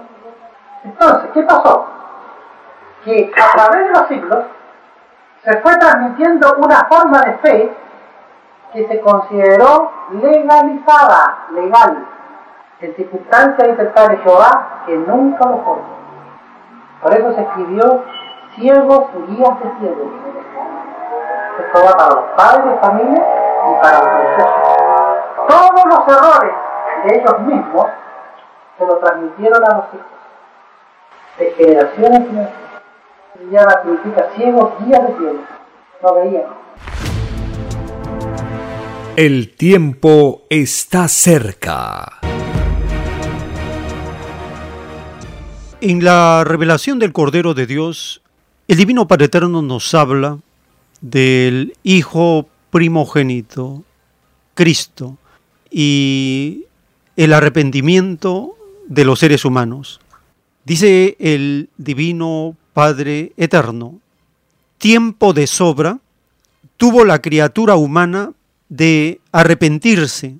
[0.85, 1.87] Entonces, ¿qué pasó?
[3.05, 4.45] Que a través de los siglos
[5.43, 7.77] se fue transmitiendo una forma de fe
[8.73, 12.07] que se consideró legalizada, legal,
[12.81, 15.77] en circunstancias interpretar de Jehová que nunca lo fue.
[17.03, 18.05] Por eso se escribió
[18.57, 20.13] siervos guías de ciegos.
[21.61, 23.27] Esto va para los padres de familia
[23.71, 24.53] y para los religiosos.
[25.49, 26.64] Todos los errores
[27.05, 27.87] de ellos mismos
[28.79, 30.07] se lo transmitieron a los hijos.
[31.39, 32.65] De generación en generación.
[33.51, 35.41] Ya significa ciegos guías de ciegos.
[36.03, 36.45] No veían.
[39.17, 42.21] El tiempo está cerca.
[45.81, 48.23] En la revelación del Cordero de Dios,
[48.67, 50.39] el Divino Padre Eterno nos habla
[51.03, 53.83] del Hijo primogénito,
[54.55, 55.19] Cristo,
[55.71, 56.65] y
[57.17, 58.57] el arrepentimiento
[58.87, 60.01] de los seres humanos.
[60.65, 64.01] Dice el Divino Padre Eterno,
[64.79, 65.99] tiempo de sobra
[66.77, 68.33] tuvo la criatura humana
[68.69, 70.37] de arrepentirse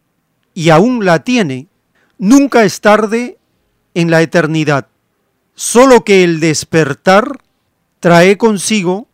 [0.55, 1.67] y aún la tiene.
[2.19, 3.39] Nunca es tarde
[3.95, 4.89] en la eternidad
[5.55, 7.39] solo que el despertar
[8.01, 9.09] trae consigo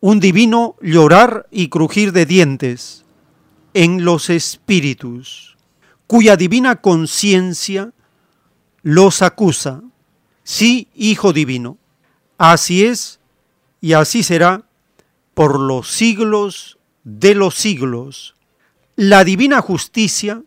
[0.00, 3.04] un divino llorar y crujir de dientes
[3.74, 5.51] en los espíritus,
[6.12, 7.90] cuya divina conciencia
[8.82, 9.80] los acusa.
[10.44, 11.78] Sí, Hijo Divino,
[12.36, 13.18] así es
[13.80, 14.66] y así será
[15.32, 18.34] por los siglos de los siglos.
[18.94, 20.42] La divina justicia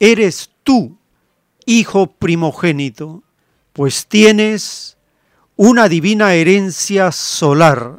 [0.00, 0.96] eres tú,
[1.66, 3.22] Hijo primogénito
[3.74, 4.96] pues tienes
[5.56, 7.98] una divina herencia solar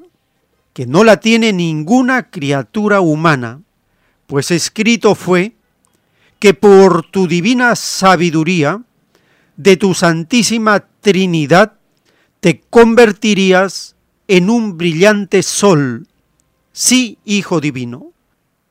[0.74, 3.62] que no la tiene ninguna criatura humana,
[4.26, 5.57] pues escrito fue
[6.40, 8.82] que por tu divina sabiduría
[9.56, 11.74] de tu santísima Trinidad
[12.40, 13.96] te convertirías
[14.28, 16.08] en un brillante sol,
[16.72, 18.12] sí, Hijo Divino,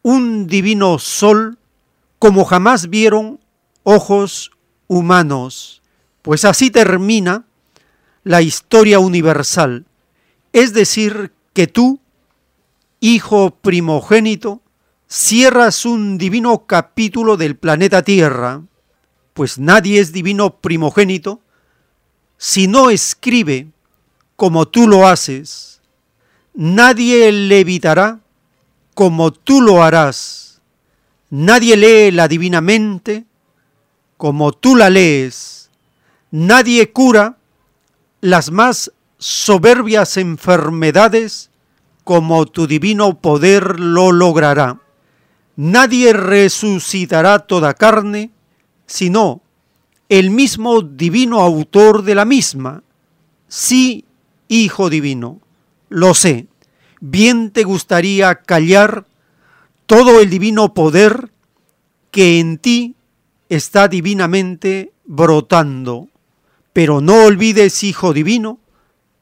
[0.02, 1.58] un divino sol
[2.18, 3.40] como jamás vieron
[3.82, 4.50] ojos
[4.86, 5.82] humanos
[6.26, 7.44] pues así termina
[8.24, 9.86] la historia universal.
[10.52, 12.00] Es decir, que tú,
[12.98, 14.60] hijo primogénito,
[15.08, 18.62] cierras un divino capítulo del planeta Tierra,
[19.34, 21.40] pues nadie es divino primogénito
[22.38, 23.68] si no escribe
[24.36, 25.80] como tú lo haces.
[26.54, 28.20] Nadie levitará
[28.94, 30.60] como tú lo harás.
[31.30, 33.24] Nadie lee la divina mente
[34.16, 35.56] como tú la lees
[36.30, 37.38] Nadie cura
[38.20, 41.50] las más soberbias enfermedades
[42.04, 44.80] como tu divino poder lo logrará.
[45.56, 48.30] Nadie resucitará toda carne,
[48.86, 49.40] sino
[50.08, 52.82] el mismo divino autor de la misma.
[53.48, 54.04] Sí,
[54.48, 55.40] Hijo Divino,
[55.88, 56.46] lo sé,
[57.00, 59.06] bien te gustaría callar
[59.86, 61.30] todo el divino poder
[62.10, 62.94] que en ti
[63.48, 66.08] está divinamente brotando.
[66.72, 68.58] Pero no olvides, Hijo Divino,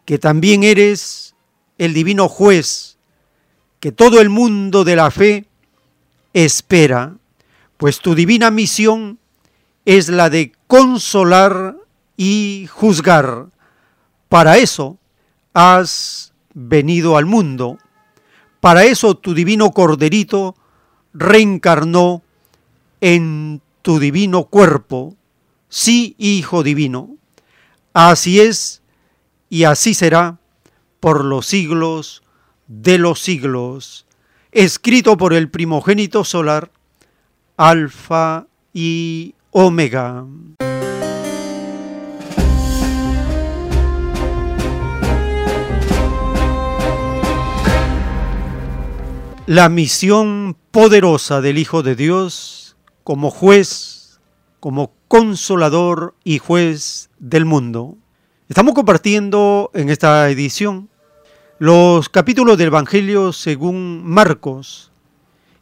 [0.04, 1.34] que también eres
[1.78, 2.98] el divino juez,
[3.78, 5.46] que todo el mundo de la fe
[6.34, 7.16] espera,
[7.78, 9.18] pues tu divina misión
[9.86, 11.76] es la de consolar
[12.16, 13.46] y juzgar.
[14.28, 14.98] Para eso
[15.54, 17.78] has venido al mundo.
[18.60, 20.56] Para eso tu divino corderito
[21.12, 22.22] reencarnó
[23.00, 25.14] en tu divino cuerpo.
[25.68, 27.16] Sí, Hijo Divino.
[27.92, 28.82] Así es
[29.48, 30.38] y así será
[30.98, 32.22] por los siglos
[32.66, 34.06] de los siglos.
[34.54, 36.70] Escrito por el primogénito solar,
[37.56, 40.26] Alfa y Omega.
[49.46, 54.20] La misión poderosa del Hijo de Dios como juez,
[54.60, 57.96] como consolador y juez del mundo.
[58.48, 60.90] Estamos compartiendo en esta edición
[61.58, 64.90] los capítulos del Evangelio según Marcos.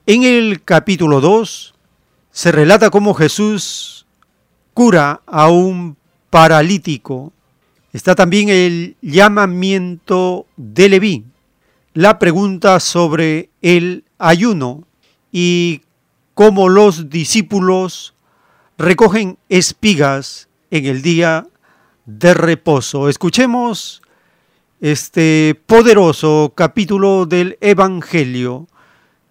[0.07, 1.75] En el capítulo 2
[2.31, 4.07] se relata cómo Jesús
[4.73, 5.97] cura a un
[6.31, 7.33] paralítico.
[7.93, 11.25] Está también el llamamiento de Leví,
[11.93, 14.85] la pregunta sobre el ayuno
[15.31, 15.83] y
[16.33, 18.15] cómo los discípulos
[18.79, 21.47] recogen espigas en el día
[22.07, 23.11] de reposo.
[23.11, 24.02] Escuchemos
[24.83, 28.67] este poderoso capítulo del Evangelio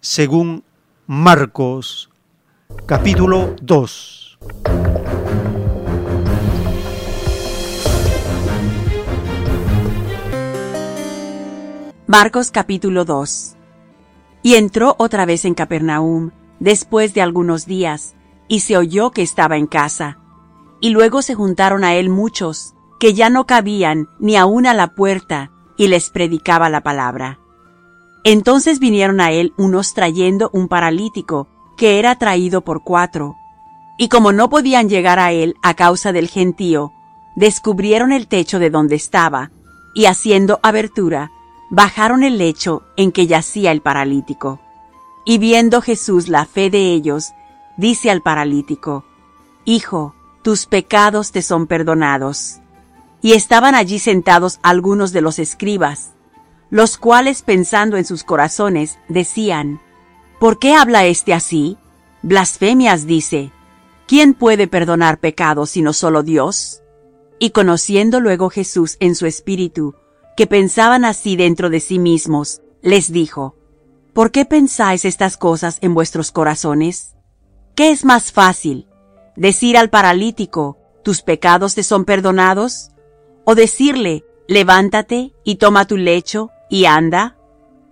[0.00, 0.64] según
[1.06, 2.08] Marcos,
[2.86, 4.38] capítulo 2.
[12.06, 13.56] Marcos capítulo 2
[14.42, 16.30] Y entró otra vez en Capernaum
[16.60, 18.14] después de algunos días,
[18.48, 20.16] y se oyó que estaba en casa.
[20.80, 24.94] Y luego se juntaron a él muchos, que ya no cabían ni aun a la
[24.94, 27.40] puerta, y les predicaba la palabra.
[28.22, 33.34] Entonces vinieron a él unos trayendo un paralítico, que era traído por cuatro.
[33.98, 36.92] Y como no podían llegar a él a causa del gentío,
[37.34, 39.50] descubrieron el techo de donde estaba,
[39.96, 41.32] y haciendo abertura,
[41.72, 44.60] bajaron el lecho en que yacía el paralítico.
[45.24, 47.32] Y viendo Jesús la fe de ellos,
[47.76, 49.04] dice al paralítico,
[49.64, 52.61] Hijo, tus pecados te son perdonados.
[53.22, 56.12] Y estaban allí sentados algunos de los escribas,
[56.70, 59.80] los cuales pensando en sus corazones decían,
[60.40, 61.78] ¿Por qué habla éste así?
[62.22, 63.52] Blasfemias dice.
[64.08, 66.82] ¿Quién puede perdonar pecados sino solo Dios?
[67.38, 69.94] Y conociendo luego Jesús en su espíritu,
[70.36, 73.56] que pensaban así dentro de sí mismos, les dijo,
[74.12, 77.14] ¿Por qué pensáis estas cosas en vuestros corazones?
[77.74, 78.86] ¿Qué es más fácil?
[79.36, 82.91] ¿Decir al paralítico, tus pecados te son perdonados?
[83.44, 87.36] ¿O decirle, levántate y toma tu lecho y anda?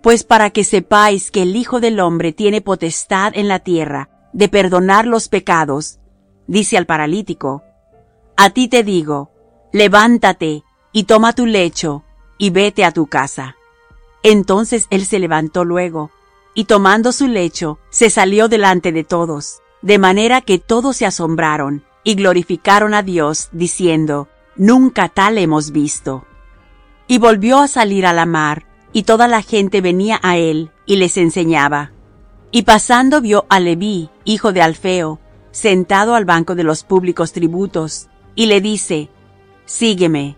[0.01, 4.47] Pues para que sepáis que el Hijo del Hombre tiene potestad en la tierra de
[4.47, 5.99] perdonar los pecados,
[6.47, 7.63] dice al paralítico,
[8.37, 9.31] a ti te digo,
[9.73, 12.03] levántate y toma tu lecho
[12.37, 13.55] y vete a tu casa.
[14.23, 16.11] Entonces él se levantó luego,
[16.53, 21.83] y tomando su lecho, se salió delante de todos, de manera que todos se asombraron
[22.03, 26.25] y glorificaron a Dios, diciendo, Nunca tal hemos visto.
[27.07, 30.97] Y volvió a salir a la mar, y toda la gente venía a él, y
[30.97, 31.91] les enseñaba.
[32.51, 35.19] Y pasando vio a Leví, hijo de Alfeo,
[35.51, 39.09] sentado al banco de los públicos tributos, y le dice,
[39.65, 40.35] Sígueme.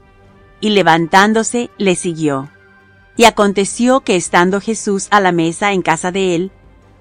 [0.62, 2.50] Y levantándose, le siguió.
[3.18, 6.52] Y aconteció que estando Jesús a la mesa en casa de él,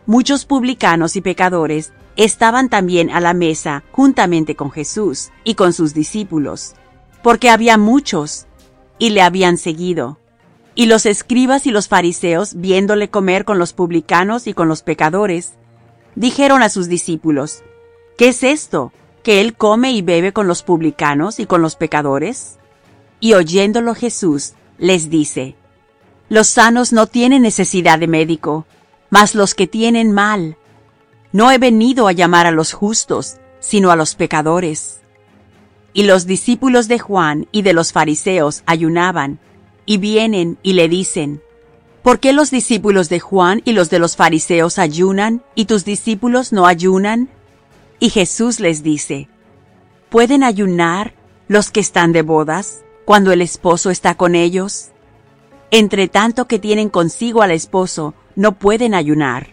[0.07, 5.95] muchos publicanos y pecadores estaban también a la mesa juntamente con Jesús y con sus
[5.95, 6.75] discípulos,
[7.23, 8.47] porque había muchos,
[8.99, 10.19] y le habían seguido.
[10.75, 15.55] Y los escribas y los fariseos, viéndole comer con los publicanos y con los pecadores,
[16.15, 17.63] dijeron a sus discípulos,
[18.17, 18.93] ¿Qué es esto?
[19.23, 22.59] ¿Que él come y bebe con los publicanos y con los pecadores?
[23.21, 25.57] Y oyéndolo Jesús, les dice,
[26.29, 28.65] los sanos no tienen necesidad de médico,
[29.11, 30.57] mas los que tienen mal.
[31.31, 35.02] No he venido a llamar a los justos, sino a los pecadores.
[35.93, 39.39] Y los discípulos de Juan y de los fariseos ayunaban,
[39.85, 41.43] y vienen y le dicen,
[42.03, 46.53] ¿Por qué los discípulos de Juan y los de los fariseos ayunan y tus discípulos
[46.53, 47.29] no ayunan?
[48.01, 49.29] Y Jesús les dice,
[50.09, 51.15] ¿Pueden ayunar
[51.49, 54.93] los que están de bodas cuando el esposo está con ellos?
[55.73, 59.49] entre tanto que tienen consigo al esposo, no pueden ayunar.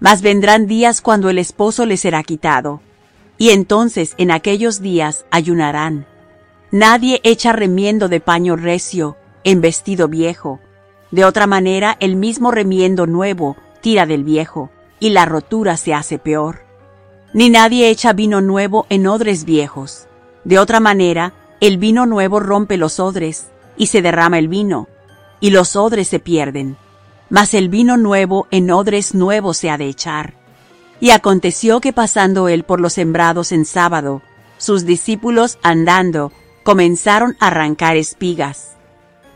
[0.00, 2.82] Mas vendrán días cuando el esposo les será quitado,
[3.38, 6.06] y entonces en aquellos días ayunarán.
[6.70, 10.60] Nadie echa remiendo de paño recio en vestido viejo.
[11.10, 16.18] De otra manera, el mismo remiendo nuevo tira del viejo, y la rotura se hace
[16.18, 16.64] peor.
[17.32, 20.08] Ni nadie echa vino nuevo en odres viejos.
[20.44, 24.88] De otra manera, el vino nuevo rompe los odres, y se derrama el vino,
[25.40, 26.76] y los odres se pierden.
[27.28, 30.34] Mas el vino nuevo en odres nuevos se ha de echar.
[31.04, 34.22] Y aconteció que pasando él por los sembrados en sábado,
[34.56, 36.32] sus discípulos andando,
[36.62, 38.78] comenzaron a arrancar espigas.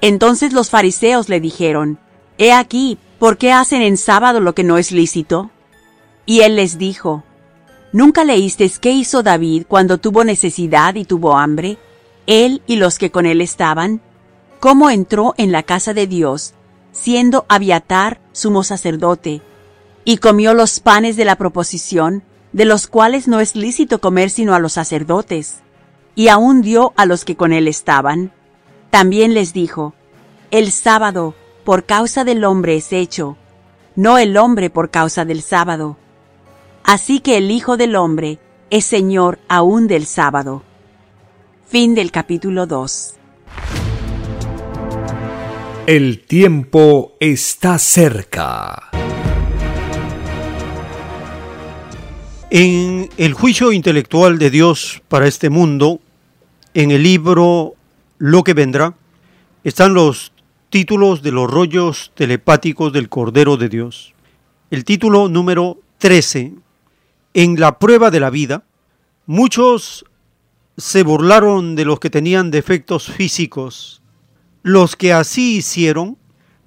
[0.00, 1.98] Entonces los fariseos le dijeron,
[2.38, 5.50] He aquí, ¿por qué hacen en sábado lo que no es lícito?
[6.24, 7.22] Y él les dijo,
[7.92, 11.76] ¿Nunca leísteis qué hizo David cuando tuvo necesidad y tuvo hambre,
[12.26, 14.00] él y los que con él estaban?
[14.58, 16.54] cómo entró en la casa de Dios,
[16.92, 19.42] siendo Abiatar sumo sacerdote,
[20.08, 22.22] y comió los panes de la proposición,
[22.54, 25.56] de los cuales no es lícito comer sino a los sacerdotes,
[26.14, 28.32] y aún dio a los que con él estaban.
[28.88, 29.92] También les dijo,
[30.50, 33.36] El sábado por causa del hombre es hecho,
[33.96, 35.98] no el hombre por causa del sábado.
[36.84, 38.38] Así que el Hijo del Hombre
[38.70, 40.62] es Señor aún del sábado.
[41.66, 43.14] Fin del capítulo 2.
[45.86, 48.88] El tiempo está cerca.
[52.50, 56.00] En el juicio intelectual de Dios para este mundo,
[56.72, 57.74] en el libro
[58.16, 58.94] Lo que vendrá,
[59.64, 60.32] están los
[60.70, 64.14] títulos de los rollos telepáticos del Cordero de Dios.
[64.70, 66.54] El título número 13,
[67.34, 68.64] En la prueba de la vida,
[69.26, 70.06] muchos
[70.78, 74.00] se burlaron de los que tenían defectos físicos
[74.62, 76.16] los que así hicieron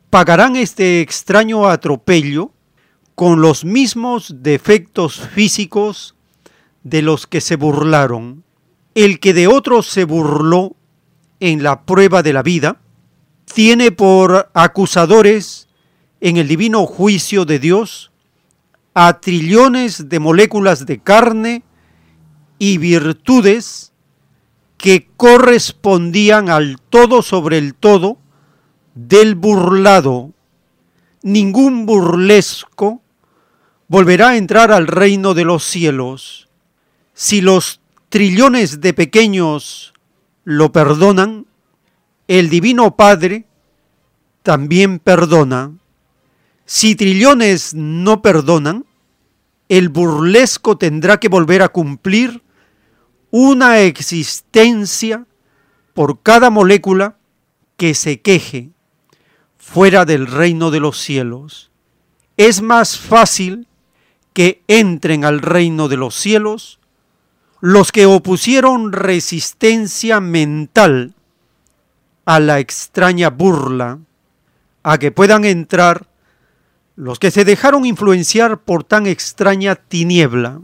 [0.09, 2.51] pagarán este extraño atropello
[3.15, 6.15] con los mismos defectos físicos
[6.83, 8.43] de los que se burlaron.
[8.95, 10.75] El que de otros se burló
[11.39, 12.81] en la prueba de la vida,
[13.53, 15.67] tiene por acusadores
[16.19, 18.11] en el divino juicio de Dios
[18.93, 21.63] a trillones de moléculas de carne
[22.59, 23.91] y virtudes
[24.77, 28.17] que correspondían al todo sobre el todo
[28.93, 30.31] del burlado.
[31.23, 33.02] Ningún burlesco
[33.88, 36.48] volverá a entrar al reino de los cielos.
[37.14, 37.80] Si los
[38.10, 39.93] trillones de pequeños
[40.43, 41.45] lo perdonan,
[42.27, 43.45] el Divino Padre
[44.43, 45.72] también perdona.
[46.65, 48.85] Si trillones no perdonan,
[49.69, 52.41] el burlesco tendrá que volver a cumplir
[53.30, 55.26] una existencia
[55.93, 57.18] por cada molécula
[57.77, 58.72] que se queje
[59.73, 61.72] fuera del reino de los cielos.
[62.35, 63.68] Es más fácil
[64.34, 66.80] que entren al reino de los cielos
[67.61, 71.14] los que opusieron resistencia mental
[72.26, 73.99] a la extraña burla,
[74.84, 76.07] a que puedan entrar
[76.95, 80.61] los que se dejaron influenciar por tan extraña tiniebla,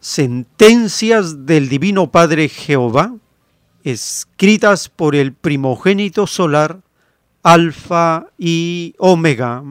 [0.00, 3.14] sentencias del Divino Padre Jehová,
[3.84, 6.80] escritas por el primogénito solar,
[7.48, 9.62] Alfa y Omega.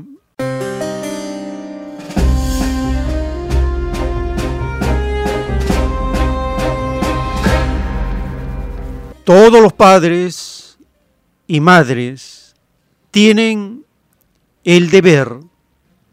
[9.26, 10.78] Todos los padres
[11.48, 12.56] y madres
[13.12, 13.84] tienen
[14.64, 15.42] el deber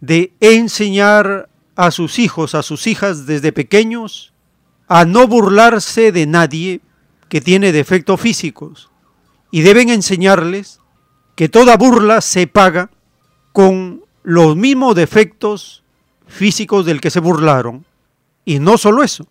[0.00, 4.32] de enseñar a sus hijos, a sus hijas desde pequeños,
[4.88, 6.80] a no burlarse de nadie
[7.28, 8.90] que tiene defectos físicos.
[9.52, 10.81] Y deben enseñarles
[11.34, 12.90] que toda burla se paga
[13.52, 15.82] con los mismos defectos
[16.26, 17.84] físicos del que se burlaron.
[18.44, 19.26] Y no solo eso,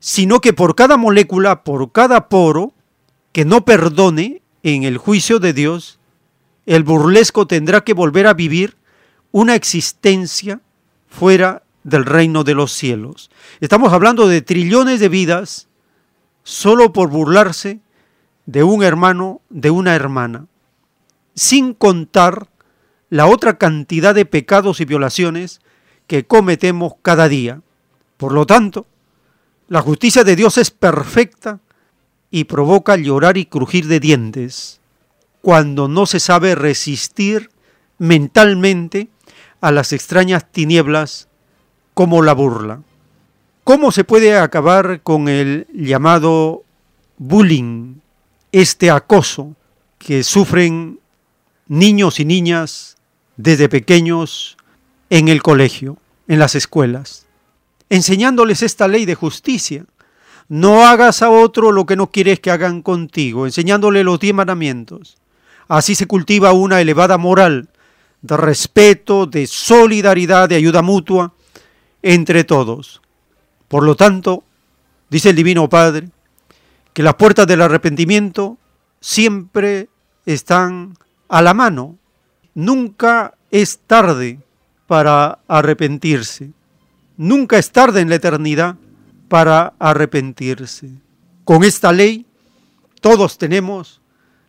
[0.00, 2.72] sino que por cada molécula, por cada poro,
[3.32, 5.98] que no perdone en el juicio de Dios,
[6.66, 8.76] el burlesco tendrá que volver a vivir
[9.30, 10.60] una existencia
[11.08, 13.30] fuera del reino de los cielos.
[13.60, 15.68] Estamos hablando de trillones de vidas
[16.42, 17.80] solo por burlarse
[18.46, 20.46] de un hermano, de una hermana,
[21.34, 22.48] sin contar
[23.10, 25.60] la otra cantidad de pecados y violaciones
[26.06, 27.60] que cometemos cada día.
[28.16, 28.86] Por lo tanto,
[29.68, 31.60] la justicia de Dios es perfecta
[32.30, 34.80] y provoca llorar y crujir de dientes
[35.40, 37.50] cuando no se sabe resistir
[37.98, 39.08] mentalmente
[39.60, 41.28] a las extrañas tinieblas
[41.94, 42.80] como la burla.
[43.64, 46.64] ¿Cómo se puede acabar con el llamado
[47.18, 48.00] bullying,
[48.50, 49.54] este acoso
[49.98, 50.98] que sufren
[51.72, 52.98] niños y niñas
[53.38, 54.58] desde pequeños
[55.08, 55.96] en el colegio,
[56.28, 57.24] en las escuelas?
[57.88, 59.86] Enseñándoles esta ley de justicia,
[60.50, 65.16] no hagas a otro lo que no quieres que hagan contigo, enseñándole los diez mandamientos.
[65.66, 67.70] Así se cultiva una elevada moral
[68.20, 71.32] de respeto, de solidaridad, de ayuda mutua
[72.02, 73.00] entre todos.
[73.68, 74.44] Por lo tanto,
[75.08, 76.10] dice el Divino Padre,
[76.92, 78.58] que las puertas del arrepentimiento
[79.00, 79.88] siempre
[80.26, 80.98] están
[81.32, 81.96] a la mano.
[82.54, 84.38] Nunca es tarde
[84.86, 86.50] para arrepentirse.
[87.16, 88.76] Nunca es tarde en la eternidad
[89.28, 90.90] para arrepentirse.
[91.44, 92.26] Con esta ley
[93.00, 94.02] todos tenemos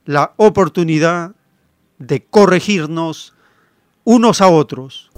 [0.06, 1.32] la oportunidad
[2.00, 3.34] de corregirnos
[4.04, 5.10] unos a otros.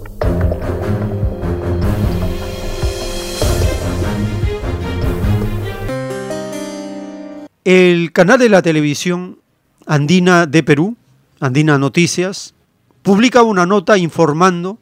[7.63, 9.39] El canal de la televisión
[9.87, 10.95] Andina de Perú,
[11.39, 12.55] Andina Noticias,
[13.01, 14.79] publica una nota informando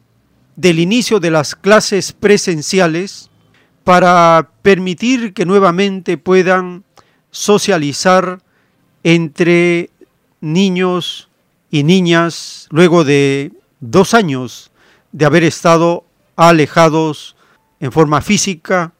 [0.56, 3.30] del inicio de las clases presenciales
[3.82, 6.84] para permitir que nuevamente puedan
[7.30, 8.40] socializar
[9.02, 9.90] entre
[10.40, 11.28] niños
[11.70, 14.70] y niñas luego de dos años
[15.12, 16.04] de haber estado
[16.36, 17.36] alejados
[17.80, 18.94] en forma física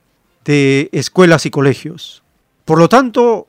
[0.44, 2.22] de escuelas y colegios.
[2.64, 3.46] Por lo tanto,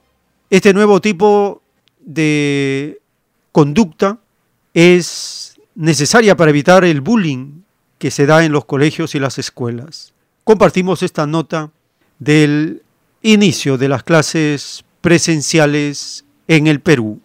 [0.50, 1.62] este nuevo tipo
[2.00, 3.02] de
[3.56, 4.20] conducta
[4.74, 7.62] es necesaria para evitar el bullying
[7.98, 10.14] que se da en los colegios y las escuelas
[10.44, 11.72] compartimos esta nota
[12.20, 12.84] del
[13.22, 17.22] inicio de las clases presenciales en el Perú.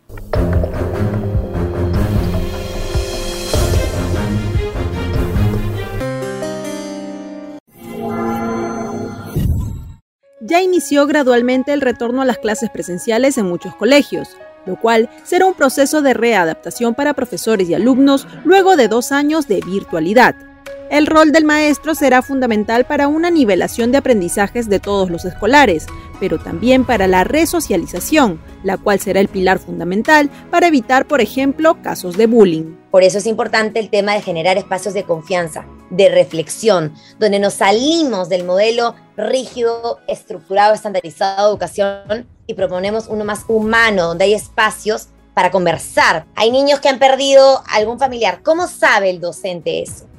[10.41, 14.37] Ya inició gradualmente el retorno a las clases presenciales en muchos colegios,
[14.67, 19.49] lo cual será un proceso de readaptación para profesores y alumnos luego de dos años
[19.49, 20.35] de virtualidad.
[20.91, 25.87] El rol del maestro será fundamental para una nivelación de aprendizajes de todos los escolares,
[26.19, 31.81] pero también para la resocialización, la cual será el pilar fundamental para evitar, por ejemplo,
[31.81, 32.77] casos de bullying.
[32.91, 37.55] Por eso es importante el tema de generar espacios de confianza, de reflexión, donde nos
[37.55, 44.35] salimos del modelo rígido, estructurado, estandarizado de educación y proponemos uno más humano, donde hay
[44.35, 46.27] espacios para conversar.
[46.35, 48.43] Hay niños que han perdido algún familiar.
[48.43, 50.11] ¿Cómo sabe el docente eso?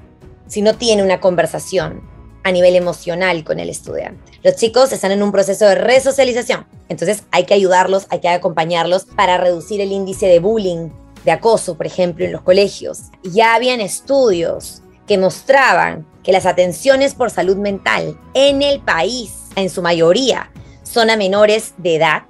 [0.52, 2.02] si no tiene una conversación
[2.44, 4.34] a nivel emocional con el estudiante.
[4.44, 9.06] Los chicos están en un proceso de resocialización, entonces hay que ayudarlos, hay que acompañarlos
[9.06, 10.90] para reducir el índice de bullying,
[11.24, 13.04] de acoso, por ejemplo, en los colegios.
[13.24, 19.70] Ya habían estudios que mostraban que las atenciones por salud mental en el país, en
[19.70, 20.52] su mayoría,
[20.92, 22.24] son a menores de edad.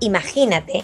[0.00, 0.82] Imagínate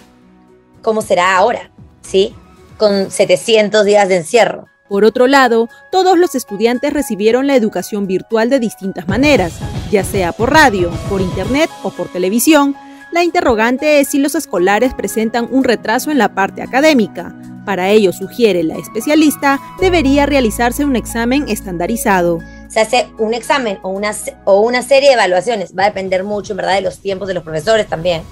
[0.83, 1.71] cómo será ahora,
[2.01, 2.35] ¿sí?
[2.77, 4.67] Con 700 días de encierro.
[4.89, 9.59] Por otro lado, todos los estudiantes recibieron la educación virtual de distintas maneras,
[9.91, 12.77] ya sea por radio, por internet o por televisión.
[13.11, 17.35] La interrogante es si los escolares presentan un retraso en la parte académica.
[17.67, 22.39] Para ello, sugiere la especialista, debería realizarse un examen estandarizado.
[22.69, 24.15] Se hace un examen o una,
[24.45, 27.43] o una serie de evaluaciones, va a depender mucho, ¿verdad?, de los tiempos de los
[27.43, 28.23] profesores también,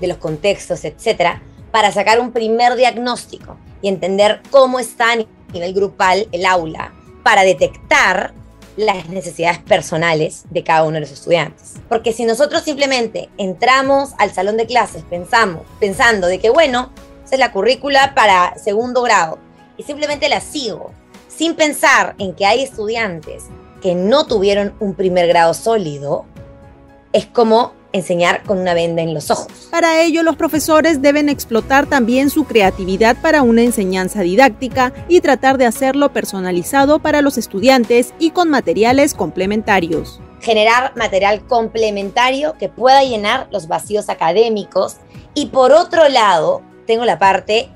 [0.00, 6.28] de los contextos, etcétera, para sacar un primer diagnóstico y entender cómo están nivel grupal
[6.32, 6.92] el aula
[7.22, 8.34] para detectar
[8.76, 11.74] las necesidades personales de cada uno de los estudiantes.
[11.88, 16.92] Porque si nosotros simplemente entramos al salón de clases pensamos, pensando de que, bueno,
[17.24, 19.38] esa es la currícula para segundo grado,
[19.76, 20.92] y simplemente la sigo,
[21.28, 23.44] sin pensar en que hay estudiantes
[23.80, 26.26] que no tuvieron un primer grado sólido,
[27.12, 29.68] es como enseñar con una venda en los ojos.
[29.70, 35.58] Para ello, los profesores deben explotar también su creatividad para una enseñanza didáctica y tratar
[35.58, 40.20] de hacerlo personalizado para los estudiantes y con materiales complementarios.
[40.40, 44.96] Generar material complementario que pueda llenar los vacíos académicos
[45.34, 47.70] y por otro lado, tengo la parte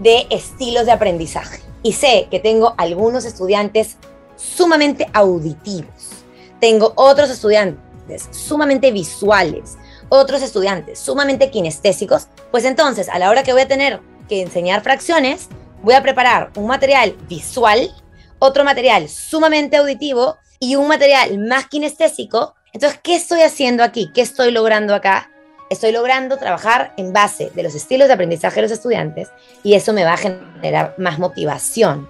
[0.00, 1.62] de estilos de aprendizaje.
[1.82, 3.96] Y sé que tengo algunos estudiantes
[4.36, 6.24] sumamente auditivos.
[6.60, 9.76] Tengo otros estudiantes sumamente visuales,
[10.08, 14.82] otros estudiantes sumamente kinestésicos, pues entonces a la hora que voy a tener que enseñar
[14.82, 15.48] fracciones,
[15.82, 17.90] voy a preparar un material visual,
[18.38, 22.54] otro material sumamente auditivo y un material más kinestésico.
[22.72, 24.10] Entonces, ¿qué estoy haciendo aquí?
[24.14, 25.30] ¿Qué estoy logrando acá?
[25.70, 29.28] Estoy logrando trabajar en base de los estilos de aprendizaje de los estudiantes
[29.64, 32.08] y eso me va a generar más motivación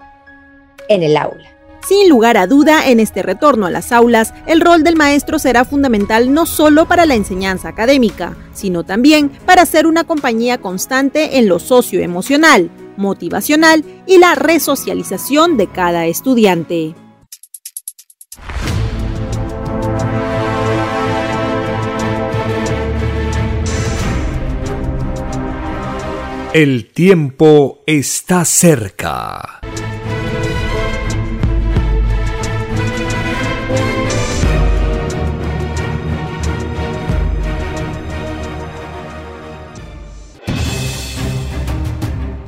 [0.89, 1.56] en el aula.
[1.87, 5.65] Sin lugar a duda, en este retorno a las aulas, el rol del maestro será
[5.65, 11.47] fundamental no solo para la enseñanza académica, sino también para ser una compañía constante en
[11.47, 16.97] lo socioemocional, motivacional y la resocialización de cada estudiante.
[26.53, 29.61] El tiempo está cerca.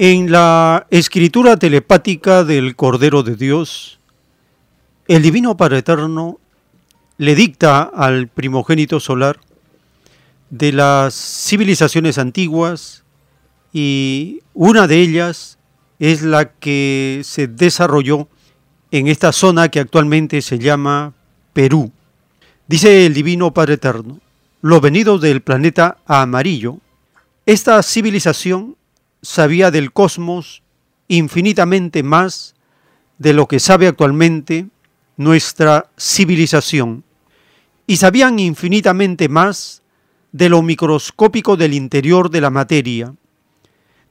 [0.00, 3.98] En la escritura telepática del Cordero de Dios,
[5.08, 6.38] el Divino Padre Eterno
[7.16, 9.40] le dicta al primogénito solar
[10.50, 13.02] de las civilizaciones antiguas
[13.72, 15.58] y una de ellas
[15.98, 18.28] es la que se desarrolló
[18.92, 21.12] en esta zona que actualmente se llama
[21.52, 21.90] Perú.
[22.68, 24.20] Dice el Divino Padre Eterno,
[24.62, 26.78] lo venido del planeta amarillo,
[27.46, 28.77] esta civilización
[29.22, 30.62] sabía del cosmos
[31.08, 32.54] infinitamente más
[33.18, 34.66] de lo que sabe actualmente
[35.16, 37.04] nuestra civilización
[37.86, 39.82] y sabían infinitamente más
[40.32, 43.14] de lo microscópico del interior de la materia.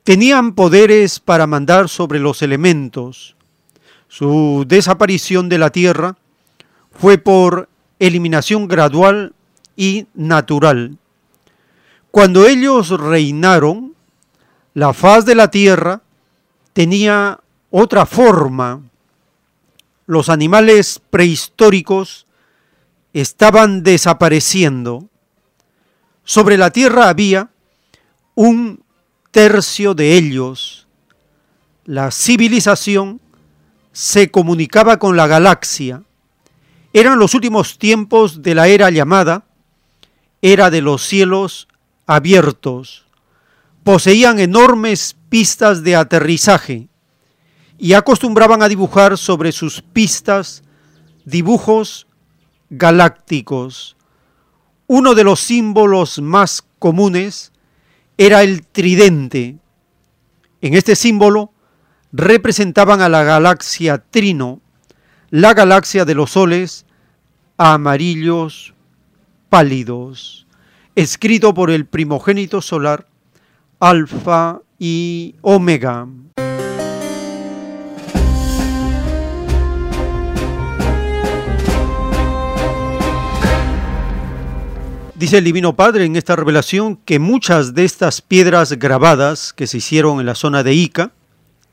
[0.03, 3.35] Tenían poderes para mandar sobre los elementos.
[4.07, 6.17] Su desaparición de la Tierra
[6.91, 7.69] fue por
[7.99, 9.34] eliminación gradual
[9.75, 10.97] y natural.
[12.09, 13.93] Cuando ellos reinaron,
[14.78, 16.04] la faz de la Tierra
[16.72, 17.40] tenía
[17.72, 18.84] otra forma.
[20.06, 22.28] Los animales prehistóricos
[23.12, 25.10] estaban desapareciendo.
[26.24, 27.49] Sobre la tierra había
[28.36, 28.84] un
[29.32, 30.86] tercio de ellos.
[31.86, 33.20] La civilización
[33.94, 36.04] se comunicaba con la galaxia.
[36.94, 39.45] Eran los últimos tiempos de la era llamada
[40.44, 41.68] era de los cielos
[42.06, 43.06] abiertos.
[43.88, 46.89] Poseían enormes pistas de aterrizaje
[47.77, 50.61] y acostumbraban a dibujar sobre sus pistas
[51.23, 52.05] dibujos
[52.69, 53.95] galácticos.
[54.88, 57.53] Uno de los símbolos más comunes
[58.18, 59.55] era el tridente.
[60.59, 61.53] En este símbolo
[62.11, 64.59] representaban a la galaxia Trino,
[65.30, 66.85] la galaxia de los soles
[67.55, 68.73] amarillos
[69.47, 70.45] pálidos,
[70.95, 73.07] escrito por el primogénito solar
[73.80, 76.08] Alfa y Omega.
[85.14, 89.78] Dice el Divino Padre en esta revelación que muchas de estas piedras grabadas que se
[89.78, 91.12] hicieron en la zona de Ica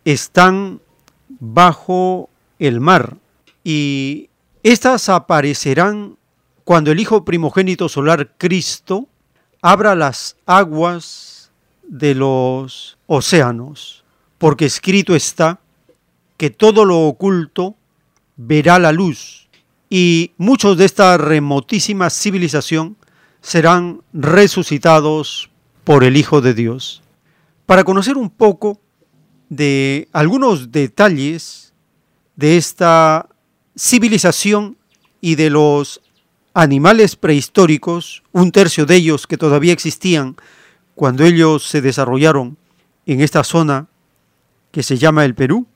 [0.04, 0.80] están
[1.28, 2.28] bajo
[2.58, 3.16] el mar
[3.62, 4.28] y
[4.62, 6.16] estas aparecerán
[6.64, 9.08] cuando el Hijo primogénito solar Cristo
[9.62, 11.33] abra las aguas
[11.88, 14.04] de los océanos,
[14.38, 15.60] porque escrito está
[16.36, 17.76] que todo lo oculto
[18.36, 19.48] verá la luz
[19.88, 22.96] y muchos de esta remotísima civilización
[23.40, 25.50] serán resucitados
[25.84, 27.02] por el Hijo de Dios.
[27.66, 28.80] Para conocer un poco
[29.48, 31.72] de algunos detalles
[32.36, 33.28] de esta
[33.76, 34.76] civilización
[35.20, 36.00] y de los
[36.54, 40.36] animales prehistóricos, un tercio de ellos que todavía existían
[40.94, 42.56] cuando ellos se desarrollaron
[43.06, 43.86] en esta zona
[44.70, 45.66] que se llama el Perú,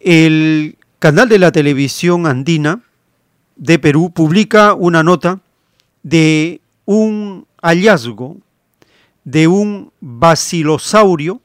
[0.00, 2.82] el canal de la televisión andina
[3.56, 5.40] de Perú publica una nota
[6.02, 8.38] de un hallazgo
[9.24, 11.40] de un basilosaurio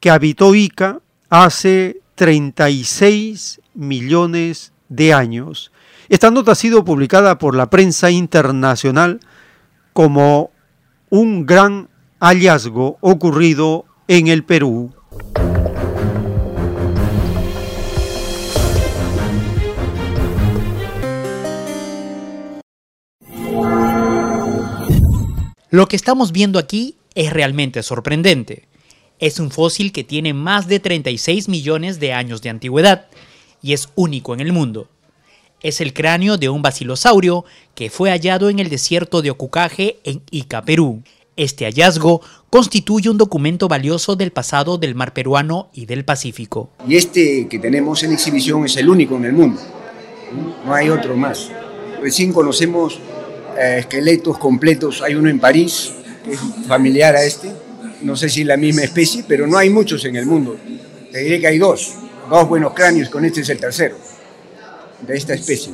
[0.00, 1.00] que habitó Ica
[1.30, 5.72] hace 36 millones de años.
[6.08, 9.20] Esta nota ha sido publicada por la prensa internacional
[9.92, 10.50] como
[11.10, 11.88] un gran
[12.22, 14.92] hallazgo ocurrido en el Perú.
[25.70, 28.68] Lo que estamos viendo aquí es realmente sorprendente.
[29.18, 33.06] Es un fósil que tiene más de 36 millones de años de antigüedad
[33.60, 34.88] y es único en el mundo.
[35.60, 37.44] Es el cráneo de un basilosaurio
[37.74, 41.02] que fue hallado en el desierto de Ocucaje en Ica, Perú.
[41.36, 46.70] Este hallazgo constituye un documento valioso del pasado del mar peruano y del Pacífico.
[46.86, 49.60] Y este que tenemos en exhibición es el único en el mundo.
[50.66, 51.50] No hay otro más.
[52.02, 52.98] Recién conocemos
[53.58, 55.00] eh, esqueletos completos.
[55.00, 55.92] Hay uno en París,
[56.22, 57.50] que es familiar a este.
[58.02, 60.56] No sé si la misma especie, pero no hay muchos en el mundo.
[61.10, 61.94] Te diré que hay dos,
[62.28, 63.96] dos buenos cráneos, con este es el tercero
[65.06, 65.72] de esta especie.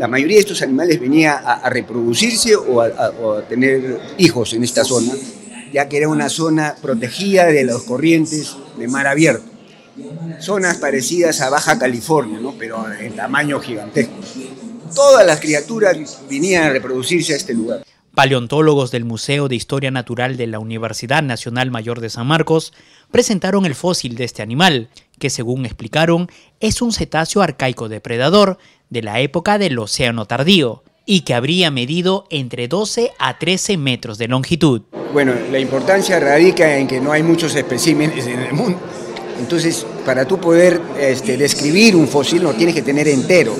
[0.00, 5.12] La mayoría de estos animales venía a, reproducirse o a, tener hijos en esta zona,
[5.74, 9.44] ya que era una zona protegida de las corrientes de mar abierto.
[10.38, 12.54] Zonas parecidas a Baja California, ¿no?
[12.58, 14.14] pero en tamaño gigantesco
[14.94, 15.98] todas las criaturas
[16.30, 17.84] vinieran a reproducirse a este lugar.
[18.20, 22.74] Paleontólogos del Museo de Historia Natural de la Universidad Nacional Mayor de San Marcos
[23.10, 26.28] presentaron el fósil de este animal, que según explicaron
[26.60, 28.58] es un cetáceo arcaico depredador
[28.90, 34.18] de la época del Océano Tardío y que habría medido entre 12 a 13 metros
[34.18, 34.82] de longitud.
[35.14, 38.78] Bueno, la importancia radica en que no hay muchos especímenes en el mundo.
[39.38, 43.56] Entonces, para tú poder este, describir un fósil lo tienes que tener entero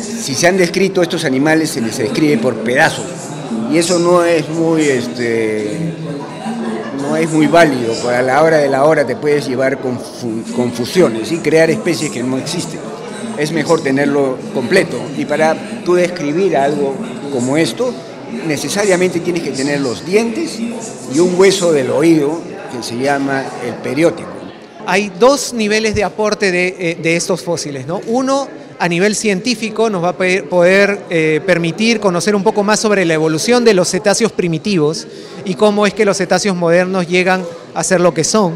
[0.00, 3.06] si se han descrito estos animales, se les describe por pedazos.
[3.72, 5.94] Y eso no es muy, este,
[7.00, 7.94] no es muy válido.
[8.04, 12.22] Para la hora de la hora te puedes llevar confu- confusiones y crear especies que
[12.22, 12.80] no existen.
[13.38, 14.98] Es mejor tenerlo completo.
[15.16, 16.94] Y para tú describir algo
[17.32, 17.94] como esto,
[18.46, 22.40] necesariamente tienes que tener los dientes y un hueso del oído
[22.76, 24.28] que se llama el periótico.
[24.86, 28.00] Hay dos niveles de aporte de, eh, de estos fósiles, ¿no?
[28.06, 28.48] Uno
[28.82, 33.14] a nivel científico nos va a poder eh, permitir conocer un poco más sobre la
[33.14, 35.06] evolución de los cetáceos primitivos
[35.44, 37.44] y cómo es que los cetáceos modernos llegan
[37.74, 38.54] a ser lo que son,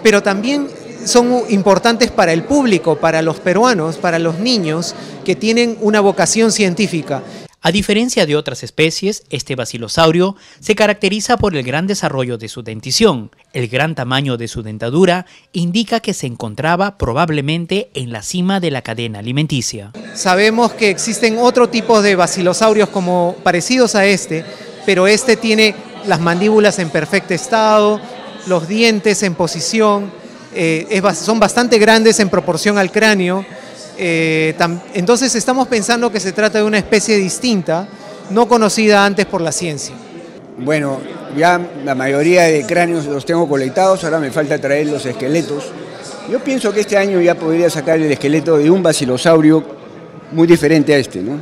[0.00, 0.68] pero también
[1.04, 4.94] son importantes para el público, para los peruanos, para los niños
[5.24, 7.24] que tienen una vocación científica.
[7.68, 12.62] A diferencia de otras especies, este basilosauro se caracteriza por el gran desarrollo de su
[12.62, 13.30] dentición.
[13.52, 18.70] El gran tamaño de su dentadura indica que se encontraba probablemente en la cima de
[18.70, 19.92] la cadena alimenticia.
[20.14, 24.46] Sabemos que existen otro tipo de basilosaurios como parecidos a este,
[24.86, 25.74] pero este tiene
[26.06, 28.00] las mandíbulas en perfecto estado,
[28.46, 30.10] los dientes en posición,
[30.54, 33.44] eh, son bastante grandes en proporción al cráneo.
[33.98, 34.54] Eh,
[34.94, 37.88] entonces estamos pensando que se trata de una especie distinta,
[38.30, 39.94] no conocida antes por la ciencia.
[40.58, 41.00] Bueno,
[41.36, 45.64] ya la mayoría de cráneos los tengo colectados, ahora me falta traer los esqueletos.
[46.30, 49.64] Yo pienso que este año ya podría sacar el esqueleto de un basilosaurio
[50.32, 51.40] muy diferente a este, ¿no?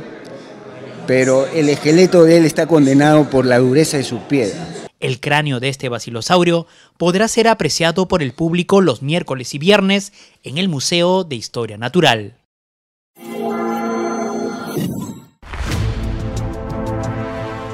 [1.05, 4.67] Pero el esqueleto de él está condenado por la dureza de su piedra.
[4.99, 6.65] El cráneo de este basilosaurio
[6.97, 10.11] podrá ser apreciado por el público los miércoles y viernes
[10.43, 12.33] en el Museo de Historia Natural.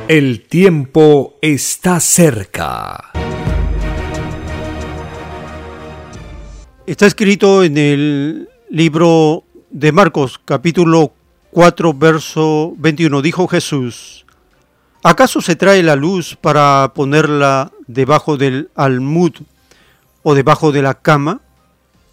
[0.10, 3.12] El tiempo está cerca.
[6.86, 11.14] Está escrito en el libro de Marcos, capítulo
[11.52, 13.22] 4, verso 21.
[13.22, 14.26] Dijo Jesús,
[15.04, 19.32] ¿acaso se trae la luz para ponerla debajo del almud
[20.22, 21.40] o debajo de la cama?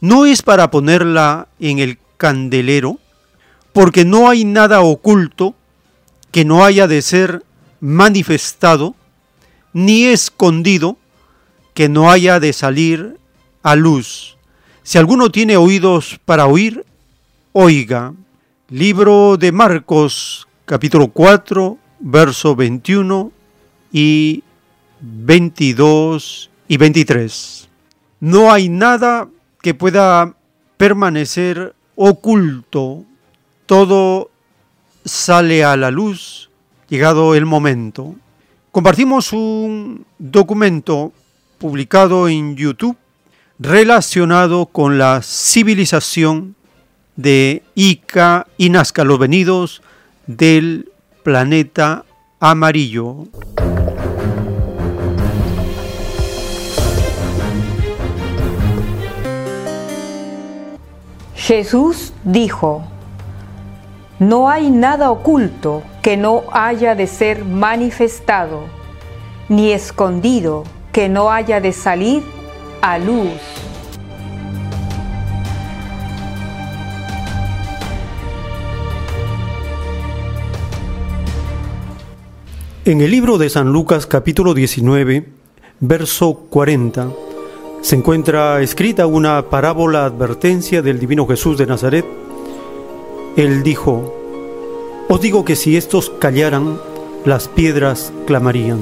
[0.00, 3.00] ¿No es para ponerla en el candelero?
[3.72, 5.56] Porque no hay nada oculto
[6.30, 7.42] que no haya de ser
[7.80, 8.94] manifestado,
[9.72, 10.96] ni escondido
[11.74, 13.18] que no haya de salir
[13.62, 14.36] a luz.
[14.82, 16.84] Si alguno tiene oídos para oír,
[17.52, 18.12] oiga.
[18.68, 23.32] Libro de Marcos, capítulo 4, verso 21
[23.92, 24.44] y
[25.00, 27.68] 22 y 23.
[28.20, 29.28] No hay nada
[29.62, 30.34] que pueda
[30.76, 33.04] permanecer oculto.
[33.66, 34.30] Todo
[35.04, 36.49] sale a la luz
[36.90, 38.16] llegado el momento.
[38.72, 41.12] Compartimos un documento
[41.58, 42.96] publicado en YouTube
[43.58, 46.56] relacionado con la civilización
[47.16, 49.82] de Ica y Nazca, los venidos
[50.26, 50.90] del
[51.22, 52.04] planeta
[52.40, 53.28] amarillo.
[61.36, 62.89] Jesús dijo,
[64.20, 68.64] no hay nada oculto que no haya de ser manifestado,
[69.48, 72.22] ni escondido que no haya de salir
[72.82, 73.30] a luz.
[82.84, 85.28] En el libro de San Lucas capítulo 19,
[85.80, 87.08] verso 40,
[87.80, 92.04] se encuentra escrita una parábola advertencia del divino Jesús de Nazaret.
[93.36, 94.14] Él dijo,
[95.08, 96.78] os digo que si estos callaran,
[97.24, 98.78] las piedras clamarían.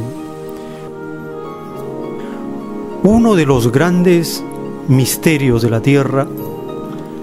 [3.02, 4.42] Uno de los grandes
[4.88, 6.26] misterios de la tierra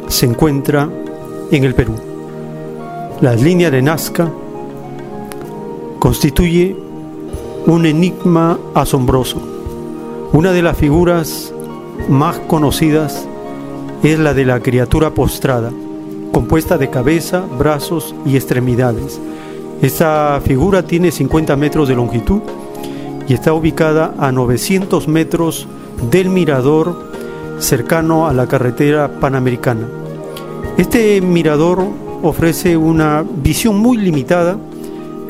[0.08, 0.90] se encuentra
[1.52, 1.96] en el Perú.
[3.22, 4.32] La línea de Nazca
[6.00, 6.76] constituye
[7.66, 9.42] un enigma asombroso.
[10.34, 11.54] Una de las figuras
[12.10, 13.28] más conocidas
[14.04, 15.72] es la de la criatura postrada,
[16.36, 19.22] compuesta de cabeza, brazos y extremidades.
[19.82, 22.42] Esta figura tiene 50 metros de longitud
[23.26, 25.66] y está ubicada a 900 metros
[26.12, 27.10] del mirador
[27.60, 29.88] cercano a la carretera panamericana.
[30.78, 31.88] Este mirador
[32.22, 34.58] ofrece una visión muy limitada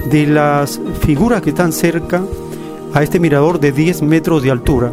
[0.09, 2.23] de las figuras que están cerca
[2.95, 4.91] a este mirador de 10 metros de altura.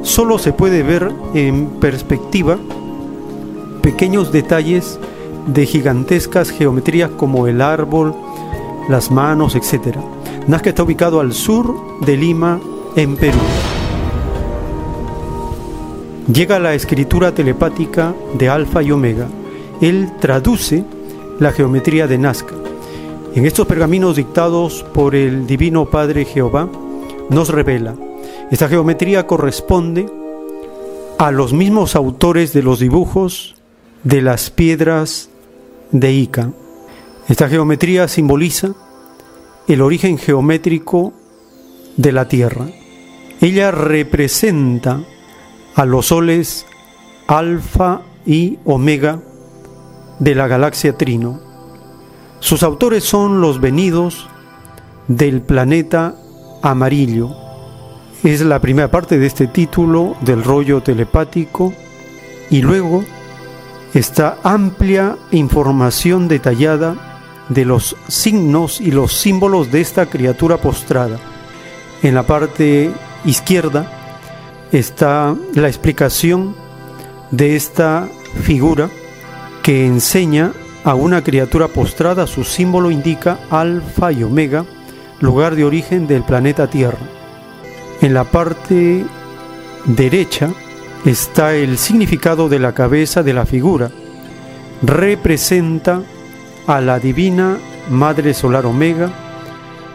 [0.00, 2.56] Solo se puede ver en perspectiva
[3.82, 4.98] pequeños detalles
[5.52, 8.14] de gigantescas geometrías como el árbol,
[8.88, 9.96] las manos, etc.
[10.46, 12.60] Nazca está ubicado al sur de Lima,
[12.96, 13.38] en Perú.
[16.32, 19.26] Llega la escritura telepática de Alfa y Omega.
[19.80, 20.84] Él traduce
[21.38, 22.54] la geometría de Nazca.
[23.34, 26.68] En estos pergaminos dictados por el Divino Padre Jehová,
[27.28, 27.94] nos revela,
[28.50, 30.06] esta geometría corresponde
[31.18, 33.54] a los mismos autores de los dibujos
[34.02, 35.29] de las piedras
[35.92, 36.50] de Ica.
[37.28, 38.74] Esta geometría simboliza
[39.68, 41.12] el origen geométrico
[41.96, 42.66] de la Tierra.
[43.40, 45.02] Ella representa
[45.74, 46.66] a los soles
[47.26, 49.20] alfa y omega
[50.18, 51.40] de la galaxia Trino.
[52.40, 54.28] Sus autores son los venidos
[55.08, 56.16] del planeta
[56.62, 57.30] amarillo.
[58.22, 61.72] Es la primera parte de este título del rollo telepático
[62.50, 63.04] y luego
[63.94, 66.96] está amplia información detallada
[67.48, 71.18] de los signos y los símbolos de esta criatura postrada.
[72.02, 72.92] En la parte
[73.24, 73.90] izquierda
[74.72, 76.54] está la explicación
[77.30, 78.08] de esta
[78.42, 78.88] figura
[79.62, 80.52] que enseña
[80.84, 84.64] a una criatura postrada, su símbolo indica alfa y omega,
[85.20, 86.98] lugar de origen del planeta Tierra.
[88.00, 89.04] En la parte
[89.84, 90.50] derecha
[91.04, 93.90] está el significado de la cabeza de la figura.
[94.82, 96.02] Representa
[96.66, 97.58] a la divina
[97.90, 99.10] Madre Solar Omega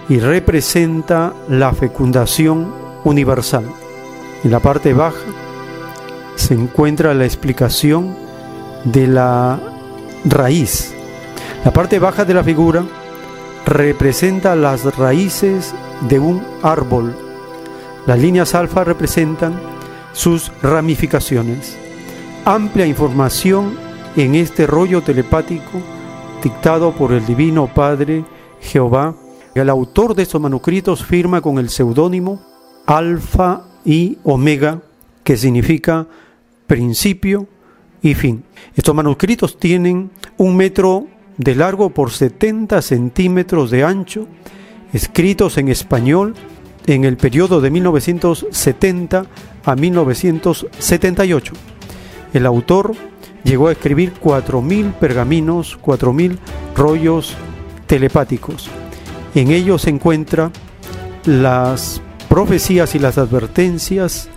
[0.10, 2.74] y representa la fecundación
[3.04, 3.66] universal.
[4.44, 5.26] En la parte baja
[6.36, 8.16] se encuentra la explicación
[8.84, 9.60] de la
[10.26, 10.94] raíz.
[11.64, 12.84] La parte baja de la figura
[13.66, 17.16] representa las raíces de un árbol.
[18.06, 19.75] Las líneas alfa representan
[20.16, 21.76] sus ramificaciones.
[22.46, 23.78] Amplia información
[24.16, 25.82] en este rollo telepático
[26.42, 28.24] dictado por el Divino Padre
[28.62, 29.16] Jehová.
[29.54, 32.42] El autor de estos manuscritos firma con el seudónimo
[32.86, 34.82] Alfa y Omega,
[35.24, 36.08] que significa
[36.66, 37.48] principio
[38.02, 38.44] y fin.
[38.76, 44.28] Estos manuscritos tienen un metro de largo por 70 centímetros de ancho,
[44.94, 46.36] escritos en español
[46.88, 49.26] en el periodo de 1970
[49.66, 51.54] a 1978.
[52.34, 52.94] El autor
[53.44, 56.38] llegó a escribir 4.000 pergaminos, 4.000
[56.76, 57.36] rollos
[57.88, 58.70] telepáticos.
[59.34, 60.52] En ellos se encuentran
[61.26, 64.30] las profecías y las advertencias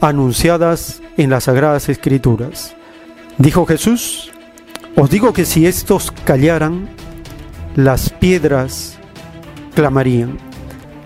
[0.00, 2.74] anunciadas en las Sagradas Escrituras.
[3.38, 4.30] Dijo Jesús,
[4.96, 6.88] os digo que si estos callaran,
[7.76, 8.98] las piedras
[9.74, 10.38] clamarían.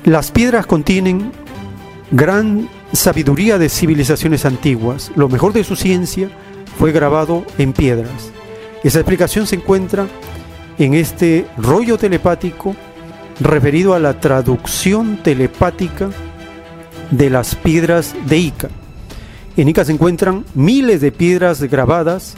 [0.04, 1.30] Las piedras contienen
[2.10, 5.10] gran sabiduría de civilizaciones antiguas.
[5.16, 6.28] Lo mejor de su ciencia
[6.78, 8.32] fue grabado en piedras.
[8.82, 10.06] Esa explicación se encuentra
[10.78, 12.74] en este rollo telepático
[13.40, 16.10] referido a la traducción telepática
[17.10, 18.68] de las piedras de Ica.
[19.56, 22.34] En Ica se encuentran miles de piedras grabadas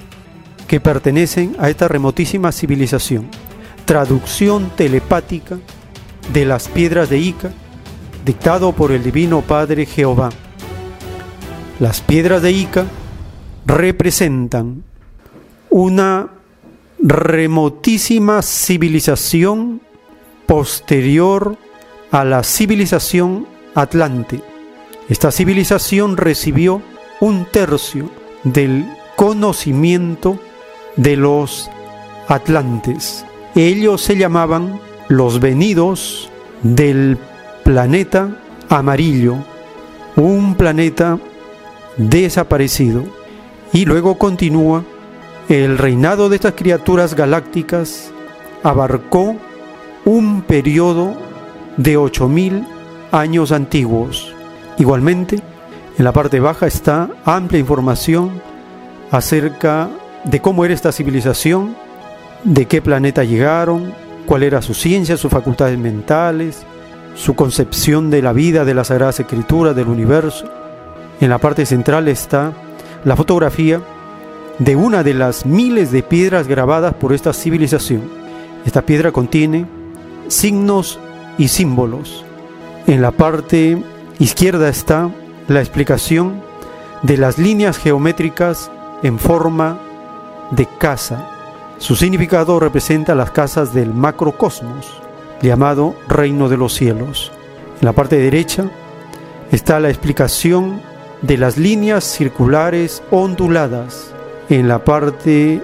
[0.66, 3.28] que pertenecen a esta remotísima civilización.
[3.84, 5.58] Traducción telepática
[6.32, 7.52] de las piedras de Ica,
[8.24, 10.30] dictado por el Divino Padre Jehová.
[11.80, 12.86] Las piedras de Ica
[13.66, 14.84] representan
[15.70, 16.28] una
[17.00, 19.80] remotísima civilización
[20.46, 21.56] posterior
[22.12, 24.40] a la civilización atlante.
[25.08, 26.80] Esta civilización recibió
[27.20, 28.08] un tercio
[28.44, 28.86] del
[29.16, 30.38] conocimiento
[30.94, 31.70] de los
[32.28, 33.26] atlantes.
[33.56, 36.30] Ellos se llamaban los venidos
[36.62, 37.18] del
[37.64, 39.36] planeta amarillo,
[40.16, 41.18] un planeta
[41.96, 43.04] desaparecido.
[43.72, 44.84] Y luego continúa,
[45.48, 48.12] el reinado de estas criaturas galácticas
[48.62, 49.36] abarcó
[50.04, 51.14] un periodo
[51.76, 52.66] de 8.000
[53.12, 54.34] años antiguos.
[54.78, 55.42] Igualmente,
[55.98, 58.40] en la parte baja está amplia información
[59.10, 59.88] acerca
[60.24, 61.76] de cómo era esta civilización,
[62.42, 63.94] de qué planeta llegaron,
[64.26, 66.64] cuál era su ciencia, sus facultades mentales,
[67.14, 70.50] su concepción de la vida, de las Sagradas Escrituras, del universo.
[71.24, 72.52] En la parte central está
[73.02, 73.80] la fotografía
[74.58, 78.02] de una de las miles de piedras grabadas por esta civilización.
[78.66, 79.64] Esta piedra contiene
[80.28, 81.00] signos
[81.38, 82.26] y símbolos.
[82.86, 83.82] En la parte
[84.18, 85.08] izquierda está
[85.48, 86.42] la explicación
[87.00, 88.70] de las líneas geométricas
[89.02, 89.78] en forma
[90.50, 91.30] de casa.
[91.78, 95.00] Su significado representa las casas del macrocosmos,
[95.40, 97.32] llamado reino de los cielos.
[97.80, 98.66] En la parte derecha
[99.50, 100.92] está la explicación
[101.26, 104.12] de las líneas circulares onduladas.
[104.50, 105.62] En la parte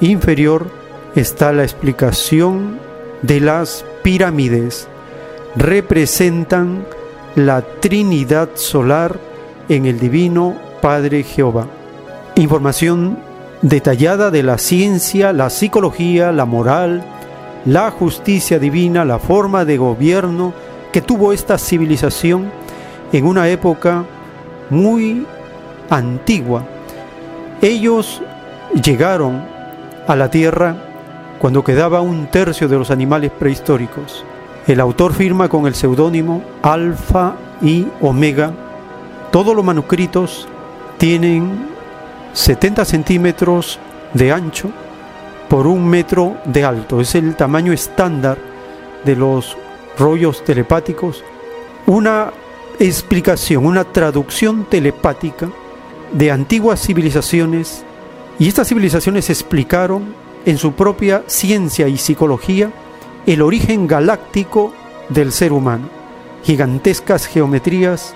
[0.00, 0.66] inferior
[1.14, 2.78] está la explicación
[3.20, 4.88] de las pirámides.
[5.56, 6.86] Representan
[7.36, 9.18] la Trinidad solar
[9.68, 11.66] en el Divino Padre Jehová.
[12.36, 13.18] Información
[13.60, 17.04] detallada de la ciencia, la psicología, la moral,
[17.66, 20.54] la justicia divina, la forma de gobierno
[20.92, 22.50] que tuvo esta civilización
[23.12, 24.04] en una época
[24.70, 25.26] muy
[25.90, 26.64] antigua.
[27.60, 28.22] Ellos
[28.82, 29.44] llegaron
[30.06, 30.76] a la Tierra
[31.38, 34.24] cuando quedaba un tercio de los animales prehistóricos.
[34.66, 38.52] El autor firma con el seudónimo Alfa y Omega.
[39.30, 40.48] Todos los manuscritos
[40.96, 41.68] tienen
[42.32, 43.78] 70 centímetros
[44.14, 44.70] de ancho
[45.48, 47.00] por un metro de alto.
[47.00, 48.38] Es el tamaño estándar
[49.04, 49.56] de los
[49.98, 51.22] rollos telepáticos.
[51.86, 52.32] Una
[52.78, 55.50] explicación, una traducción telepática
[56.12, 57.84] de antiguas civilizaciones
[58.38, 60.14] y estas civilizaciones explicaron
[60.44, 62.70] en su propia ciencia y psicología
[63.26, 64.72] el origen galáctico
[65.08, 65.88] del ser humano.
[66.42, 68.14] Gigantescas geometrías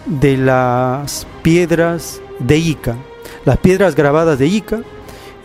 [0.06, 2.96] de las piedras de Ica.
[3.44, 4.80] Las piedras grabadas de Ica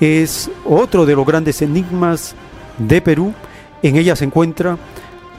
[0.01, 2.35] es otro de los grandes enigmas
[2.78, 3.32] de Perú.
[3.82, 4.78] En ellas se encuentran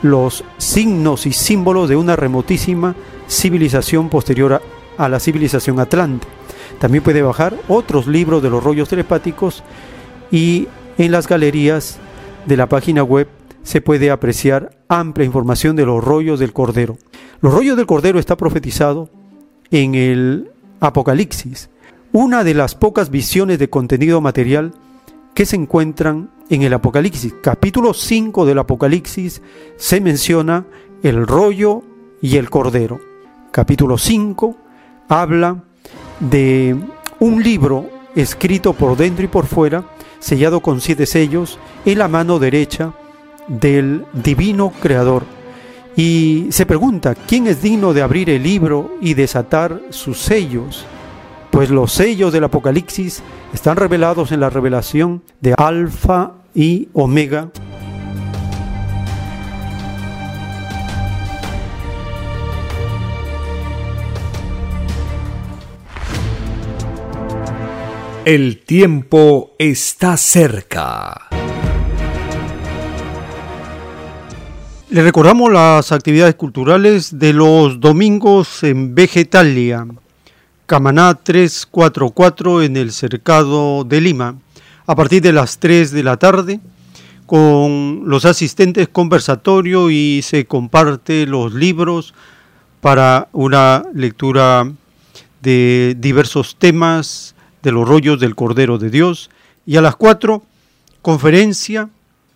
[0.01, 2.95] los signos y símbolos de una remotísima
[3.27, 4.61] civilización posterior a,
[4.97, 6.27] a la civilización atlante.
[6.79, 9.63] También puede bajar otros libros de los rollos telepáticos
[10.31, 10.67] y
[10.97, 11.99] en las galerías
[12.45, 13.27] de la página web
[13.63, 16.97] se puede apreciar amplia información de los rollos del Cordero.
[17.41, 19.09] Los rollos del Cordero está profetizado
[19.71, 21.69] en el Apocalipsis,
[22.11, 24.73] una de las pocas visiones de contenido material
[25.33, 27.33] que se encuentran en el Apocalipsis.
[27.41, 29.41] Capítulo 5 del Apocalipsis
[29.75, 30.65] se menciona
[31.03, 31.83] el rollo
[32.21, 32.99] y el cordero.
[33.51, 34.57] Capítulo 5
[35.09, 35.63] habla
[36.19, 36.75] de
[37.19, 39.85] un libro escrito por dentro y por fuera,
[40.19, 42.93] sellado con siete sellos, en la mano derecha
[43.47, 45.23] del divino creador.
[45.95, 50.85] Y se pregunta, ¿quién es digno de abrir el libro y desatar sus sellos?
[51.51, 57.49] Pues los sellos del Apocalipsis están revelados en la revelación de Alfa y Omega.
[68.25, 71.27] El tiempo está cerca.
[74.89, 79.87] Le recordamos las actividades culturales de los domingos en Vegetalia,
[80.67, 84.35] Camaná 344 en el Cercado de Lima,
[84.85, 86.59] a partir de las 3 de la tarde,
[87.25, 92.13] con los asistentes conversatorio y se comparte los libros
[92.81, 94.69] para una lectura
[95.41, 97.33] de diversos temas
[97.63, 99.29] de los rollos del Cordero de Dios.
[99.65, 100.43] Y a las 4,
[101.01, 101.87] conferencia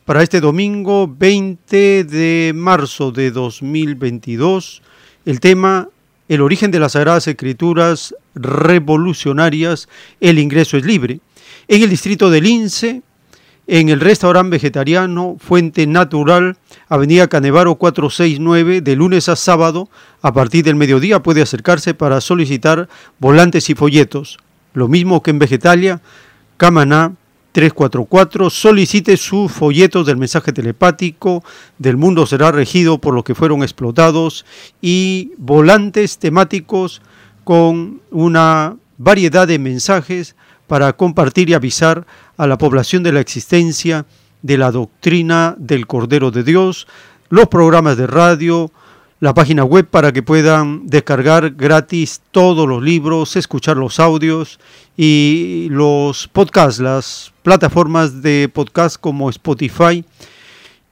[0.06, 4.82] para este domingo 20 de marzo de 2022.
[5.26, 5.90] El tema,
[6.32, 9.90] el origen de las Sagradas Escrituras revolucionarias,
[10.22, 11.20] el ingreso es libre.
[11.68, 13.02] En el distrito de Lince,
[13.68, 16.56] en el restaurante vegetariano Fuente Natural,
[16.88, 19.90] Avenida Canevaro 469, de lunes a sábado,
[20.22, 22.88] a partir del mediodía puede acercarse para solicitar
[23.20, 24.40] volantes y folletos.
[24.74, 26.00] Lo mismo que en Vegetalia,
[26.56, 27.12] Camaná
[27.52, 31.44] 344, solicite sus folletos del mensaje telepático,
[31.78, 34.46] del mundo será regido por los que fueron explotados
[34.82, 37.02] y volantes temáticos
[37.44, 40.36] con una variedad de mensajes
[40.68, 42.06] para compartir y avisar
[42.38, 44.06] a la población de la existencia
[44.42, 46.88] de la doctrina del Cordero de Dios,
[47.30, 48.72] los programas de radio,
[49.20, 54.60] la página web para que puedan descargar gratis todos los libros, escuchar los audios
[54.98, 60.06] y los podcasts, las plataformas de podcast como Spotify,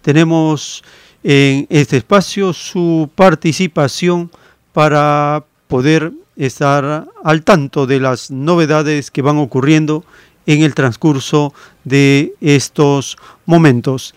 [0.00, 0.84] Tenemos
[1.24, 4.30] en este espacio su participación
[4.72, 10.04] para poder estar al tanto de las novedades que van ocurriendo
[10.46, 11.54] en el transcurso
[11.84, 13.16] de estos
[13.46, 14.14] momentos.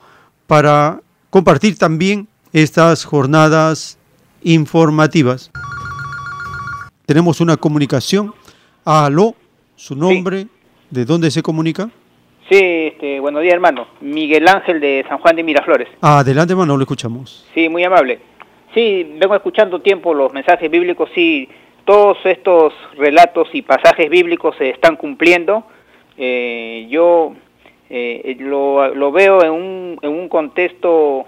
[0.45, 3.97] para compartir también estas jornadas
[4.43, 5.51] informativas.
[7.05, 8.33] Tenemos una comunicación.
[8.83, 9.35] Aló,
[9.75, 10.47] su nombre,
[10.89, 11.91] ¿de dónde se comunica?
[12.49, 12.59] Sí,
[12.93, 13.87] este, buenos días hermano.
[14.01, 15.89] Miguel Ángel de San Juan de Miraflores.
[16.01, 17.47] Adelante, hermano, lo escuchamos.
[17.53, 18.19] Sí, muy amable.
[18.73, 21.49] Sí, vengo escuchando tiempo los mensajes bíblicos, sí,
[21.85, 25.63] todos estos relatos y pasajes bíblicos se están cumpliendo.
[26.17, 27.33] Eh, yo
[27.89, 31.25] eh, lo, lo, veo en un, en un contexto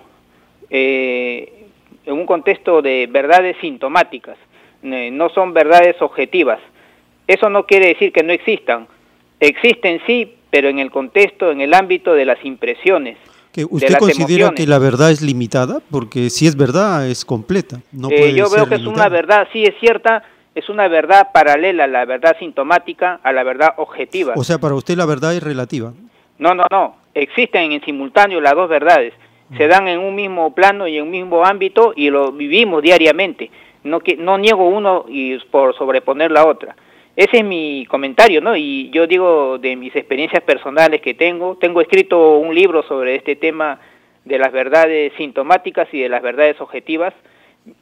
[0.69, 1.59] eh,
[2.05, 4.37] en un contexto de verdades sintomáticas,
[4.83, 6.59] eh, no son verdades objetivas.
[7.27, 8.87] Eso no quiere decir que no existan.
[9.39, 13.17] Existen sí, pero en el contexto, en el ámbito de las impresiones.
[13.51, 14.57] Que ¿Usted considera emociones.
[14.57, 15.79] que la verdad es limitada?
[15.89, 17.81] Porque si es verdad, es completa.
[17.91, 18.81] No eh, yo veo que limitada.
[18.81, 20.23] es una verdad, sí es cierta,
[20.53, 24.33] es una verdad paralela a la verdad sintomática, a la verdad objetiva.
[24.35, 25.93] O sea, para usted la verdad es relativa.
[26.37, 26.95] No, no, no.
[27.13, 29.13] Existen en simultáneo las dos verdades.
[29.57, 33.49] Se dan en un mismo plano y en un mismo ámbito y lo vivimos diariamente.
[33.83, 36.75] No, que, no niego uno y por sobreponer la otra.
[37.19, 38.55] Ese es mi comentario, ¿no?
[38.55, 41.57] Y yo digo de mis experiencias personales que tengo.
[41.57, 43.77] Tengo escrito un libro sobre este tema
[44.23, 47.13] de las verdades sintomáticas y de las verdades objetivas.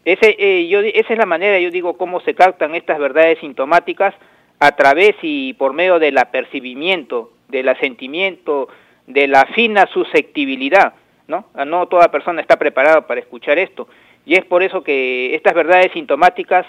[0.04, 4.16] Ese, eh, yo, esa es la manera, yo digo, cómo se captan estas verdades sintomáticas
[4.60, 8.70] a través y por medio del apercibimiento, del asentimiento,
[9.06, 10.96] de la fina susceptibilidad,
[11.28, 11.46] ¿no?
[11.64, 13.88] No toda persona está preparada para escuchar esto.
[14.26, 16.66] Y es por eso que estas verdades sintomáticas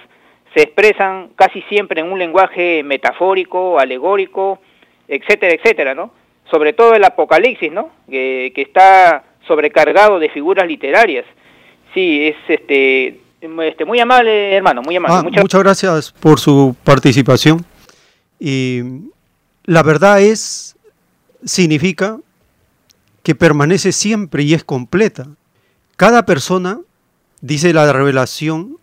[0.55, 4.61] se expresan casi siempre en un lenguaje metafórico, alegórico,
[5.07, 6.12] etcétera, etcétera, ¿no?
[6.51, 7.91] Sobre todo el Apocalipsis, ¿no?
[8.09, 11.25] Que, que está sobrecargado de figuras literarias.
[11.95, 15.16] Sí, es este, este muy amable, hermano, muy amable.
[15.16, 15.43] Ah, muchas...
[15.43, 17.65] muchas gracias por su participación.
[18.41, 18.83] Y
[19.65, 20.77] la verdad es,
[21.45, 22.19] significa
[23.23, 25.27] que permanece siempre y es completa.
[25.97, 26.81] Cada persona,
[27.41, 28.77] dice la revelación,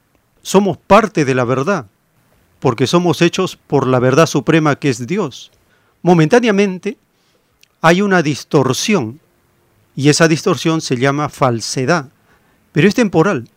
[0.46, 1.88] somos parte de la verdad,
[2.60, 5.52] porque somos hechos por la verdad suprema que es Dios.
[6.04, 7.00] Momentáneamente
[7.82, 9.20] hay una distorsión,
[9.96, 12.10] y esa distorsión se llama falsedad,
[12.74, 13.50] pero es temporal,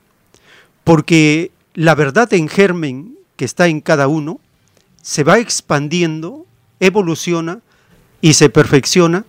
[0.83, 4.41] porque la verdad en germen que está en cada uno
[5.03, 6.47] se va expandiendo,
[6.81, 7.61] evoluciona
[8.23, 9.27] y se perfecciona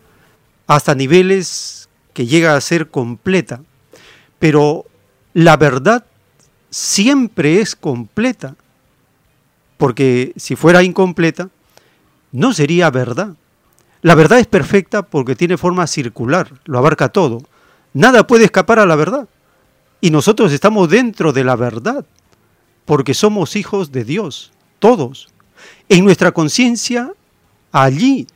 [0.66, 3.62] hasta niveles que llega a ser completa.
[4.40, 4.86] Pero
[5.34, 6.06] la verdad
[6.70, 8.56] siempre es completa,
[9.78, 11.50] porque si fuera incompleta,
[12.32, 13.36] no sería verdad.
[14.02, 17.42] La verdad es perfecta porque tiene forma circular, lo abarca todo.
[17.94, 19.28] Nada puede escapar a la verdad.
[20.02, 22.06] Y nosotros estamos dentro de la verdad,
[22.86, 25.30] porque somos hijos de Dios, todos.
[25.90, 27.12] En nuestra conciencia,
[27.72, 28.28] allí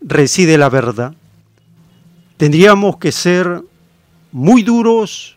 [0.00, 1.14] reside la verdad.
[2.38, 3.62] Tendríamos que ser
[4.32, 5.36] muy duros,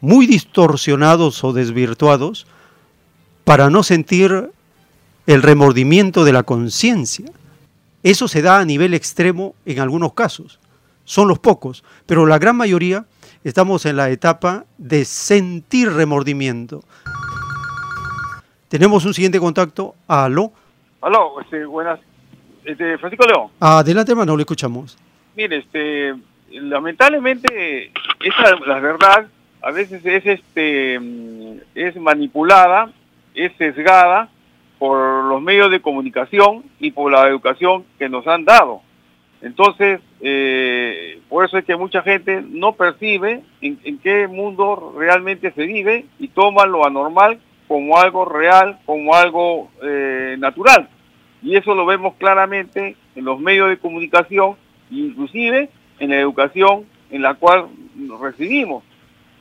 [0.00, 2.46] muy distorsionados o desvirtuados
[3.44, 4.50] para no sentir
[5.26, 7.30] el remordimiento de la conciencia.
[8.02, 10.58] Eso se da a nivel extremo en algunos casos.
[11.04, 13.06] Son los pocos, pero la gran mayoría
[13.44, 16.82] estamos en la etapa de sentir remordimiento.
[18.68, 19.94] Tenemos un siguiente contacto.
[20.06, 20.52] Aló.
[21.00, 22.00] Aló, este, buenas.
[22.64, 23.50] Este, Francisco León.
[23.60, 24.98] Adelante, hermano, lo escuchamos.
[25.34, 26.14] Mire, este,
[26.50, 29.26] lamentablemente, esa, la verdad,
[29.68, 30.98] a veces es, este,
[31.74, 32.90] es manipulada,
[33.34, 34.30] es sesgada
[34.78, 38.80] por los medios de comunicación y por la educación que nos han dado.
[39.42, 45.52] Entonces, eh, por eso es que mucha gente no percibe en, en, qué mundo realmente
[45.52, 47.38] se vive y toma lo anormal
[47.68, 50.88] como algo real, como algo eh, natural.
[51.42, 54.56] Y eso lo vemos claramente en los medios de comunicación,
[54.90, 55.68] inclusive
[55.98, 57.66] en la educación en la cual
[58.18, 58.82] recibimos.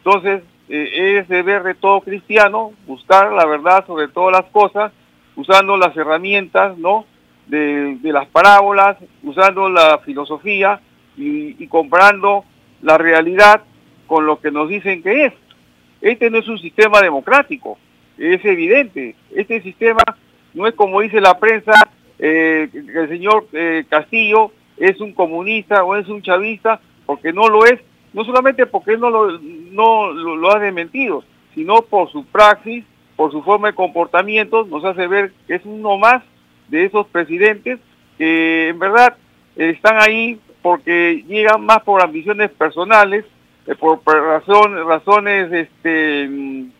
[0.07, 4.93] Entonces, eh, es deber de todo cristiano buscar la verdad sobre todas las cosas,
[5.35, 7.05] usando las herramientas, ¿no?
[7.45, 10.79] De, las parábolas, usando la filosofía
[11.17, 12.45] y, y comparando
[12.81, 13.63] la realidad
[14.05, 15.33] con lo que nos dicen que es.
[15.99, 17.77] Este no es un sistema democrático,
[18.17, 19.13] es evidente.
[19.35, 20.03] Este sistema
[20.53, 21.73] no es como dice la prensa,
[22.17, 27.49] eh, que el señor eh, Castillo es un comunista o es un chavista, porque no
[27.49, 27.81] lo es,
[28.13, 31.23] no solamente porque él no lo, no lo, ha desmentido,
[31.53, 32.83] sino por su praxis,
[33.15, 36.23] por su forma de comportamiento, nos hace ver que es uno más
[36.67, 37.79] de esos presidentes
[38.17, 39.15] que en verdad
[39.55, 43.25] están ahí porque llegan más por ambiciones personales,
[43.67, 46.71] eh, por, razón, razones este, mm,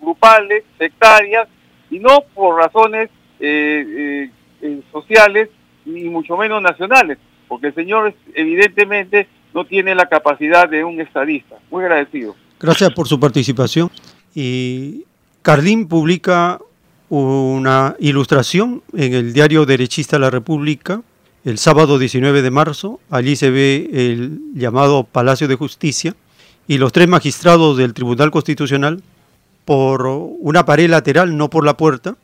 [0.00, 1.48] grupales, sectarias,
[1.90, 3.10] y no por razones
[3.40, 4.30] eh,
[4.62, 5.48] eh, sociales
[5.84, 11.56] ni mucho menos nacionales, porque el señor evidentemente no tiene la capacidad de un estadista.
[11.70, 12.34] Muy agradecido.
[12.60, 13.90] Gracias por su participación.
[14.34, 15.04] Y
[15.42, 16.58] Cardín publica
[17.08, 21.02] una ilustración en el diario derechista La República
[21.44, 23.00] el sábado 19 de marzo.
[23.10, 26.14] Allí se ve el llamado Palacio de Justicia
[26.66, 29.02] y los tres magistrados del Tribunal Constitucional
[29.64, 32.16] por una pared lateral, no por la puerta,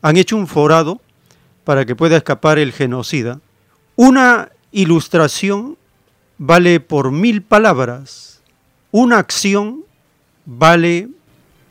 [0.00, 1.00] han hecho un forado
[1.64, 3.40] para que pueda escapar el genocida.
[3.96, 5.76] Una ilustración
[6.38, 8.40] vale por mil palabras,
[8.90, 9.84] una acción
[10.44, 11.08] vale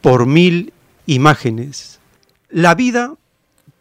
[0.01, 0.73] por mil
[1.05, 1.99] imágenes.
[2.49, 3.15] La vida,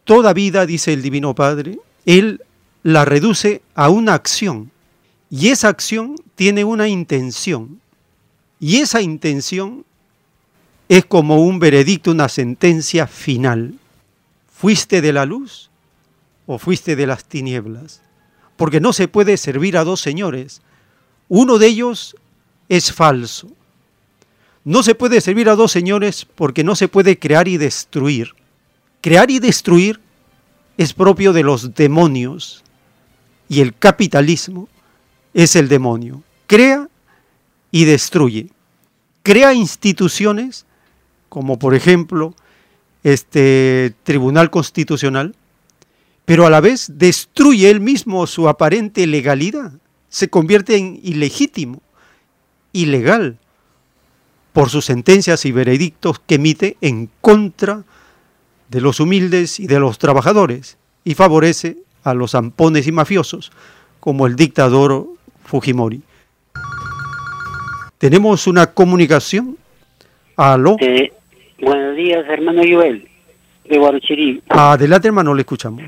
[0.05, 2.43] toda vida, dice el Divino Padre, Él
[2.82, 4.70] la reduce a una acción
[5.31, 7.81] y esa acción tiene una intención
[8.59, 9.85] y esa intención
[10.89, 13.74] es como un veredicto, una sentencia final.
[14.52, 15.70] ¿Fuiste de la luz
[16.47, 18.02] o fuiste de las tinieblas?
[18.57, 20.62] Porque no se puede servir a dos señores.
[21.31, 22.16] Uno de ellos
[22.69, 23.48] es falso.
[24.65, 28.35] No se puede servir a dos señores porque no se puede crear y destruir.
[29.01, 30.01] Crear y destruir
[30.77, 32.65] es propio de los demonios
[33.48, 34.69] y el capitalismo
[35.32, 36.23] es el demonio.
[36.48, 36.89] Crea
[37.70, 38.51] y destruye.
[39.23, 40.66] Crea instituciones
[41.28, 42.35] como por ejemplo
[43.05, 45.36] este Tribunal Constitucional,
[46.24, 49.73] pero a la vez destruye él mismo su aparente legalidad,
[50.11, 51.81] se convierte en ilegítimo,
[52.73, 53.39] ilegal,
[54.53, 57.85] por sus sentencias y veredictos que emite en contra
[58.69, 63.53] de los humildes y de los trabajadores, y favorece a los zampones y mafiosos,
[64.01, 65.07] como el dictador
[65.45, 66.03] Fujimori.
[67.99, 69.57] Tenemos una comunicación.
[70.37, 70.77] Aló.
[70.81, 71.12] Eh,
[71.61, 73.07] buenos días, hermano Joel,
[73.69, 74.43] de Guaruchirí.
[74.49, 75.82] Adelante, hermano, le escuchamos.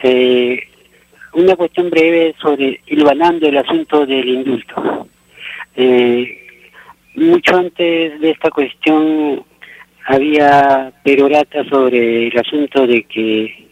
[0.00, 0.60] Eh,
[1.34, 5.08] una cuestión breve sobre ilvanando el asunto del indulto.
[5.76, 6.38] Eh,
[7.14, 9.44] mucho antes de esta cuestión
[10.06, 13.66] había perorata sobre el asunto de que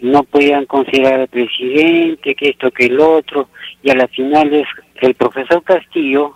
[0.00, 3.48] no podían considerar al presidente, que esto, que el otro,
[3.82, 4.66] y a las finales
[5.00, 6.34] el profesor Castillo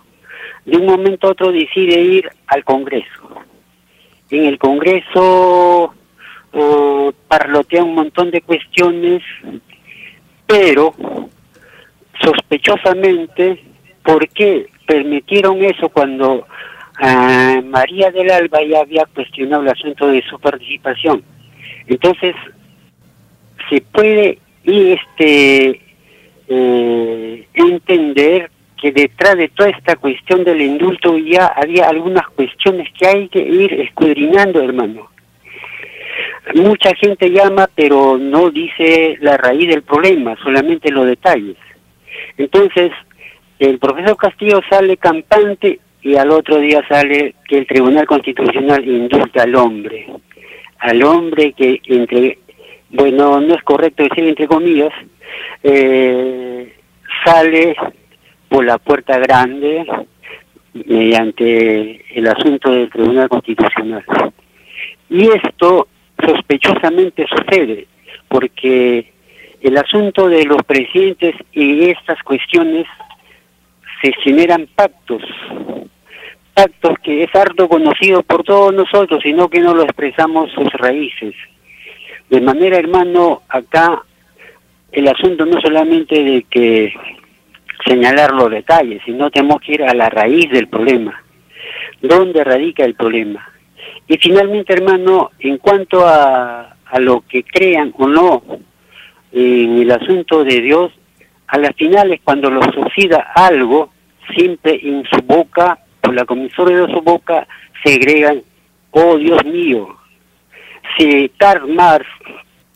[0.65, 3.41] de un momento a otro decide ir al Congreso.
[4.29, 5.93] En el Congreso
[6.53, 9.23] uh, parlotea un montón de cuestiones,
[10.51, 10.93] pero
[12.21, 13.63] sospechosamente,
[14.03, 16.45] ¿por qué permitieron eso cuando
[17.01, 21.23] uh, María del Alba ya había cuestionado el asunto de su participación?
[21.87, 22.35] Entonces,
[23.69, 25.81] se puede y este
[26.49, 33.07] eh, entender que detrás de toda esta cuestión del indulto ya había algunas cuestiones que
[33.07, 35.09] hay que ir escudriñando, hermano.
[36.55, 41.57] Mucha gente llama, pero no dice la raíz del problema, solamente los detalles.
[42.37, 42.91] Entonces,
[43.59, 49.43] el profesor Castillo sale campante y al otro día sale que el Tribunal Constitucional indulta
[49.43, 50.07] al hombre,
[50.79, 52.39] al hombre que entre,
[52.89, 54.91] bueno, no es correcto decir entre comillas,
[55.63, 56.75] eh,
[57.23, 57.75] sale
[58.49, 59.85] por la puerta grande
[60.73, 64.03] mediante el asunto del Tribunal Constitucional.
[65.09, 65.87] Y esto
[66.25, 67.87] sospechosamente sucede
[68.27, 69.11] porque
[69.61, 72.87] el asunto de los presidentes y estas cuestiones
[74.01, 75.21] se generan pactos,
[76.53, 81.35] pactos que es harto conocido por todos nosotros, sino que no lo expresamos sus raíces.
[82.29, 84.01] De manera, hermano, acá
[84.91, 86.93] el asunto no solamente de que
[87.85, 91.21] señalar los detalles, sino tenemos que ir a la raíz del problema.
[92.01, 93.50] ¿Dónde radica el problema?
[94.11, 98.43] Y finalmente, hermano, en cuanto a, a lo que crean o no
[99.31, 100.91] en el asunto de Dios,
[101.47, 103.93] a las finales cuando lo suceda algo,
[104.35, 107.47] siempre en su boca, por la comisura de su boca,
[107.85, 108.43] se agregan,
[108.89, 109.95] oh Dios mío,
[110.97, 112.05] si Karl Marx,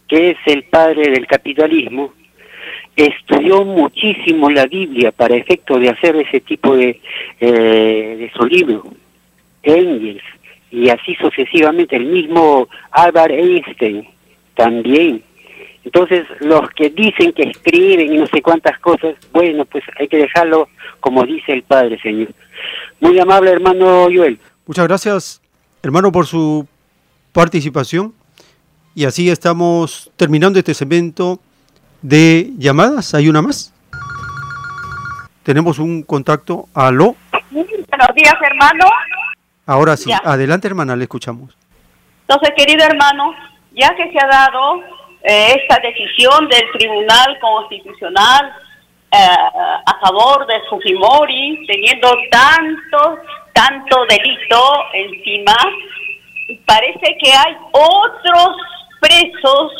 [0.07, 2.13] que es el padre del capitalismo,
[2.95, 7.01] estudió muchísimo la Biblia para efecto de hacer ese tipo de,
[7.41, 8.85] eh, de su libro,
[9.63, 10.23] Engels,
[10.75, 14.05] y así sucesivamente, el mismo Albert Einstein
[14.55, 15.23] también.
[15.85, 20.17] Entonces, los que dicen que escriben y no sé cuántas cosas, bueno, pues hay que
[20.17, 20.67] dejarlo
[20.99, 22.27] como dice el Padre, Señor.
[22.99, 24.37] Muy amable, hermano Joel.
[24.65, 25.41] Muchas gracias,
[25.81, 26.67] hermano, por su
[27.31, 28.13] participación.
[28.95, 31.39] Y así estamos terminando este segmento
[32.01, 33.13] de llamadas.
[33.13, 33.73] ¿Hay una más?
[35.43, 36.67] Tenemos un contacto.
[36.73, 37.15] Aló.
[37.51, 38.85] Buenos días, hermano.
[39.65, 40.09] Ahora sí.
[40.09, 40.21] Ya.
[40.23, 41.55] Adelante, hermana, le escuchamos.
[42.27, 43.33] Entonces, querido hermano,
[43.71, 44.81] ya que se ha dado
[45.23, 48.53] eh, esta decisión del Tribunal Constitucional
[49.11, 53.19] eh, a favor de Fujimori, teniendo tanto,
[53.53, 54.61] tanto delito
[54.93, 55.55] encima,
[56.65, 58.57] parece que hay otros
[58.99, 59.71] presos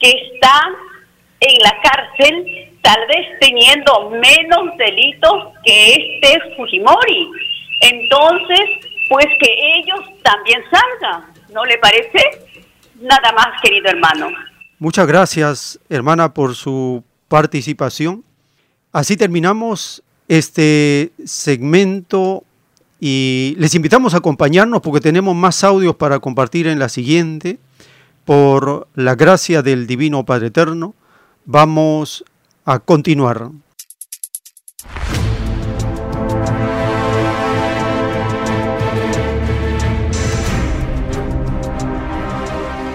[0.00, 0.74] que están
[1.40, 7.30] en la cárcel, tal vez teniendo menos delitos que este Fujimori.
[7.80, 12.46] Entonces, pues que ellos también salgan, ¿no le parece?
[13.00, 14.28] Nada más, querido hermano.
[14.78, 18.24] Muchas gracias, hermana, por su participación.
[18.92, 22.44] Así terminamos este segmento
[23.00, 27.58] y les invitamos a acompañarnos porque tenemos más audios para compartir en la siguiente.
[28.24, 30.94] Por la gracia del Divino Padre Eterno,
[31.46, 32.24] vamos
[32.66, 33.48] a continuar.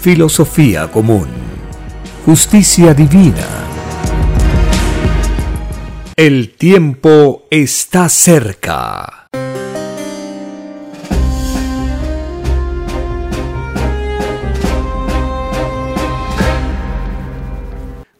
[0.00, 1.26] filosofía común,
[2.24, 3.46] justicia divina.
[6.14, 9.26] El tiempo está cerca.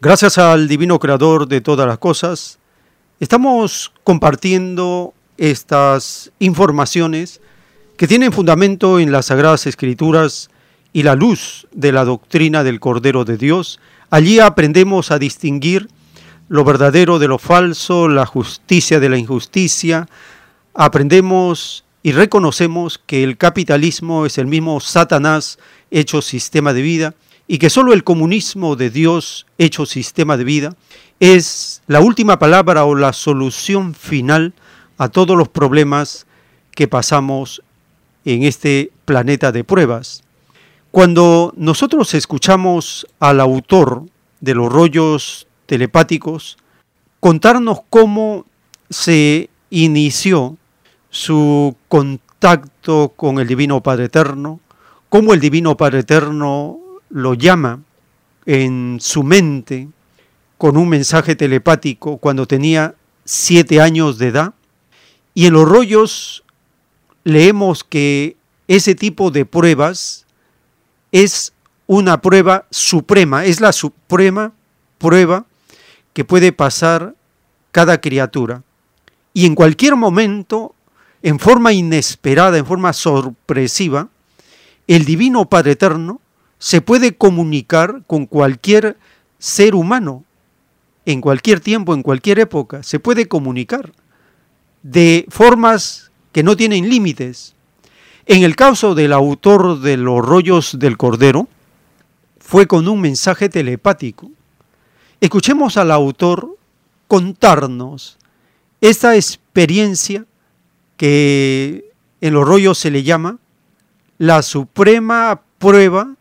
[0.01, 2.59] Gracias al Divino Creador de todas las cosas,
[3.21, 7.41] estamos compartiendo estas informaciones
[7.97, 10.51] que tienen fundamento en las Sagradas Escrituras
[10.99, 13.79] y la luz de la doctrina del Cordero de Dios.
[14.11, 15.89] Allí aprendemos a distinguir
[16.49, 20.09] lo verdadero de lo falso, la justicia de la injusticia.
[20.75, 25.61] Aprendemos y reconocemos que el capitalismo es el mismo Satanás
[25.93, 27.15] hecho sistema de vida
[27.47, 30.75] y que solo el comunismo de Dios hecho sistema de vida
[31.21, 34.53] es la última palabra o la solución final
[34.97, 36.27] a todos los problemas
[36.73, 37.63] que pasamos
[38.25, 40.25] en este planeta de pruebas.
[40.91, 44.05] Cuando nosotros escuchamos al autor
[44.41, 46.57] de los rollos telepáticos
[47.21, 48.47] contarnos cómo
[48.89, 50.57] se inició
[51.11, 54.61] su contacto con el Divino Padre Eterno,
[55.11, 56.79] cómo el Divino Padre Eterno
[57.11, 57.83] lo llama
[58.47, 59.89] en su mente
[60.57, 62.95] con un mensaje telepático cuando tenía
[63.25, 64.55] siete años de edad.
[65.35, 66.45] Y en los rollos
[67.25, 68.37] leemos que
[68.69, 70.25] ese tipo de pruebas
[71.13, 71.53] es
[71.87, 74.53] una prueba suprema, es la suprema
[74.99, 75.47] prueba
[76.13, 77.15] que puede pasar
[77.73, 78.63] cada criatura.
[79.33, 80.75] Y en cualquier momento,
[81.23, 84.09] en forma inesperada, en forma sorpresiva,
[84.87, 86.21] el Divino Padre Eterno
[86.59, 88.97] se puede comunicar con cualquier
[89.39, 90.25] ser humano,
[91.07, 93.93] en cualquier tiempo, en cualquier época, se puede comunicar
[94.83, 97.55] de formas que no tienen límites.
[98.31, 101.49] En el caso del autor de los rollos del Cordero,
[102.39, 104.31] fue con un mensaje telepático.
[105.23, 106.55] Escuchemos al autor
[107.07, 108.19] contarnos
[108.83, 110.27] esta experiencia
[110.99, 111.91] que
[112.21, 113.39] en los rollos se le llama
[114.19, 116.15] la suprema prueba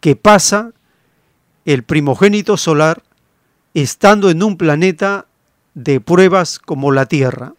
[0.00, 0.72] que pasa
[1.64, 3.02] el primogénito solar
[3.72, 5.24] estando en un planeta
[5.72, 7.54] de pruebas como la Tierra.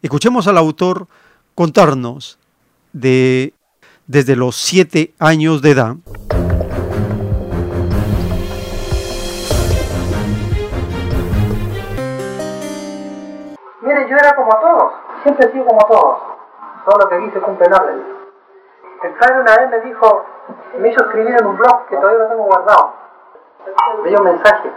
[0.00, 1.08] Escuchemos al autor
[1.56, 2.38] contarnos
[2.92, 3.54] de
[4.06, 5.94] desde los siete años de edad.
[13.82, 14.92] Mire, yo era como todos,
[15.22, 16.18] siempre he sido como todos,
[16.84, 18.06] solo que aquí se órdenes.
[19.02, 20.24] El padre una vez me dijo,
[20.78, 22.92] me hizo escribir en un blog que todavía lo tengo guardado.
[24.02, 24.72] Me dio un mensaje,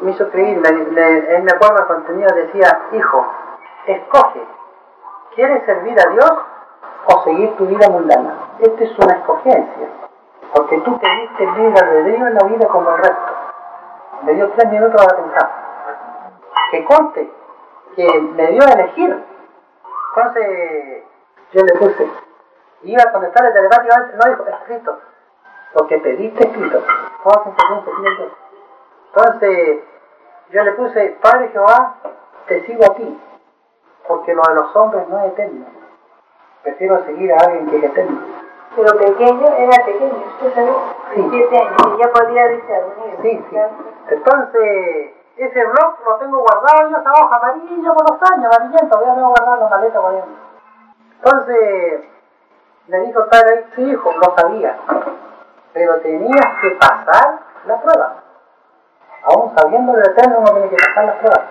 [0.00, 3.26] me hizo escribir, me, me, él me acuerdo el contenido, decía, hijo,
[3.86, 4.42] escoge,
[5.36, 6.32] ¿quieres servir a Dios
[7.06, 8.34] o seguir tu vida mundana?
[8.60, 9.88] Esta es una escogencia,
[10.54, 13.32] porque tú pediste libre albedrío en la vida como el resto.
[14.22, 15.50] Me dio tres minutos para pensar.
[16.70, 17.30] Que conste
[17.94, 19.24] que me dio a elegir.
[20.16, 21.04] Entonces
[21.52, 22.10] yo le puse,
[22.82, 24.98] iba a contestarle telepáticamente, no dijo, escrito,
[25.72, 26.82] porque pediste escrito.
[29.14, 29.78] Entonces,
[30.50, 31.96] yo le puse, Padre Jehová,
[32.46, 33.20] te sigo a ti,
[34.06, 35.66] porque lo de los hombres no es eterno.
[36.64, 38.20] Prefiero seguir a alguien que es eterno.
[38.74, 40.72] Pero pequeño, era pequeño, usted sabe,
[41.14, 41.28] Sí.
[41.30, 43.16] siete años, y ya podía discernir.
[43.22, 43.56] Sí, sí.
[44.08, 49.14] Entonces, ese blog lo tengo guardado yo, esa hoja amarilla por los años, amarillento, ya
[49.14, 50.22] tengo guardado en la maleta ahí.
[51.22, 52.04] Entonces,
[52.88, 54.76] le dijo el padre, sí hijo, lo sabía,
[55.72, 58.14] pero tenías que pasar la prueba.
[59.24, 61.42] Aún sabiendo el eterno uno tiene que pasar las pruebas.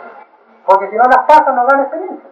[0.66, 2.30] Porque si no las pasa no gana experiencia.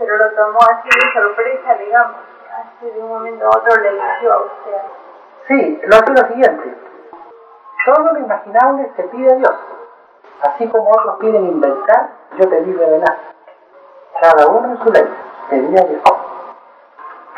[0.00, 2.16] Pero lo tomó así de sorpresa, digamos.
[2.58, 4.82] Así de un momento a otro le eligió a usted.
[5.46, 6.74] Sí, lo hace lo siguiente.
[7.84, 9.54] Todo lo imaginable se pide a Dios.
[10.40, 13.18] Así como otros piden inventar, yo te di revelar.
[14.22, 15.06] Cada uno en su ley,
[15.50, 16.02] pedía a Dios.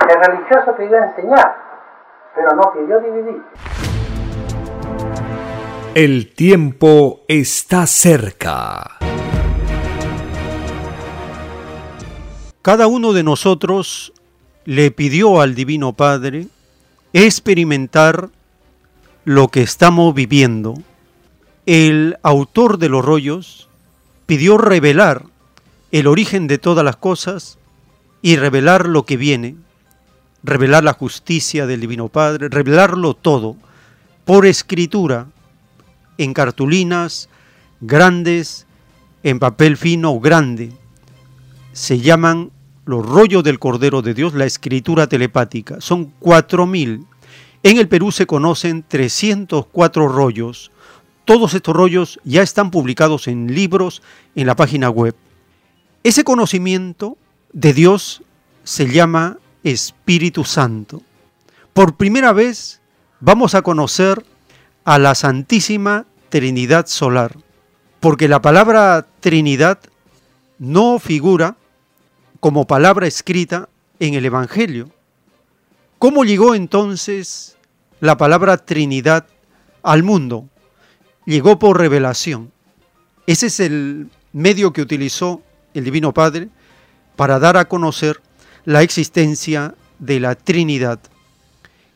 [0.09, 1.56] El religioso pidió enseñar,
[2.36, 3.43] pero no pidió dividir.
[5.97, 9.01] El tiempo está cerca.
[12.62, 14.12] Cada uno de nosotros
[14.64, 16.47] le pidió al Divino Padre
[17.12, 18.30] experimentar
[19.24, 20.74] lo que estamos viviendo.
[21.66, 23.68] El autor de los rollos
[24.26, 25.24] pidió revelar
[25.90, 27.59] el origen de todas las cosas
[28.22, 29.56] y revelar lo que viene,
[30.44, 33.56] revelar la justicia del Divino Padre, revelarlo todo
[34.24, 35.26] por escritura,
[36.16, 37.28] en cartulinas
[37.80, 38.68] grandes,
[39.24, 40.72] en papel fino grande.
[41.72, 42.50] Se llaman
[42.84, 45.80] los rollos del Cordero de Dios, la escritura telepática.
[45.80, 47.06] Son cuatro mil.
[47.62, 50.72] En el Perú se conocen 304 rollos.
[51.24, 54.02] Todos estos rollos ya están publicados en libros
[54.34, 55.14] en la página web.
[56.02, 57.16] Ese conocimiento
[57.52, 58.22] de Dios
[58.64, 61.02] se llama Espíritu Santo.
[61.72, 62.80] Por primera vez
[63.20, 64.24] vamos a conocer
[64.84, 67.36] a la Santísima Trinidad Solar,
[68.00, 69.78] porque la palabra Trinidad
[70.58, 71.56] no figura
[72.43, 73.69] como palabra escrita
[74.01, 74.90] en el Evangelio.
[76.01, 77.56] ¿Cómo llegó entonces
[78.01, 79.28] la palabra Trinidad
[79.85, 80.48] al mundo?
[81.24, 82.51] Llegó por revelación.
[83.28, 85.40] Ese es el medio que utilizó
[85.73, 86.48] el Divino Padre
[87.14, 88.20] para dar a conocer
[88.64, 90.98] la existencia de la Trinidad.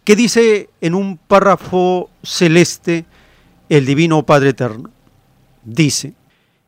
[0.05, 3.05] ¿Qué dice en un párrafo celeste
[3.69, 4.91] el Divino Padre Eterno?
[5.65, 6.15] Dice,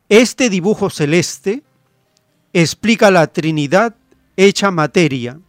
[0.09, 1.63] este dibujo celeste
[2.53, 3.95] explica la Trinidad
[4.37, 5.39] hecha materia,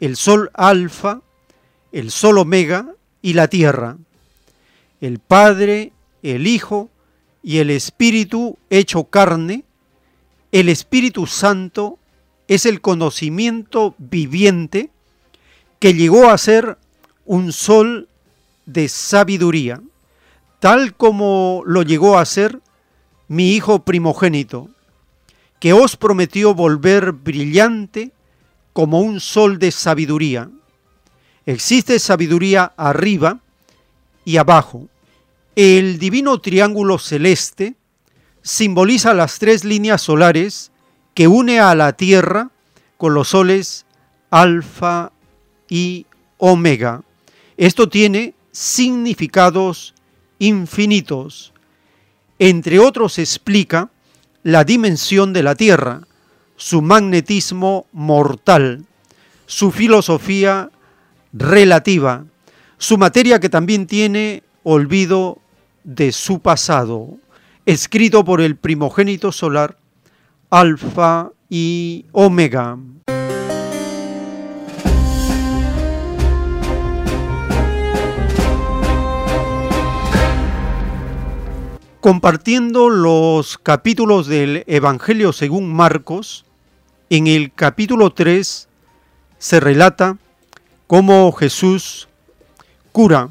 [0.00, 1.20] el Sol Alfa,
[1.92, 2.86] el Sol Omega
[3.22, 3.96] y la Tierra,
[5.00, 6.90] el Padre, el Hijo
[7.42, 9.64] y el Espíritu hecho carne,
[10.52, 11.98] el Espíritu Santo
[12.48, 14.90] es el conocimiento viviente
[15.78, 16.78] que llegó a ser
[17.24, 18.08] un sol
[18.64, 19.82] de sabiduría,
[20.60, 22.60] tal como lo llegó a ser
[23.28, 24.70] mi Hijo primogénito,
[25.60, 28.12] que os prometió volver brillante
[28.72, 30.50] como un sol de sabiduría.
[31.46, 33.40] Existe sabiduría arriba
[34.24, 34.88] y abajo.
[35.54, 37.76] El divino triángulo celeste
[38.42, 40.72] simboliza las tres líneas solares
[41.14, 42.50] que une a la Tierra
[42.98, 43.86] con los soles
[44.30, 45.12] alfa
[45.68, 46.06] y
[46.38, 47.02] omega.
[47.56, 49.94] Esto tiene significados
[50.38, 51.52] infinitos.
[52.38, 53.90] Entre otros explica
[54.46, 56.02] la dimensión de la Tierra,
[56.54, 58.84] su magnetismo mortal,
[59.46, 60.70] su filosofía
[61.32, 62.26] relativa,
[62.78, 65.40] su materia que también tiene olvido
[65.82, 67.16] de su pasado,
[67.64, 69.78] escrito por el primogénito solar,
[70.48, 72.78] Alfa y Omega.
[82.06, 86.44] Compartiendo los capítulos del Evangelio según Marcos,
[87.10, 88.68] en el capítulo 3
[89.38, 90.16] se relata
[90.86, 92.06] cómo Jesús
[92.92, 93.28] cura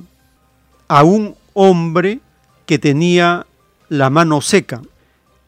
[0.89, 2.19] a un hombre
[2.65, 3.47] que tenía
[3.87, 4.81] la mano seca.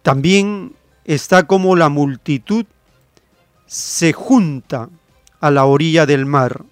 [0.03, 0.73] También
[1.03, 2.65] está como la multitud
[3.65, 4.87] se junta
[5.41, 6.63] a la orilla del mar.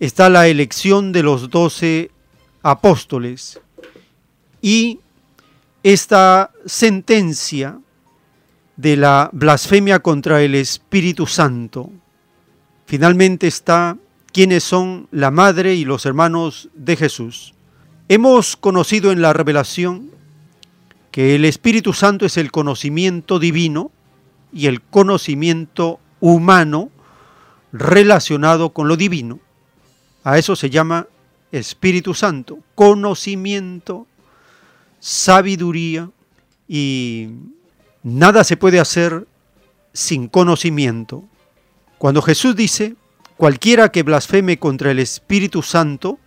[0.00, 2.10] Está la elección de los doce
[2.64, 3.60] apóstoles
[4.60, 4.98] y
[5.82, 7.78] esta sentencia
[8.76, 11.90] de la blasfemia contra el Espíritu Santo.
[12.86, 13.96] Finalmente está
[14.32, 17.54] quiénes son la madre y los hermanos de Jesús.
[18.08, 20.10] Hemos conocido en la revelación
[21.10, 23.90] que el Espíritu Santo es el conocimiento divino
[24.52, 26.90] y el conocimiento humano
[27.72, 29.40] relacionado con lo divino.
[30.24, 31.08] A eso se llama
[31.50, 34.06] Espíritu Santo, conocimiento
[35.02, 36.10] sabiduría
[36.68, 37.30] y
[38.04, 39.26] nada se puede hacer
[39.92, 41.24] sin conocimiento.
[41.98, 42.94] Cuando Jesús dice,
[43.36, 46.20] cualquiera que blasfeme contra el Espíritu Santo,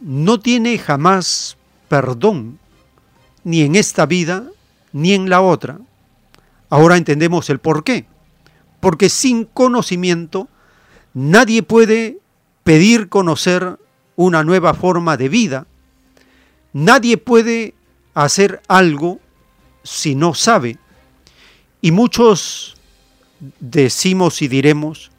[0.00, 1.58] no tiene jamás
[1.88, 2.58] perdón,
[3.44, 4.44] ni en esta vida,
[4.94, 5.78] ni en la otra.
[6.70, 8.06] Ahora entendemos el por qué.
[8.80, 10.48] Porque sin conocimiento
[11.12, 12.20] nadie puede
[12.64, 13.78] pedir conocer
[14.16, 15.66] una nueva forma de vida.
[16.72, 17.74] Nadie puede
[18.14, 19.20] hacer algo
[19.82, 20.78] si no sabe.
[21.80, 22.76] Y muchos
[23.60, 25.10] decimos y diremos,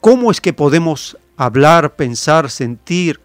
[0.00, 3.20] ¿cómo es que podemos hablar, pensar, sentir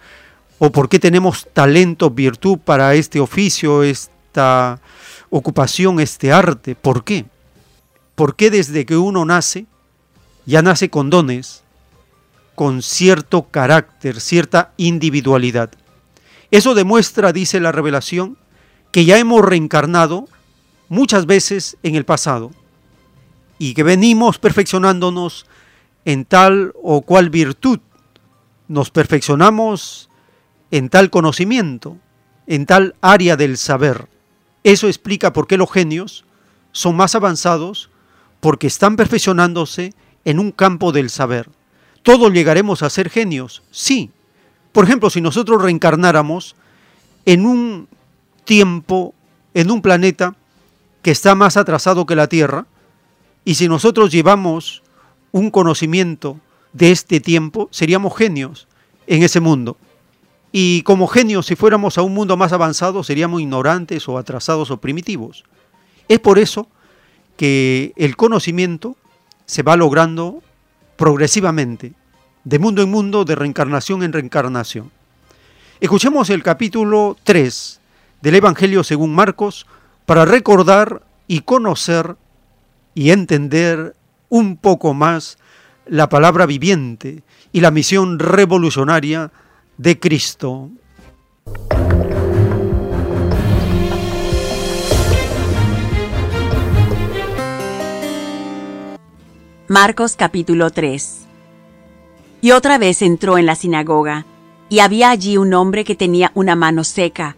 [0.58, 4.82] o por qué tenemos talento, virtud para este oficio, esta
[5.30, 6.76] ocupación, este arte.
[6.76, 7.26] ¿Por qué?
[8.16, 9.66] ¿Por qué desde que uno nace,
[10.46, 11.64] ya nace con dones,
[12.56, 15.72] con cierto carácter, cierta individualidad?
[16.52, 18.38] Eso demuestra, dice la revelación,
[18.92, 20.28] que ya hemos reencarnado
[20.88, 22.52] muchas veces en el pasado
[23.58, 25.46] y que venimos perfeccionándonos
[26.06, 27.80] en tal o cual virtud.
[28.68, 30.10] Nos perfeccionamos
[30.72, 31.98] en tal conocimiento,
[32.48, 34.08] en tal área del saber.
[34.64, 36.26] Eso explica por qué los genios
[36.72, 37.90] son más avanzados,
[38.40, 39.94] porque están perfeccionándose
[40.26, 41.50] en un campo del saber.
[42.04, 43.64] ¿Todos llegaremos a ser genios?
[43.72, 44.12] Sí.
[44.72, 46.56] Por ejemplo, si nosotros reencarnáramos
[47.26, 47.88] en un
[48.50, 49.14] tiempo,
[49.54, 50.36] en un planeta
[51.04, 52.66] que está más atrasado que la Tierra,
[53.46, 54.82] y si nosotros llevamos
[55.32, 56.40] un conocimiento
[56.74, 58.68] de este tiempo, seríamos genios
[59.06, 59.78] en ese mundo.
[60.52, 64.78] Y como genios, si fuéramos a un mundo más avanzado, seríamos ignorantes o atrasados o
[64.78, 65.44] primitivos.
[66.08, 66.68] Es por eso
[67.38, 68.96] que el conocimiento
[69.46, 70.42] se va logrando
[70.98, 71.94] progresivamente,
[72.46, 74.90] de mundo en mundo, de reencarnación en reencarnación.
[75.80, 77.79] Escuchemos el capítulo 3
[78.22, 79.66] del Evangelio según Marcos
[80.06, 82.16] para recordar y conocer
[82.94, 83.96] y entender
[84.30, 85.38] un poco más
[85.86, 89.32] la palabra viviente y la misión revolucionaria
[89.78, 90.70] de Cristo.
[99.68, 101.28] Marcos capítulo 3
[102.42, 104.26] Y otra vez entró en la sinagoga,
[104.68, 107.36] y había allí un hombre que tenía una mano seca,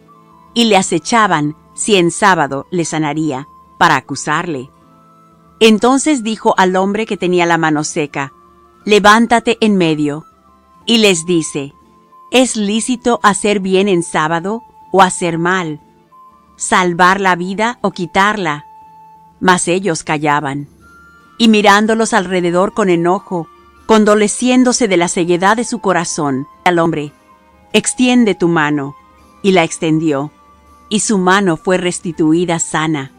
[0.53, 3.47] y le acechaban si en sábado le sanaría,
[3.77, 4.69] para acusarle.
[5.59, 8.33] Entonces dijo al hombre que tenía la mano seca,
[8.83, 10.25] Levántate en medio.
[10.87, 11.73] Y les dice,
[12.31, 15.79] ¿es lícito hacer bien en sábado o hacer mal?
[16.55, 18.65] ¿Salvar la vida o quitarla?
[19.39, 20.67] Mas ellos callaban.
[21.37, 23.47] Y mirándolos alrededor con enojo,
[23.85, 27.13] condoleciéndose de la ceguedad de su corazón, al hombre,
[27.73, 28.95] extiende tu mano.
[29.43, 30.31] Y la extendió,
[30.91, 33.13] y su mano fue restituida sana.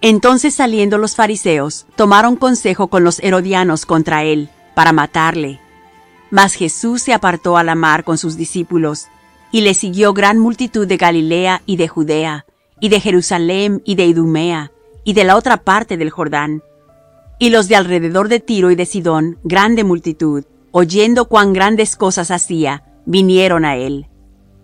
[0.00, 5.60] Entonces saliendo los fariseos, tomaron consejo con los herodianos contra él, para matarle.
[6.32, 9.06] Mas Jesús se apartó a la mar con sus discípulos,
[9.52, 12.44] y le siguió gran multitud de Galilea y de Judea,
[12.80, 14.72] y de Jerusalén y de Idumea,
[15.04, 16.60] y de la otra parte del Jordán.
[17.38, 22.32] Y los de alrededor de Tiro y de Sidón, grande multitud, oyendo cuán grandes cosas
[22.32, 24.09] hacía, vinieron a él.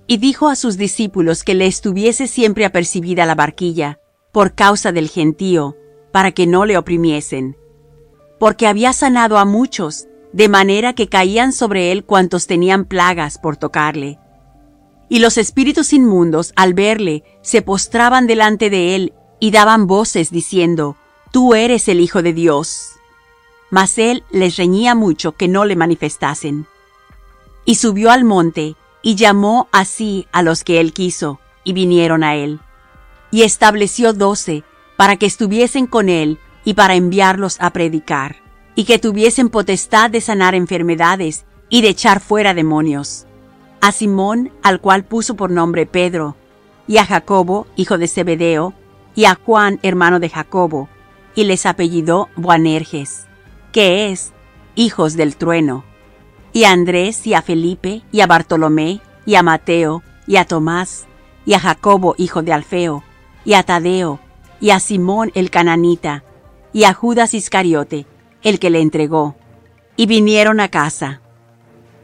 [0.07, 3.99] Y dijo a sus discípulos que le estuviese siempre apercibida la barquilla,
[4.33, 5.77] por causa del gentío,
[6.13, 7.57] para que no le oprimiesen.
[8.39, 13.57] Porque había sanado a muchos, de manera que caían sobre él cuantos tenían plagas por
[13.57, 14.19] tocarle.
[15.09, 20.97] Y los espíritus inmundos, al verle, se postraban delante de él y daban voces diciendo,
[21.33, 22.93] Tú eres el Hijo de Dios.
[23.71, 26.67] Mas él les reñía mucho que no le manifestasen.
[27.65, 28.77] Y subió al monte,
[29.07, 32.59] y llamó así a los que él quiso, y vinieron a él
[33.31, 34.65] y estableció doce
[34.97, 38.43] para que estuviesen con él y para enviarlos a predicar,
[38.75, 43.27] y que tuviesen potestad de sanar enfermedades y de echar fuera demonios.
[43.81, 46.35] A Simón, al cual puso por nombre Pedro,
[46.89, 48.75] y a Jacobo, hijo de Zebedeo,
[49.15, 50.89] y a Juan, hermano de Jacobo,
[51.37, 53.29] y les apellidó Boanerges,
[53.71, 54.33] que es
[54.75, 55.85] hijos del trueno,
[56.57, 61.05] y a Andrés, y a Felipe, y a Bartolomé, y a Mateo, y a Tomás,
[61.45, 63.05] y a Jacobo, hijo de Alfeo,
[63.45, 64.21] y a Tadeo,
[64.59, 66.25] y a Simón el cananita,
[66.73, 68.07] y a Judas Iscariote,
[68.43, 69.37] el que le entregó.
[69.97, 71.21] Y vinieron a casa.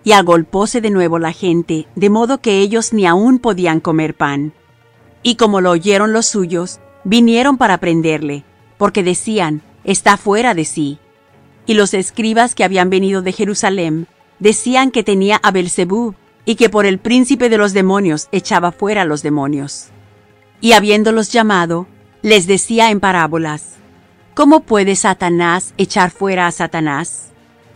[0.05, 4.53] Y agolpóse de nuevo la gente, de modo que ellos ni aún podían comer pan.
[5.23, 8.45] Y como lo oyeron los suyos, vinieron para prenderle,
[8.77, 10.99] porque decían, está fuera de sí.
[11.65, 14.09] Y los escribas que habían venido de Jerusalén
[14.43, 16.15] decían que tenía a Belzebú,
[16.45, 19.93] y que por el príncipe de los demonios echaba fuera los demonios
[20.63, 21.87] y habiéndolos llamado,
[22.23, 23.75] les decía en parábolas,
[24.33, 27.33] ¿Cómo puede Satanás echar fuera a Satanás?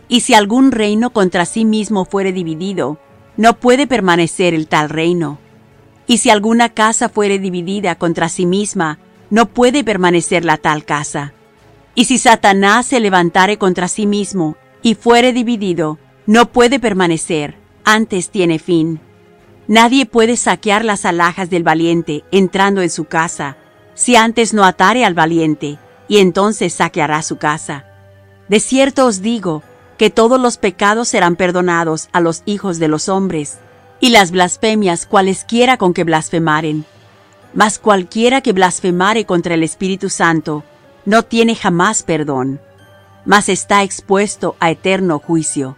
[0.07, 2.97] Y si algún reino contra sí mismo fuere dividido,
[3.35, 5.37] no puede permanecer el tal reino.
[6.07, 8.97] Y si alguna casa fuere dividida contra sí misma,
[9.29, 11.33] no puede permanecer la tal casa.
[11.93, 17.55] Y si Satanás se levantare contra sí mismo y fuere dividido, no puede permanecer,
[17.85, 18.99] antes tiene fin.
[19.67, 23.55] Nadie puede saquear las alhajas del valiente entrando en su casa,
[23.93, 25.79] si antes no atare al valiente,
[26.09, 27.85] y entonces saqueará su casa.
[28.49, 29.63] De cierto os digo,
[29.97, 33.59] que todos los pecados serán perdonados a los hijos de los hombres,
[34.01, 36.85] y las blasfemias cualesquiera con que blasfemaren.
[37.53, 40.63] Mas cualquiera que blasfemare contra el Espíritu Santo
[41.05, 42.59] no tiene jamás perdón,
[43.25, 45.77] mas está expuesto a eterno juicio.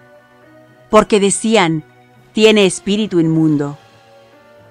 [0.89, 1.83] Porque decían,
[2.33, 3.77] tiene espíritu inmundo.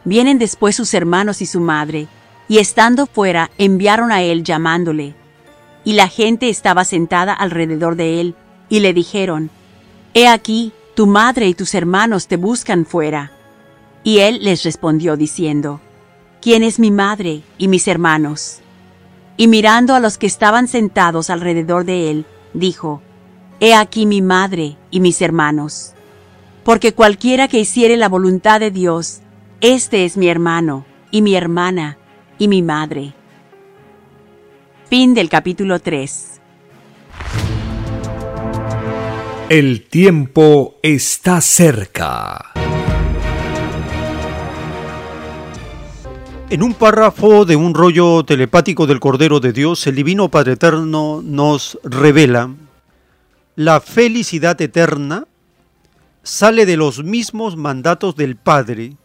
[0.04, 2.08] Vienen después sus hermanos y su madre,
[2.48, 5.14] y estando fuera enviaron a él llamándole.
[5.84, 8.34] Y la gente estaba sentada alrededor de él,
[8.68, 9.50] y le dijeron,
[10.14, 13.32] He aquí, tu madre y tus hermanos te buscan fuera.
[14.02, 15.80] Y él les respondió diciendo,
[16.40, 18.60] ¿Quién es mi madre y mis hermanos?
[19.36, 23.02] Y mirando a los que estaban sentados alrededor de él, dijo,
[23.60, 25.94] He aquí mi madre y mis hermanos.
[26.68, 29.20] Porque cualquiera que hiciere la voluntad de Dios,
[29.62, 31.96] este es mi hermano, y mi hermana,
[32.36, 33.14] y mi madre.
[34.90, 36.42] Fin del capítulo 3.
[39.48, 42.52] El tiempo está cerca.
[46.50, 51.22] En un párrafo de un rollo telepático del Cordero de Dios, el Divino Padre Eterno
[51.24, 52.50] nos revela
[53.56, 55.27] la felicidad eterna
[56.22, 58.96] sale de los mismos mandatos del Padre,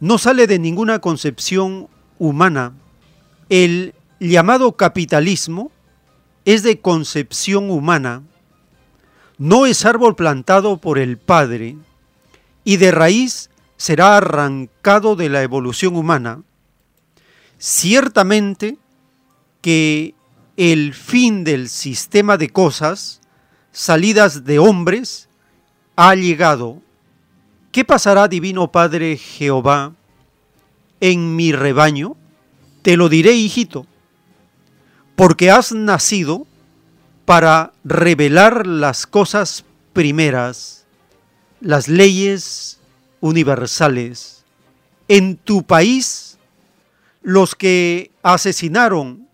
[0.00, 2.74] no sale de ninguna concepción humana.
[3.48, 5.70] El llamado capitalismo
[6.44, 8.22] es de concepción humana,
[9.38, 11.76] no es árbol plantado por el Padre
[12.64, 16.42] y de raíz será arrancado de la evolución humana.
[17.58, 18.78] Ciertamente
[19.60, 20.14] que
[20.56, 23.20] el fin del sistema de cosas,
[23.72, 25.25] salidas de hombres,
[25.96, 26.80] ha llegado.
[27.72, 29.94] ¿Qué pasará, Divino Padre Jehová,
[31.00, 32.16] en mi rebaño?
[32.82, 33.86] Te lo diré, hijito,
[35.16, 36.46] porque has nacido
[37.24, 40.86] para revelar las cosas primeras,
[41.60, 42.78] las leyes
[43.20, 44.44] universales.
[45.08, 46.38] En tu país,
[47.22, 49.28] los que asesinaron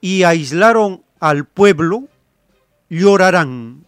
[0.00, 2.04] y aislaron al pueblo
[2.90, 3.83] llorarán,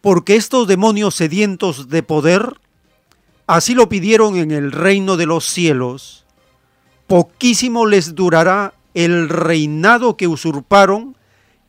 [0.00, 2.60] porque estos demonios sedientos de poder
[3.46, 6.24] así lo pidieron en el reino de los cielos.
[7.06, 11.16] Poquísimo les durará el reinado que usurparon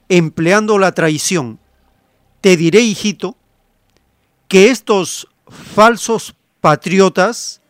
[0.10, 1.60] empleando la traición.
[2.42, 3.36] Te diré, hijito,
[4.48, 7.62] que estos falsos patriotas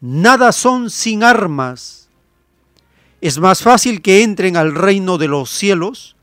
[0.00, 2.08] nada son sin armas.
[3.20, 6.16] Es más fácil que entren al reino de los cielos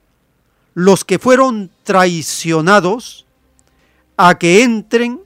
[0.74, 3.25] los que fueron traicionados
[4.18, 5.22] a que entren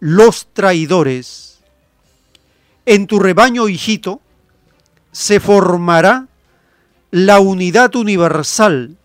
[0.00, 1.60] los traidores.
[2.86, 4.20] En tu rebaño, hijito,
[5.12, 6.28] se formará
[7.10, 8.96] la unidad universal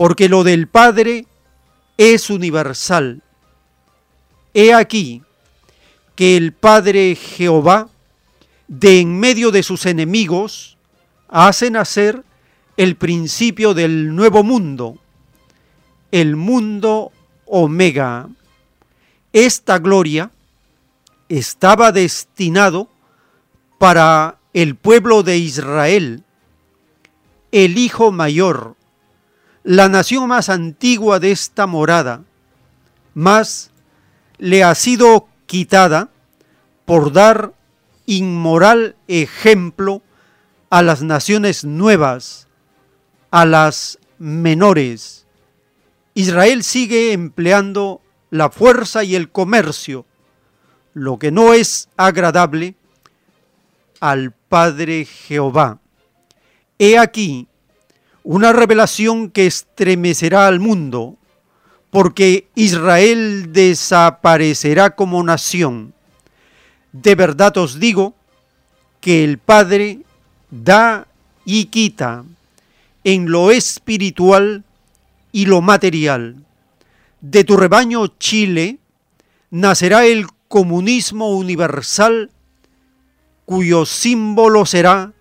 [0.00, 1.26] porque lo del Padre
[1.98, 3.22] es universal.
[4.54, 5.22] He aquí
[6.16, 7.90] que el Padre Jehová,
[8.66, 10.78] de en medio de sus enemigos,
[11.28, 12.24] hace nacer
[12.78, 14.96] el principio del nuevo mundo,
[16.12, 17.12] el mundo
[17.50, 18.28] omega.
[19.32, 20.30] Esta gloria
[21.28, 22.88] estaba destinado
[23.78, 26.24] para el pueblo de Israel,
[27.52, 28.76] el hijo mayor,
[29.62, 32.24] la nación más antigua de esta morada,
[33.14, 33.70] mas
[34.38, 36.10] le ha sido quitada
[36.84, 37.52] por dar
[38.06, 40.02] inmoral ejemplo
[40.70, 42.48] a las naciones nuevas,
[43.30, 45.19] a las menores.
[46.20, 50.04] Israel sigue empleando la fuerza y el comercio,
[50.92, 52.74] lo que no es agradable
[54.00, 55.78] al Padre Jehová.
[56.78, 57.48] He aquí
[58.22, 61.16] una revelación que estremecerá al mundo,
[61.90, 65.94] porque Israel desaparecerá como nación.
[66.92, 68.14] De verdad os digo
[69.00, 70.00] que el Padre
[70.50, 71.06] da
[71.46, 72.24] y quita
[73.04, 74.64] en lo espiritual
[75.32, 76.44] y lo material.
[77.20, 78.78] De tu rebaño Chile
[79.50, 82.30] nacerá el comunismo universal
[83.44, 85.12] cuyo símbolo será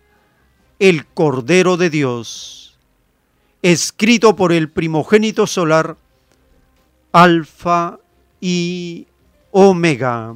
[0.80, 2.60] el Cordero de Dios
[3.62, 5.98] escrito por el primogénito solar,
[7.12, 8.00] Alfa
[8.40, 9.08] y
[9.52, 10.36] Omega.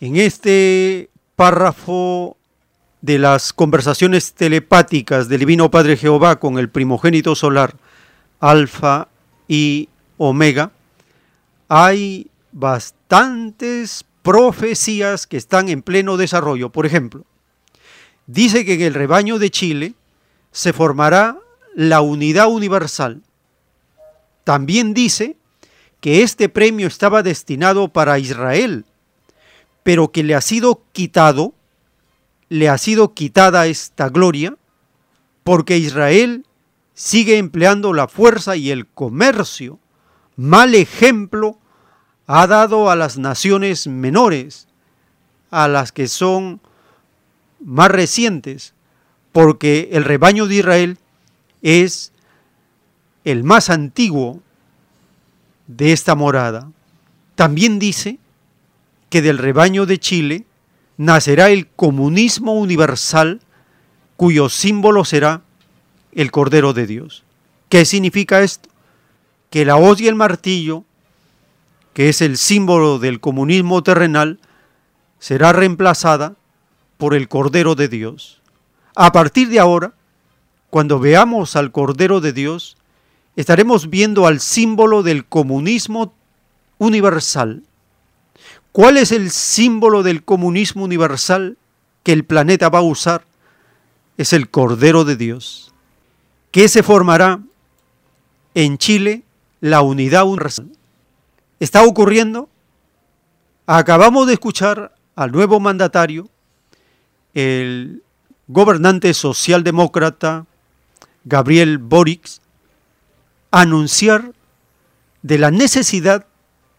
[0.00, 2.38] En este párrafo
[3.02, 7.76] de las conversaciones telepáticas del Divino Padre Jehová con el primogénito solar,
[8.40, 9.08] Alfa
[9.46, 10.72] y Omega,
[11.68, 16.70] hay bastantes profecías que están en pleno desarrollo.
[16.70, 17.26] Por ejemplo,
[18.26, 19.92] dice que en el rebaño de Chile
[20.50, 21.36] se formará
[21.74, 23.20] la unidad universal.
[24.44, 25.36] También dice
[26.00, 28.86] que este premio estaba destinado para Israel,
[29.82, 31.54] pero que le ha sido quitado,
[32.48, 34.56] le ha sido quitada esta gloria,
[35.44, 36.46] porque Israel
[36.94, 39.78] sigue empleando la fuerza y el comercio.
[40.36, 41.58] Mal ejemplo
[42.26, 44.68] ha dado a las naciones menores,
[45.50, 46.60] a las que son
[47.58, 48.74] más recientes,
[49.32, 50.98] porque el rebaño de Israel
[51.62, 52.12] es
[53.24, 54.40] el más antiguo
[55.66, 56.70] de esta morada.
[57.34, 58.19] También dice
[59.10, 60.46] que del rebaño de Chile
[60.96, 63.40] nacerá el comunismo universal
[64.16, 65.42] cuyo símbolo será
[66.12, 67.24] el Cordero de Dios.
[67.68, 68.68] ¿Qué significa esto?
[69.50, 70.84] Que la hoz y el martillo,
[71.92, 74.38] que es el símbolo del comunismo terrenal,
[75.18, 76.36] será reemplazada
[76.98, 78.40] por el Cordero de Dios.
[78.94, 79.94] A partir de ahora,
[80.68, 82.76] cuando veamos al Cordero de Dios,
[83.36, 86.12] estaremos viendo al símbolo del comunismo
[86.78, 87.62] universal.
[88.72, 91.58] ¿Cuál es el símbolo del comunismo universal
[92.04, 93.24] que el planeta va a usar?
[94.16, 95.74] Es el Cordero de Dios.
[96.52, 97.40] ¿Qué se formará
[98.54, 99.22] en Chile?
[99.60, 100.70] La unidad universal.
[101.58, 102.48] ¿Está ocurriendo?
[103.66, 106.28] Acabamos de escuchar al nuevo mandatario,
[107.34, 108.02] el
[108.48, 110.46] gobernante socialdemócrata
[111.24, 112.26] Gabriel Boric,
[113.50, 114.32] anunciar
[115.22, 116.26] de la necesidad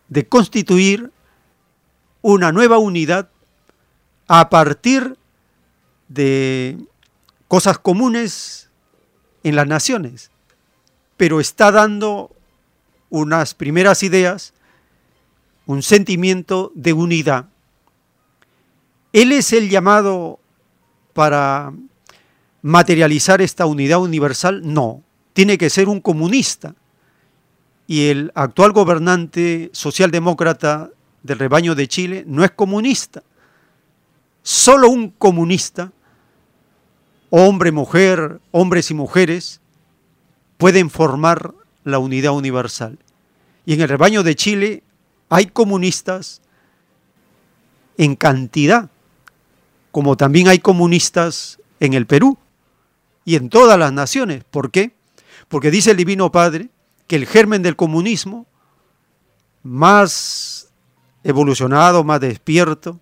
[0.09, 1.11] de constituir
[2.21, 3.29] una nueva unidad
[4.27, 5.17] a partir
[6.07, 6.77] de
[7.47, 8.69] cosas comunes
[9.43, 10.31] en las naciones,
[11.17, 12.31] pero está dando
[13.09, 14.53] unas primeras ideas,
[15.65, 17.45] un sentimiento de unidad.
[19.13, 20.39] Él es el llamado
[21.13, 21.73] para
[22.61, 26.75] materializar esta unidad universal, no, tiene que ser un comunista.
[27.87, 30.91] Y el actual gobernante socialdemócrata
[31.23, 33.23] del rebaño de Chile no es comunista.
[34.43, 35.91] Solo un comunista,
[37.29, 39.61] hombre, mujer, hombres y mujeres,
[40.57, 42.97] pueden formar la unidad universal.
[43.65, 44.83] Y en el rebaño de Chile
[45.29, 46.41] hay comunistas
[47.97, 48.89] en cantidad,
[49.91, 52.37] como también hay comunistas en el Perú
[53.25, 54.43] y en todas las naciones.
[54.43, 54.93] ¿Por qué?
[55.47, 56.69] Porque dice el Divino Padre
[57.07, 58.47] que el germen del comunismo,
[59.63, 60.50] más
[61.23, 62.99] evolucionado, más despierto,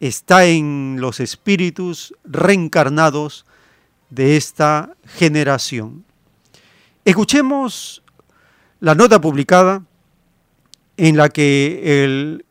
[0.00, 3.44] está en los espíritus reencarnados
[4.08, 6.04] de esta generación.
[7.04, 8.02] Escuchemos
[8.80, 9.82] la nota publicada
[10.96, 12.44] en la que el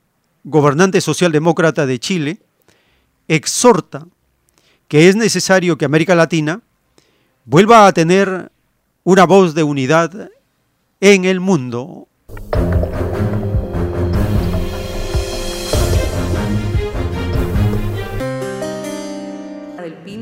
[0.43, 2.41] gobernante socialdemócrata de Chile
[3.27, 4.07] exhorta
[4.87, 6.61] que es necesario que América Latina
[7.45, 8.51] vuelva a tener
[9.03, 10.29] una voz de unidad
[10.99, 12.07] en el mundo.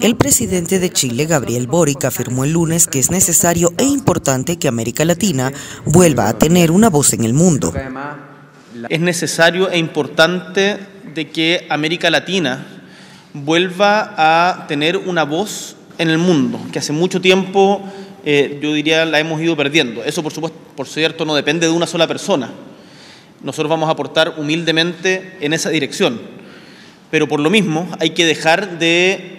[0.02, 4.68] El presidente de Chile, Gabriel Boric, afirmó el lunes que es necesario e importante que
[4.68, 5.52] América Latina
[5.86, 7.74] vuelva a tener una voz en el mundo.
[8.90, 10.78] Es necesario e importante
[11.16, 12.66] de que América Latina
[13.34, 17.82] vuelva a tener una voz en el mundo, que hace mucho tiempo
[18.24, 20.04] eh, yo diría la hemos ido perdiendo.
[20.04, 22.52] Eso por supuesto, por cierto, no depende de una sola persona.
[23.42, 26.20] Nosotros vamos a aportar humildemente en esa dirección.
[27.10, 29.37] Pero por lo mismo hay que dejar de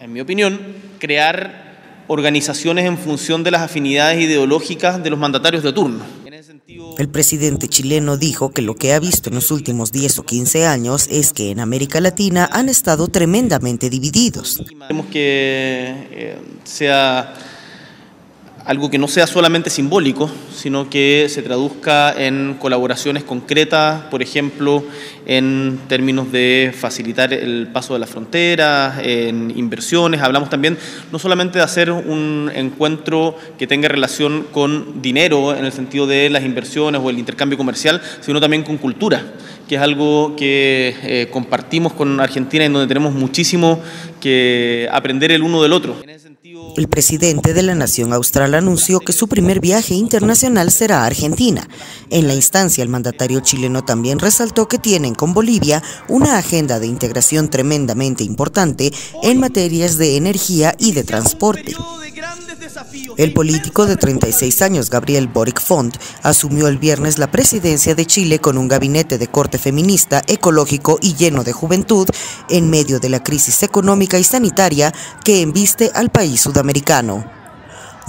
[0.00, 0.58] en mi opinión,
[0.98, 6.02] crear organizaciones en función de las afinidades ideológicas de los mandatarios de turno.
[6.98, 10.66] El presidente chileno dijo que lo que ha visto en los últimos 10 o 15
[10.66, 14.62] años es que en América Latina han estado tremendamente divididos.
[14.66, 17.34] Queremos que eh, sea
[18.64, 24.84] algo que no sea solamente simbólico, sino que se traduzca en colaboraciones concretas, por ejemplo,
[25.26, 30.20] en términos de facilitar el paso de las fronteras, en inversiones.
[30.20, 30.78] Hablamos también
[31.10, 36.30] no solamente de hacer un encuentro que tenga relación con dinero en el sentido de
[36.30, 39.24] las inversiones o el intercambio comercial, sino también con cultura
[39.68, 43.80] que es algo que eh, compartimos con Argentina y donde tenemos muchísimo
[44.20, 45.94] que aprender el uno del otro.
[46.76, 51.68] El presidente de la Nación Austral anunció que su primer viaje internacional será a Argentina.
[52.10, 56.86] En la instancia, el mandatario chileno también resaltó que tienen con Bolivia una agenda de
[56.86, 61.74] integración tremendamente importante en materias de energía y de transporte.
[63.16, 68.38] El político de 36 años, Gabriel Boric Font, asumió el viernes la presidencia de Chile
[68.38, 72.08] con un gabinete de corte feminista, ecológico y lleno de juventud
[72.48, 74.92] en medio de la crisis económica y sanitaria
[75.24, 77.24] que embiste al país sudamericano.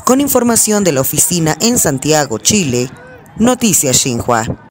[0.05, 2.89] Con información de la oficina en Santiago, Chile,
[3.37, 4.70] Noticias Xinhua.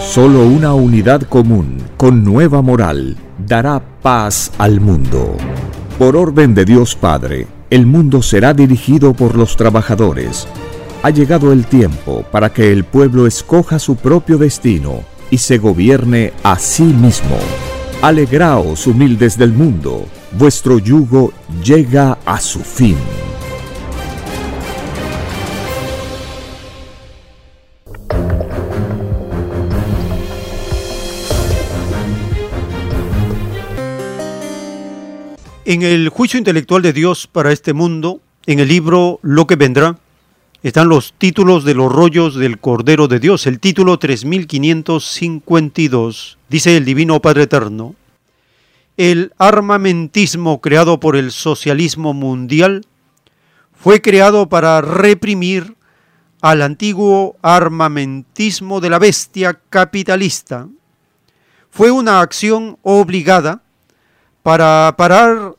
[0.00, 5.36] Solo una unidad común con nueva moral dará paz al mundo.
[5.98, 10.48] Por orden de Dios Padre, el mundo será dirigido por los trabajadores.
[11.04, 16.32] Ha llegado el tiempo para que el pueblo escoja su propio destino y se gobierne
[16.44, 17.36] a sí mismo.
[18.02, 20.06] Alegraos, humildes del mundo,
[20.38, 21.32] vuestro yugo
[21.64, 22.96] llega a su fin.
[35.64, 39.96] En el juicio intelectual de Dios para este mundo, en el libro Lo que vendrá,
[40.62, 43.48] están los títulos de los rollos del Cordero de Dios.
[43.48, 47.94] El título 3552 dice el Divino Padre Eterno,
[48.96, 52.86] el armamentismo creado por el socialismo mundial
[53.74, 55.74] fue creado para reprimir
[56.40, 60.68] al antiguo armamentismo de la bestia capitalista.
[61.70, 63.62] Fue una acción obligada
[64.44, 65.56] para parar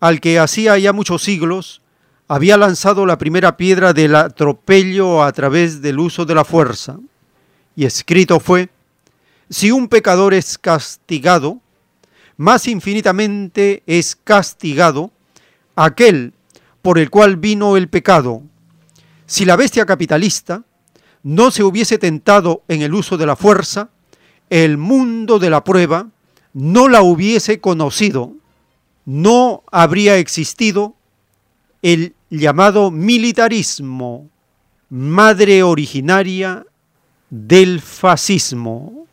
[0.00, 1.82] al que hacía ya muchos siglos
[2.30, 6.96] había lanzado la primera piedra del atropello a través del uso de la fuerza.
[7.74, 8.68] Y escrito fue,
[9.48, 11.58] si un pecador es castigado,
[12.36, 15.10] más infinitamente es castigado
[15.74, 16.32] aquel
[16.82, 18.42] por el cual vino el pecado.
[19.26, 20.62] Si la bestia capitalista
[21.24, 23.88] no se hubiese tentado en el uso de la fuerza,
[24.50, 26.06] el mundo de la prueba
[26.52, 28.34] no la hubiese conocido,
[29.04, 30.94] no habría existido
[31.82, 34.30] el llamado militarismo,
[34.88, 36.64] madre originaria
[37.28, 39.06] del fascismo,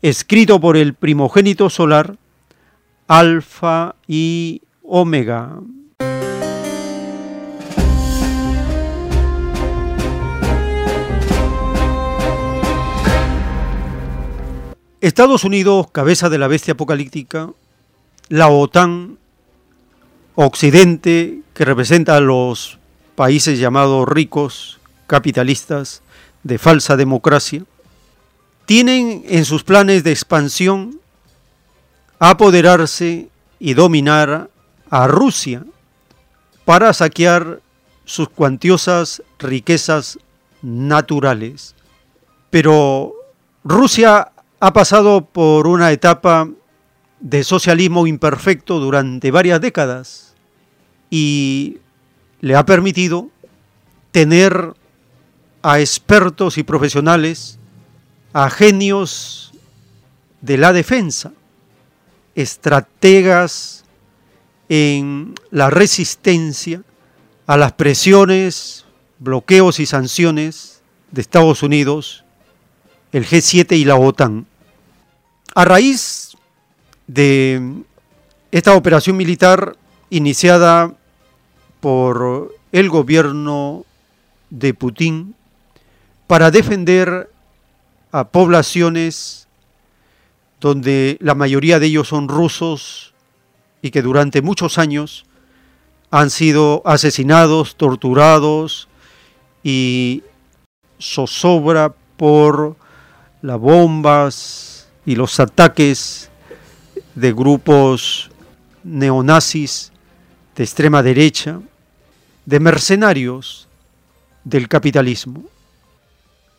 [0.00, 2.16] escrito por el primogénito solar,
[3.08, 5.58] Alfa y Omega.
[15.00, 17.50] Estados Unidos, cabeza de la bestia apocalíptica,
[18.30, 19.18] la OTAN,
[20.36, 22.78] Occidente, que representa a los
[23.14, 26.02] países llamados ricos, capitalistas,
[26.42, 27.62] de falsa democracia,
[28.66, 31.00] tienen en sus planes de expansión
[32.18, 34.50] apoderarse y dominar
[34.90, 35.64] a Rusia
[36.64, 37.60] para saquear
[38.04, 40.18] sus cuantiosas riquezas
[40.62, 41.74] naturales.
[42.50, 43.12] Pero
[43.64, 46.48] Rusia ha pasado por una etapa
[47.24, 50.34] de socialismo imperfecto durante varias décadas
[51.08, 51.78] y
[52.42, 53.30] le ha permitido
[54.12, 54.74] tener
[55.62, 57.58] a expertos y profesionales,
[58.34, 59.54] a genios
[60.42, 61.32] de la defensa,
[62.34, 63.84] estrategas
[64.68, 66.82] en la resistencia
[67.46, 68.84] a las presiones,
[69.18, 72.24] bloqueos y sanciones de Estados Unidos,
[73.12, 74.46] el G7 y la OTAN.
[75.54, 76.23] A raíz
[77.06, 77.82] de
[78.50, 79.76] esta operación militar
[80.10, 80.92] iniciada
[81.80, 83.84] por el gobierno
[84.50, 85.34] de Putin
[86.26, 87.30] para defender
[88.12, 89.48] a poblaciones
[90.60, 93.12] donde la mayoría de ellos son rusos
[93.82, 95.26] y que durante muchos años
[96.10, 98.88] han sido asesinados, torturados
[99.62, 100.22] y
[101.00, 102.76] zozobra por
[103.42, 106.30] las bombas y los ataques
[107.14, 108.30] de grupos
[108.82, 109.92] neonazis
[110.56, 111.60] de extrema derecha,
[112.44, 113.68] de mercenarios
[114.44, 115.44] del capitalismo.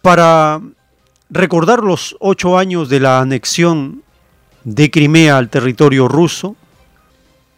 [0.01, 0.61] Para
[1.29, 4.03] recordar los ocho años de la anexión
[4.63, 6.55] de Crimea al territorio ruso,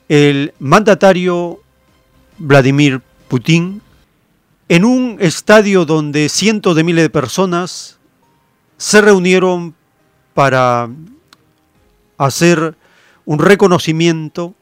[0.10, 1.60] el mandatario
[2.38, 3.82] Vladimir Putin,
[4.70, 7.98] en un estadio donde cientos de miles de personas
[8.78, 9.74] se reunieron
[10.34, 10.90] para
[12.18, 12.77] hacer
[13.28, 14.56] un reconocimiento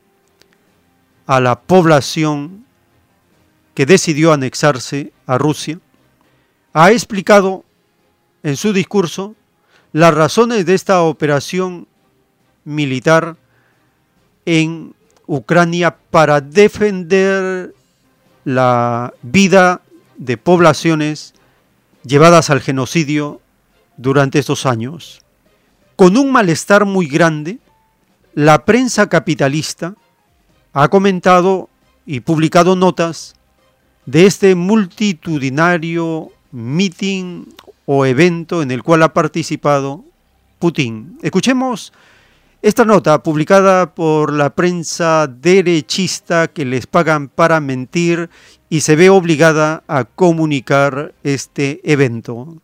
[1.27, 2.65] a la población
[3.75, 5.79] que decidió anexarse a Rusia,
[6.73, 7.63] ha explicado
[8.41, 9.35] en su discurso
[9.93, 11.87] las razones de esta operación
[12.63, 13.37] militar
[14.45, 14.95] en
[15.27, 17.75] Ucrania para defender
[18.45, 19.81] la vida
[20.17, 21.35] de poblaciones
[22.03, 23.41] llevadas al genocidio
[23.95, 25.21] durante estos años.
[25.95, 27.59] Con un malestar muy grande,
[28.35, 29.95] la prensa capitalista
[30.73, 31.69] ha comentado
[32.05, 33.33] y publicado notas
[34.05, 37.45] de este multitudinario meeting
[37.85, 40.03] o evento en el cual ha participado
[40.59, 41.17] Putin.
[41.21, 41.93] Escuchemos
[42.61, 48.29] esta nota publicada por la prensa derechista que les pagan para mentir
[48.69, 52.57] y se ve obligada a comunicar este evento.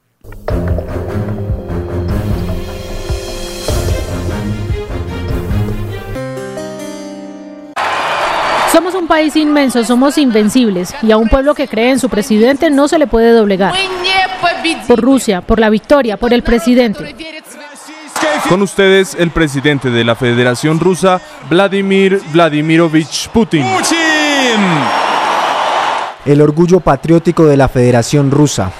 [8.71, 12.69] Somos un país inmenso, somos invencibles y a un pueblo que cree en su presidente
[12.69, 13.73] no se le puede doblegar.
[14.87, 17.13] Por Rusia, por la victoria, por el presidente.
[18.47, 21.19] Con ustedes el presidente de la Federación Rusa,
[21.49, 23.65] Vladimir Vladimirovich Putin.
[26.25, 28.71] El orgullo patriótico de la Federación Rusa,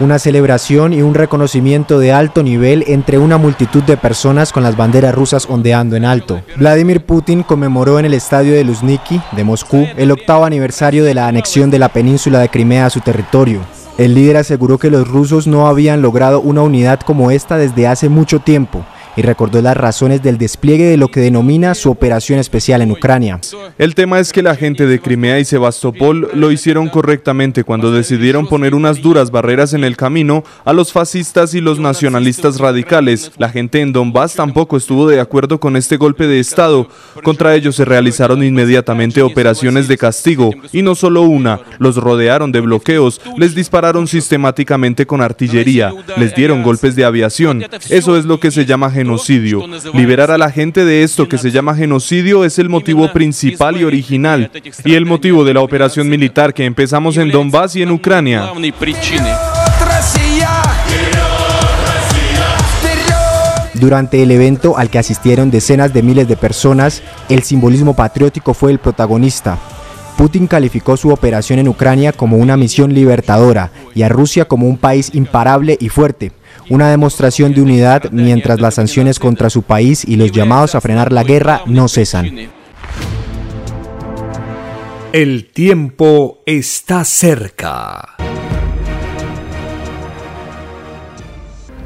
[0.00, 4.76] una celebración y un reconocimiento de alto nivel entre una multitud de personas con las
[4.76, 6.40] banderas rusas ondeando en alto.
[6.56, 11.28] Vladimir Putin conmemoró en el estadio de Luzhniki de Moscú el octavo aniversario de la
[11.28, 13.60] anexión de la península de Crimea a su territorio.
[13.98, 18.08] El líder aseguró que los rusos no habían logrado una unidad como esta desde hace
[18.08, 18.84] mucho tiempo
[19.16, 23.40] y recordó las razones del despliegue de lo que denomina su operación especial en Ucrania.
[23.78, 28.46] El tema es que la gente de Crimea y Sebastopol lo hicieron correctamente cuando decidieron
[28.46, 33.32] poner unas duras barreras en el camino a los fascistas y los nacionalistas radicales.
[33.38, 36.88] La gente en Donbass tampoco estuvo de acuerdo con este golpe de Estado.
[37.22, 42.60] Contra ellos se realizaron inmediatamente operaciones de castigo y no solo una, los rodearon de
[42.60, 47.64] bloqueos, les dispararon sistemáticamente con artillería, les dieron golpes de aviación.
[47.88, 49.64] Eso es lo que se llama genocidio.
[49.94, 53.84] Liberar a la gente de esto que se llama genocidio es el motivo principal y
[53.84, 54.50] original
[54.84, 58.52] y el motivo de la operación militar que empezamos en Donbass y en Ucrania.
[63.74, 68.72] Durante el evento al que asistieron decenas de miles de personas, el simbolismo patriótico fue
[68.72, 69.58] el protagonista.
[70.18, 74.76] Putin calificó su operación en Ucrania como una misión libertadora y a Rusia como un
[74.76, 76.32] país imparable y fuerte,
[76.70, 81.12] una demostración de unidad mientras las sanciones contra su país y los llamados a frenar
[81.12, 82.48] la guerra no cesan.
[85.12, 88.14] El tiempo está cerca.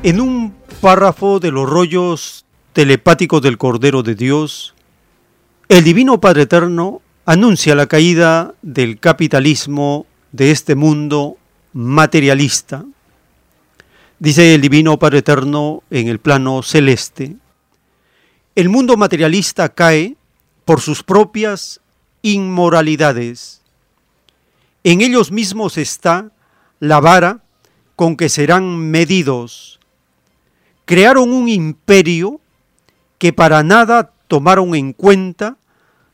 [0.02, 4.74] En un párrafo de los rollos telepáticos del Cordero de Dios,
[5.70, 11.38] el Divino Padre Eterno anuncia la caída del capitalismo de este mundo
[11.72, 12.84] materialista.
[14.18, 17.36] Dice el Divino Padre Eterno en el plano celeste,
[18.54, 20.16] el mundo materialista cae
[20.64, 21.80] por sus propias
[22.22, 23.60] inmoralidades.
[24.84, 26.30] En ellos mismos está
[26.78, 27.42] la vara
[27.96, 29.80] con que serán medidos.
[30.84, 32.40] Crearon un imperio
[33.18, 35.56] que para nada tomaron en cuenta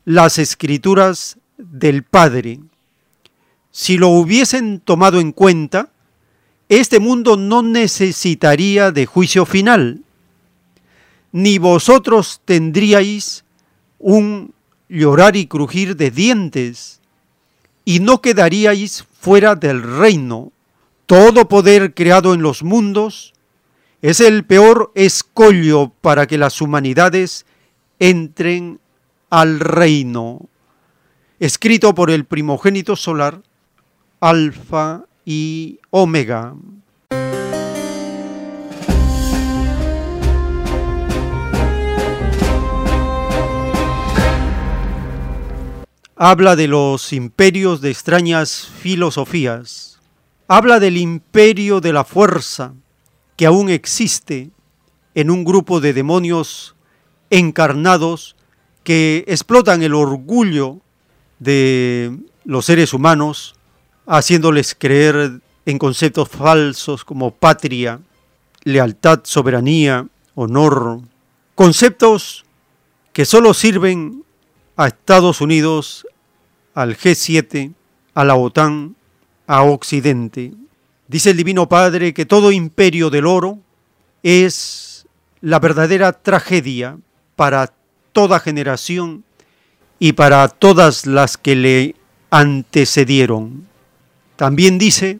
[0.05, 2.59] las escrituras del Padre.
[3.69, 5.90] Si lo hubiesen tomado en cuenta,
[6.79, 10.03] este mundo no necesitaría de juicio final,
[11.33, 13.43] ni vosotros tendríais
[13.99, 14.53] un
[14.87, 17.01] llorar y crujir de dientes,
[17.83, 20.53] y no quedaríais fuera del reino.
[21.07, 23.33] Todo poder creado en los mundos
[24.01, 27.45] es el peor escollo para que las humanidades
[27.99, 28.79] entren
[29.29, 30.47] al reino,
[31.41, 33.41] escrito por el primogénito solar,
[34.21, 36.53] Alfa y Omega.
[46.23, 49.99] habla de los imperios de extrañas filosofías,
[50.47, 52.75] habla del imperio de la fuerza
[53.35, 54.51] que aún existe
[55.15, 56.75] en un grupo de demonios
[57.31, 58.35] encarnados
[58.83, 60.81] que explotan el orgullo
[61.39, 63.55] de los seres humanos,
[64.11, 68.01] haciéndoles creer en conceptos falsos como patria,
[68.65, 70.99] lealtad, soberanía, honor,
[71.55, 72.43] conceptos
[73.13, 74.25] que solo sirven
[74.75, 76.05] a Estados Unidos,
[76.73, 77.71] al G7,
[78.13, 78.97] a la OTAN,
[79.47, 80.51] a Occidente.
[81.07, 83.59] Dice el Divino Padre que todo imperio del oro
[84.23, 85.07] es
[85.39, 86.97] la verdadera tragedia
[87.37, 87.71] para
[88.11, 89.23] toda generación
[89.99, 91.95] y para todas las que le
[92.29, 93.70] antecedieron.
[94.41, 95.19] También dice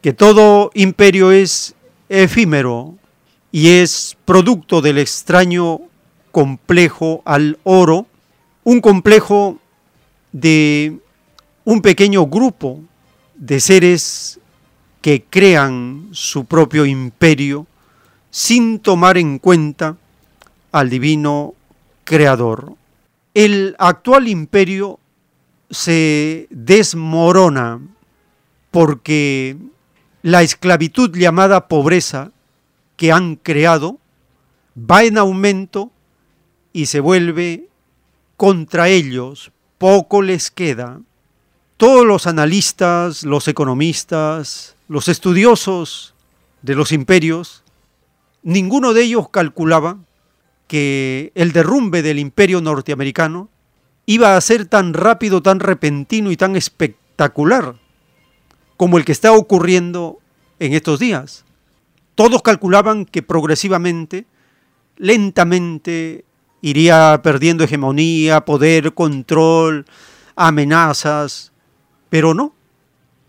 [0.00, 1.74] que todo imperio es
[2.08, 2.94] efímero
[3.50, 5.80] y es producto del extraño
[6.30, 8.06] complejo al oro,
[8.62, 9.58] un complejo
[10.30, 11.00] de
[11.64, 12.80] un pequeño grupo
[13.34, 14.38] de seres
[15.00, 17.66] que crean su propio imperio
[18.30, 19.96] sin tomar en cuenta
[20.70, 21.54] al divino
[22.04, 22.74] creador.
[23.34, 25.00] El actual imperio
[25.70, 27.80] se desmorona
[28.70, 29.56] porque
[30.22, 32.32] la esclavitud llamada pobreza
[32.96, 33.98] que han creado
[34.78, 35.90] va en aumento
[36.72, 37.68] y se vuelve
[38.36, 41.00] contra ellos, poco les queda.
[41.76, 46.14] Todos los analistas, los economistas, los estudiosos
[46.62, 47.64] de los imperios,
[48.42, 49.98] ninguno de ellos calculaba
[50.68, 53.48] que el derrumbe del imperio norteamericano
[54.06, 57.76] iba a ser tan rápido, tan repentino y tan espectacular
[58.80, 60.20] como el que está ocurriendo
[60.58, 61.44] en estos días.
[62.14, 64.24] Todos calculaban que progresivamente,
[64.96, 66.24] lentamente,
[66.62, 69.84] iría perdiendo hegemonía, poder, control,
[70.34, 71.52] amenazas,
[72.08, 72.54] pero no,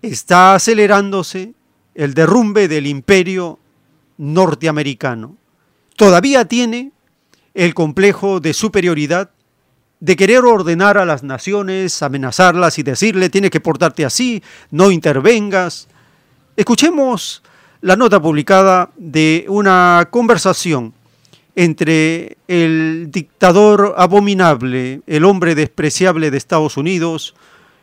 [0.01, 1.53] está acelerándose
[1.95, 3.59] el derrumbe del imperio
[4.17, 5.35] norteamericano.
[5.97, 6.93] Todavía tiene
[7.53, 9.31] el complejo de superioridad
[10.01, 15.87] de querer ordenar a las naciones, amenazarlas y decirle tienes que portarte así, no intervengas.
[16.57, 17.43] Escuchemos
[17.81, 20.93] la nota publicada de una conversación
[21.55, 27.35] entre el dictador abominable, el hombre despreciable de Estados Unidos,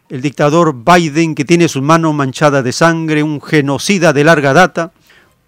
[0.08, 4.90] el dictador Biden que tiene sus manos manchadas de sangre, un genocida de larga data,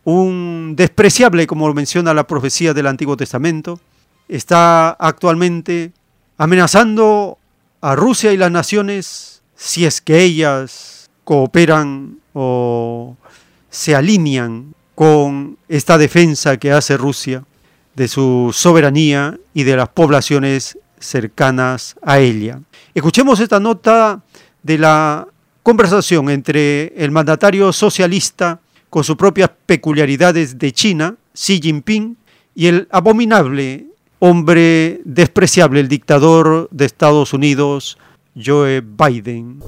[0.05, 3.81] un despreciable, como menciona la profecía del Antiguo Testamento,
[4.29, 5.93] está actualmente
[6.41, 7.37] amenazando
[7.83, 13.15] a Rusia y las naciones si es que ellas cooperan o
[13.69, 17.45] se alinean con esta defensa que hace Rusia
[17.95, 22.63] de su soberanía y de las poblaciones cercanas a ella.
[22.95, 24.23] Escuchemos esta nota
[24.63, 25.29] de la
[25.63, 32.17] conversación entre el mandatario socialista con sus propias peculiaridades de China, Xi Jinping,
[32.55, 33.90] y el abominable
[34.21, 37.99] hombre despreciable, el dictador de Estados Unidos,
[38.37, 39.59] Joe Biden.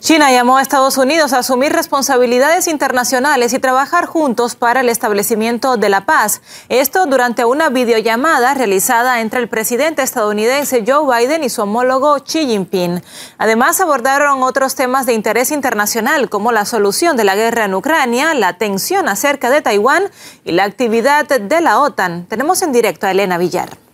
[0.00, 5.76] China llamó a Estados Unidos a asumir responsabilidades internacionales y trabajar juntos para el establecimiento
[5.76, 6.40] de la paz.
[6.68, 12.46] Esto durante una videollamada realizada entre el presidente estadounidense Joe Biden y su homólogo Xi
[12.46, 13.02] Jinping.
[13.38, 18.34] Además abordaron otros temas de interés internacional como la solución de la guerra en Ucrania,
[18.34, 20.04] la tensión acerca de Taiwán
[20.44, 22.26] y la actividad de la OTAN.
[22.26, 23.87] Tenemos en directo a Elena Villar.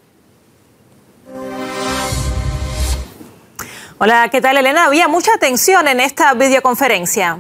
[3.98, 4.86] Hola, ¿qué tal Elena?
[4.86, 7.38] Había mucha tensión en esta videoconferencia.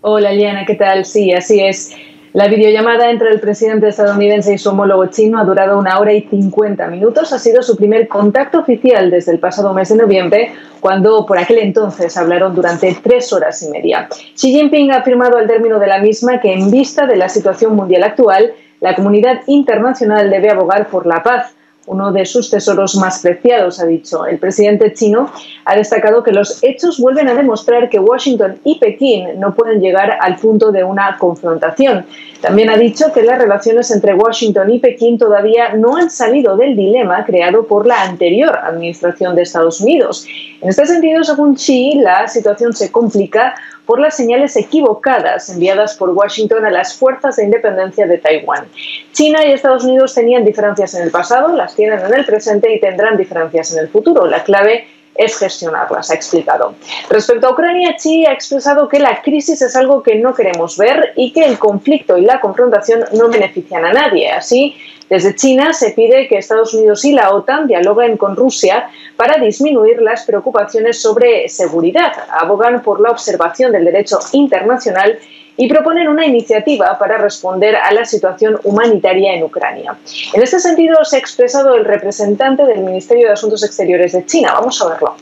[0.00, 1.04] Hola Eliana, ¿qué tal?
[1.04, 1.94] Sí, así es.
[2.32, 6.22] La videollamada entre el presidente estadounidense y su homólogo chino ha durado una hora y
[6.22, 7.34] 50 minutos.
[7.34, 11.58] Ha sido su primer contacto oficial desde el pasado mes de noviembre, cuando por aquel
[11.58, 14.08] entonces hablaron durante tres horas y media.
[14.34, 17.76] Xi Jinping ha afirmado al término de la misma que en vista de la situación
[17.76, 21.54] mundial actual, la comunidad internacional debe abogar por la paz
[21.86, 24.26] uno de sus tesoros más preciados, ha dicho.
[24.26, 25.30] El presidente chino
[25.64, 30.18] ha destacado que los hechos vuelven a demostrar que Washington y Pekín no pueden llegar
[30.20, 32.04] al punto de una confrontación.
[32.40, 36.76] También ha dicho que las relaciones entre Washington y Pekín todavía no han salido del
[36.76, 40.26] dilema creado por la anterior administración de Estados Unidos.
[40.60, 43.54] En este sentido, según Xi, la situación se complica
[43.86, 48.66] por las señales equivocadas enviadas por Washington a las fuerzas de independencia de Taiwán.
[49.12, 52.80] China y Estados Unidos tenían diferencias en el pasado, las tienen en el presente y
[52.80, 54.26] tendrán diferencias en el futuro.
[54.26, 56.74] La clave es gestionarlas, ha explicado.
[57.08, 61.12] Respecto a Ucrania, Xi ha expresado que la crisis es algo que no queremos ver
[61.16, 64.30] y que el conflicto y la confrontación no benefician a nadie.
[64.30, 64.76] Así,
[65.08, 70.02] desde China se pide que Estados Unidos y la OTAN dialoguen con Rusia para disminuir
[70.02, 72.12] las preocupaciones sobre seguridad.
[72.30, 75.18] Abogan por la observación del derecho internacional
[75.56, 79.96] y proponen una iniciativa para responder a la situación humanitaria en Ucrania.
[80.32, 84.52] En este sentido, se ha expresado el representante del Ministerio de Asuntos Exteriores de China.
[84.54, 85.16] Vamos a verlo.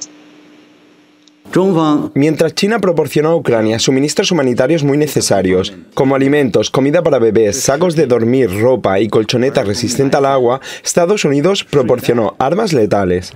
[2.14, 7.94] Mientras China proporcionó a Ucrania suministros humanitarios muy necesarios, como alimentos, comida para bebés, sacos
[7.94, 13.32] de dormir, ropa y colchoneta resistente al agua, Estados Unidos proporcionó armas letales.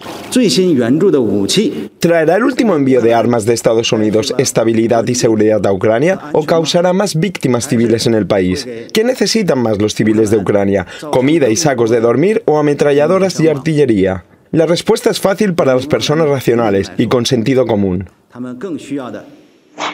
[2.01, 6.45] ¿Traerá el último envío de armas de Estados Unidos estabilidad y seguridad a Ucrania o
[6.45, 8.67] causará más víctimas civiles en el país?
[8.93, 10.89] ¿Qué necesitan más los civiles de Ucrania?
[11.13, 14.25] ¿Comida y sacos de dormir o ametralladoras y artillería?
[14.51, 18.09] La respuesta es fácil para las personas racionales y con sentido común.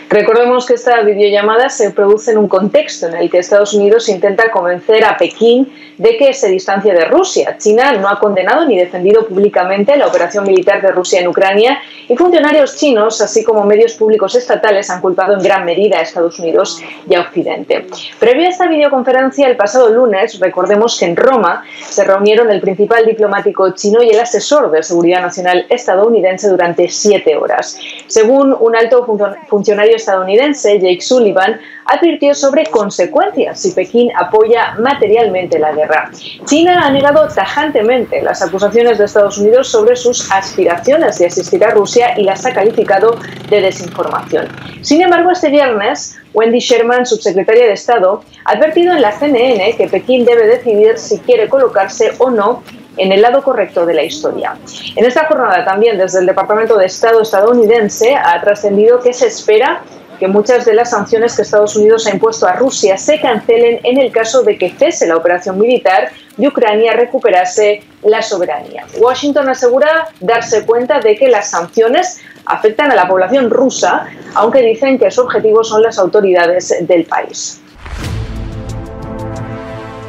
[0.09, 4.51] Recordemos que esta videollamada se produce en un contexto en el que Estados Unidos intenta
[4.51, 7.57] convencer a Pekín de que se distancie de Rusia.
[7.59, 12.17] China no ha condenado ni defendido públicamente la operación militar de Rusia en Ucrania y
[12.17, 16.81] funcionarios chinos, así como medios públicos estatales, han culpado en gran medida a Estados Unidos
[17.09, 17.87] y a Occidente.
[18.19, 23.05] Previo a esta videoconferencia, el pasado lunes, recordemos que en Roma se reunieron el principal
[23.05, 27.79] diplomático chino y el asesor de seguridad nacional estadounidense durante siete horas.
[28.07, 29.05] Según un alto
[29.49, 36.11] funcionario estadounidense, Jake Sullivan, advirtió sobre consecuencias si Pekín apoya materialmente la guerra.
[36.47, 41.71] China ha negado tajantemente las acusaciones de Estados Unidos sobre sus aspiraciones de asistir a
[41.71, 43.19] Rusia y las ha calificado
[43.51, 44.49] de desinformación.
[44.81, 49.89] Sin embargo, este viernes, Wendy Sherman, subsecretaria de Estado, ha advertido en la CNN que
[49.89, 52.63] Pekín debe decidir si quiere colocarse o no
[52.97, 54.57] en el lado correcto de la historia.
[54.97, 59.83] En esta jornada también desde el Departamento de Estado estadounidense ha trascendido que se espera
[60.19, 63.99] que muchas de las sanciones que Estados Unidos ha impuesto a Rusia se cancelen en
[63.99, 68.87] el caso de que cese la operación militar y Ucrania recuperase la soberanía.
[68.99, 74.99] Washington asegura darse cuenta de que las sanciones afectan a la población rusa, aunque dicen
[74.99, 77.61] que su objetivo son las autoridades del país.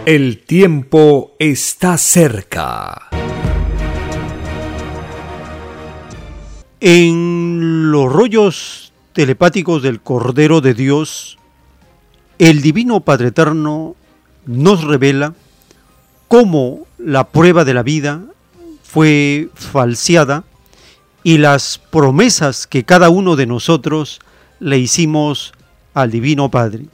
[0.06, 3.09] El tiempo está cerca.
[6.80, 11.40] En los rollos telepáticos del Cordero de Dios,
[12.38, 13.95] el Divino Padre Eterno
[14.45, 15.34] nos revela
[16.27, 18.22] cómo la prueba de la vida
[18.84, 20.43] fue falseada
[21.24, 24.19] y las promesas que cada uno de nosotros
[24.59, 25.51] le hicimos
[25.95, 26.85] al Divino Padre.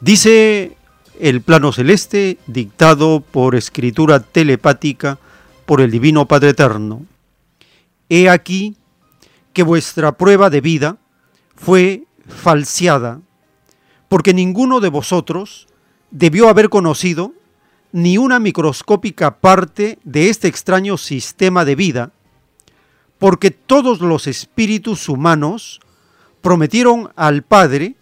[0.00, 0.78] Dice
[1.18, 5.18] el plano celeste dictado por escritura telepática
[5.66, 7.04] por el Divino Padre Eterno.
[8.08, 8.76] He aquí
[9.52, 10.98] que vuestra prueba de vida
[11.56, 13.20] fue falseada,
[14.08, 15.66] porque ninguno de vosotros
[16.10, 17.32] debió haber conocido
[17.92, 22.10] ni una microscópica parte de este extraño sistema de vida,
[23.18, 25.80] porque todos los espíritus humanos
[26.42, 27.94] prometieron al Padre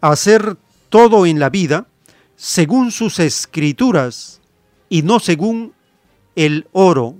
[0.00, 0.56] hacer
[0.88, 1.86] todo en la vida
[2.38, 4.40] según sus escrituras
[4.88, 5.74] y no según
[6.36, 7.16] el oro.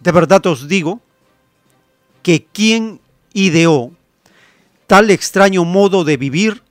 [0.00, 1.00] De verdad os digo
[2.24, 3.00] que quien
[3.32, 3.92] ideó
[4.88, 6.64] tal extraño modo de vivir,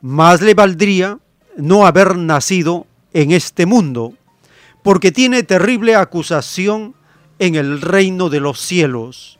[0.00, 1.18] más le valdría
[1.58, 4.14] no haber nacido en este mundo,
[4.82, 6.94] porque tiene terrible acusación
[7.38, 9.38] en el reino de los cielos.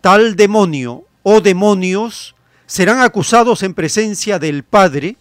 [0.00, 2.34] Tal demonio o demonios
[2.66, 5.16] serán acusados en presencia del Padre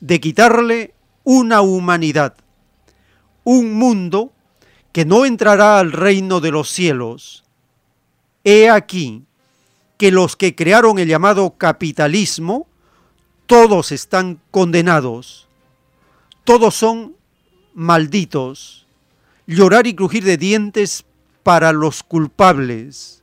[0.00, 0.94] de quitarle
[1.24, 2.34] una humanidad,
[3.44, 4.32] un mundo
[4.92, 7.44] que no entrará al reino de los cielos.
[8.44, 9.24] He aquí,
[9.96, 12.66] que los que crearon el llamado capitalismo,
[13.46, 15.48] todos están condenados,
[16.44, 17.16] todos son
[17.74, 18.86] malditos,
[19.46, 21.04] llorar y crujir de dientes
[21.42, 23.22] para los culpables.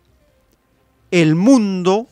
[1.12, 2.08] El mundo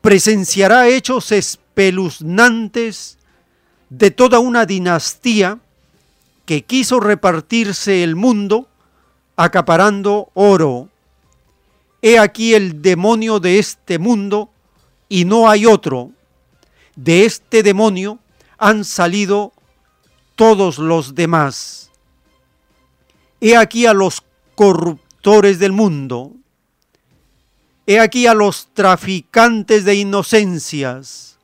[0.00, 3.17] presenciará hechos espeluznantes
[3.90, 5.58] de toda una dinastía
[6.46, 8.68] que quiso repartirse el mundo
[9.36, 10.88] acaparando oro,
[12.00, 14.50] He aquí el demonio de este mundo
[15.08, 16.12] y no hay otro.
[16.94, 18.18] De este demonio
[18.56, 19.52] han salido
[20.36, 21.90] todos los demás.
[23.40, 24.22] He aquí a los
[24.54, 26.32] corruptores del mundo.
[27.86, 31.37] He aquí a los traficantes de inocencias.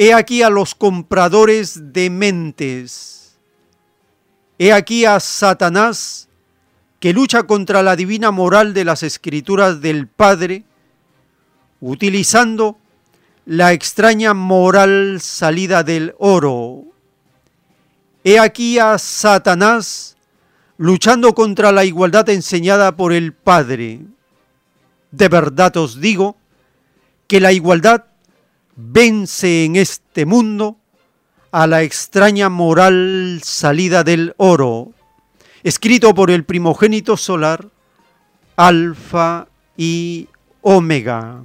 [0.00, 3.36] He aquí a los compradores de mentes.
[4.56, 6.28] He aquí a Satanás
[7.00, 10.62] que lucha contra la divina moral de las escrituras del Padre,
[11.80, 12.78] utilizando
[13.44, 16.84] la extraña moral salida del oro.
[18.22, 20.16] He aquí a Satanás
[20.76, 24.02] luchando contra la igualdad enseñada por el Padre.
[25.10, 26.36] De verdad os digo
[27.26, 28.04] que la igualdad
[28.80, 30.76] vence en este mundo
[31.50, 34.92] a la extraña moral salida del oro,
[35.64, 37.70] escrito por el primogénito solar,
[38.56, 40.28] Alfa y
[40.62, 41.42] Omega.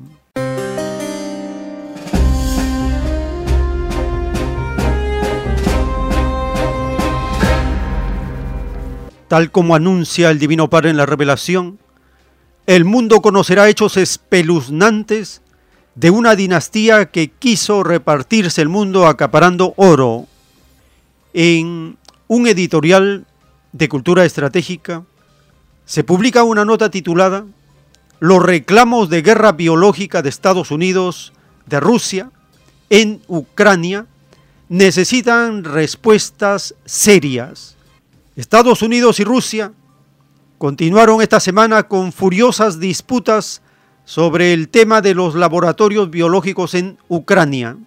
[9.28, 11.80] Tal como anuncia el Divino Padre en la revelación,
[12.68, 15.43] el mundo conocerá hechos espeluznantes
[15.96, 20.28] de una dinastía que quiso repartirse el mundo acaparando oro.
[21.34, 21.98] En
[22.28, 23.26] un editorial
[23.72, 25.04] de cultura estratégica
[25.86, 27.46] se publica una nota titulada
[28.20, 31.34] Los reclamos de guerra biológica de Estados Unidos,
[31.66, 32.32] de Rusia,
[32.90, 34.06] en Ucrania
[34.70, 37.76] necesitan respuestas serias.
[38.36, 39.74] Estados Unidos y Rusia
[40.58, 43.63] continuaron esta semana con furiosas disputas
[44.06, 47.78] sobre el tema de los laboratorios biológicos en Ucrania.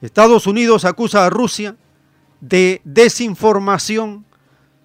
[0.00, 1.76] Estados Unidos acusa a Rusia
[2.40, 4.24] de desinformación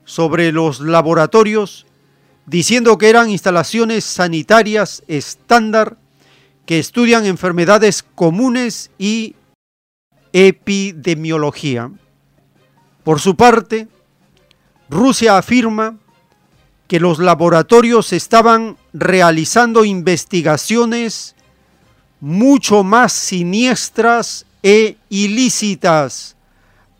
[0.05, 1.85] sobre los laboratorios,
[2.45, 5.97] diciendo que eran instalaciones sanitarias estándar
[6.65, 9.35] que estudian enfermedades comunes y
[10.33, 11.91] epidemiología.
[13.03, 13.87] Por su parte,
[14.89, 15.97] Rusia afirma
[16.89, 21.35] que los laboratorios estaban realizando investigaciones
[22.19, 26.35] mucho más siniestras e ilícitas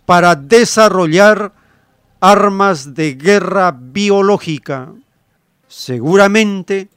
[0.06, 1.54] para desarrollar
[2.20, 4.94] armas de guerra biológica.
[5.68, 6.90] Seguramente,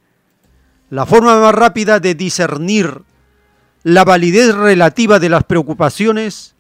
[0.91, 3.01] la forma más rápida de discernir
[3.85, 6.55] la validez relativa de las preocupaciones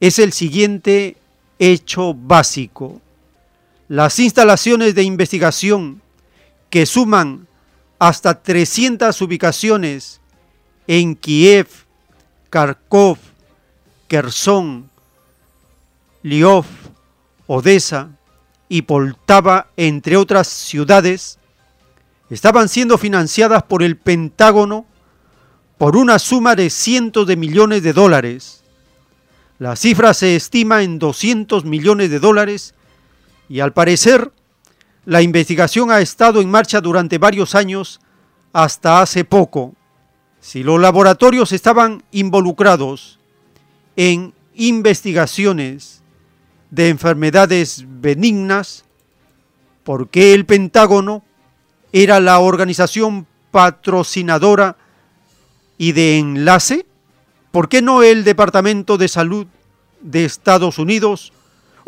[0.00, 1.18] es el siguiente
[1.58, 3.02] hecho básico.
[3.88, 6.02] Las instalaciones de investigación
[6.68, 7.48] que suman
[7.98, 10.20] hasta 300 ubicaciones
[10.86, 11.68] en Kiev,
[12.50, 13.16] Kharkov,
[14.06, 14.90] Kherson,
[16.22, 16.66] Liov,
[17.46, 18.10] Odessa
[18.68, 21.38] y Poltava, entre otras ciudades,
[22.28, 24.84] estaban siendo financiadas por el Pentágono
[25.78, 28.64] por una suma de cientos de millones de dólares.
[29.58, 32.74] La cifra se estima en 200 millones de dólares
[33.48, 34.30] y al parecer
[35.04, 38.00] la investigación ha estado en marcha durante varios años
[38.52, 39.74] hasta hace poco.
[40.40, 43.18] Si los laboratorios estaban involucrados
[43.96, 46.02] en investigaciones
[46.70, 48.84] de enfermedades benignas,
[49.82, 51.24] ¿por qué el Pentágono
[51.92, 54.76] era la organización patrocinadora
[55.78, 56.84] y de enlace?
[57.50, 59.46] ¿Por qué no el Departamento de Salud
[60.02, 61.32] de Estados Unidos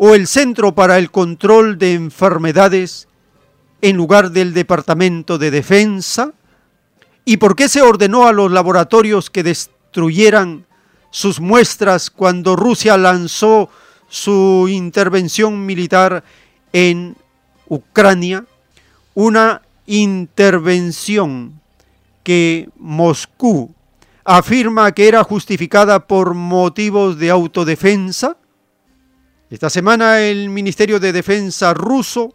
[0.03, 3.07] o el Centro para el Control de Enfermedades
[3.83, 6.33] en lugar del Departamento de Defensa?
[7.23, 10.65] ¿Y por qué se ordenó a los laboratorios que destruyeran
[11.11, 13.69] sus muestras cuando Rusia lanzó
[14.09, 16.23] su intervención militar
[16.73, 17.15] en
[17.67, 18.43] Ucrania?
[19.13, 21.61] Una intervención
[22.23, 23.71] que Moscú
[24.25, 28.37] afirma que era justificada por motivos de autodefensa
[29.51, 32.33] esta semana el Ministerio de Defensa ruso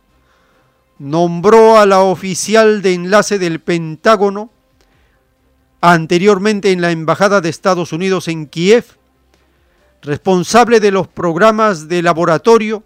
[0.98, 4.50] nombró a la oficial de enlace del Pentágono,
[5.80, 8.98] anteriormente en la Embajada de Estados Unidos en Kiev,
[10.02, 12.82] responsable de los programas de laboratorio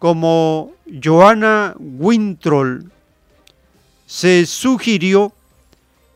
[0.00, 2.90] como Joanna Wintroll.
[4.06, 5.32] Se sugirió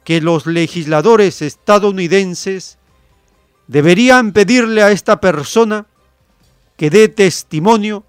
[0.03, 2.77] que los legisladores estadounidenses
[3.69, 5.87] deberían pedirle a esta persona
[6.77, 8.05] que dé testimonio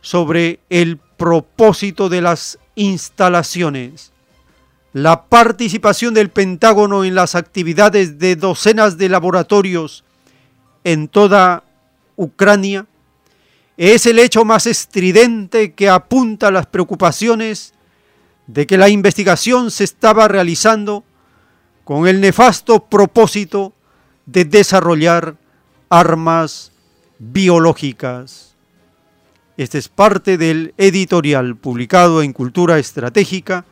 [0.00, 4.12] sobre el propósito de las instalaciones.
[4.92, 10.04] La participación del Pentágono en las actividades de docenas de laboratorios
[10.84, 11.64] en toda
[12.16, 12.86] Ucrania
[13.76, 17.74] es el hecho más estridente que apunta a las preocupaciones
[18.46, 21.02] de que la investigación se estaba realizando
[21.82, 23.72] con el nefasto propósito
[24.26, 25.36] de desarrollar
[25.88, 26.70] armas
[27.32, 28.54] biológicas.
[29.56, 33.64] Este es parte del editorial publicado en Cultura Estratégica,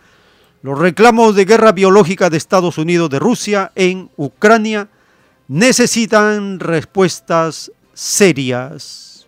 [0.62, 4.88] los reclamos de guerra biológica de Estados Unidos de Rusia en Ucrania
[5.48, 9.26] necesitan respuestas serias.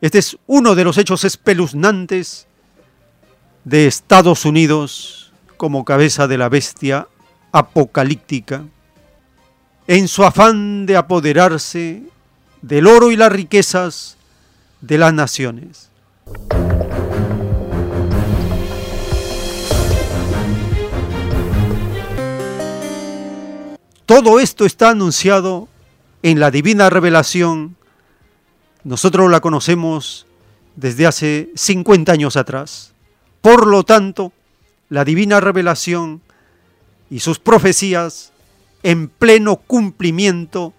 [0.00, 2.46] Este es uno de los hechos espeluznantes
[3.64, 7.06] de Estados Unidos como cabeza de la bestia
[7.52, 8.64] apocalíptica,
[9.86, 12.02] en su afán de apoderarse
[12.62, 14.16] del oro y las riquezas
[14.80, 15.90] de las naciones.
[24.06, 25.68] Todo esto está anunciado
[26.22, 27.76] en la divina revelación.
[28.82, 30.26] Nosotros la conocemos
[30.74, 32.92] desde hace 50 años atrás.
[33.40, 34.32] Por lo tanto,
[34.88, 36.22] la divina revelación
[37.08, 38.32] y sus profecías
[38.82, 40.72] en pleno cumplimiento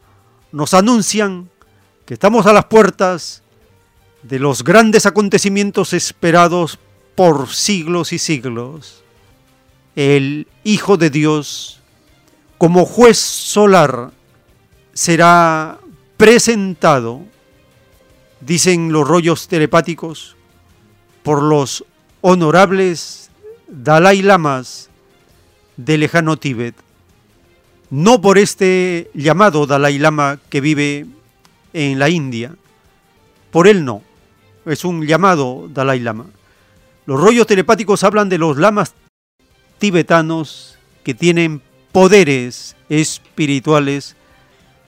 [0.51, 1.49] nos anuncian
[2.13, 3.41] estamos a las puertas
[4.21, 6.77] de los grandes acontecimientos esperados
[7.15, 9.03] por siglos y siglos.
[9.95, 11.79] El Hijo de Dios,
[12.57, 14.11] como juez solar,
[14.93, 15.79] será
[16.17, 17.21] presentado,
[18.41, 20.35] dicen los rollos telepáticos,
[21.23, 21.85] por los
[22.19, 23.31] honorables
[23.69, 24.89] Dalai Lamas
[25.77, 26.75] de lejano Tíbet.
[27.89, 31.05] No por este llamado Dalai Lama que vive
[31.73, 32.55] en la India,
[33.51, 34.01] por él no,
[34.65, 36.25] es un llamado Dalai Lama.
[37.05, 38.93] Los rollos telepáticos hablan de los lamas
[39.79, 44.15] tibetanos que tienen poderes espirituales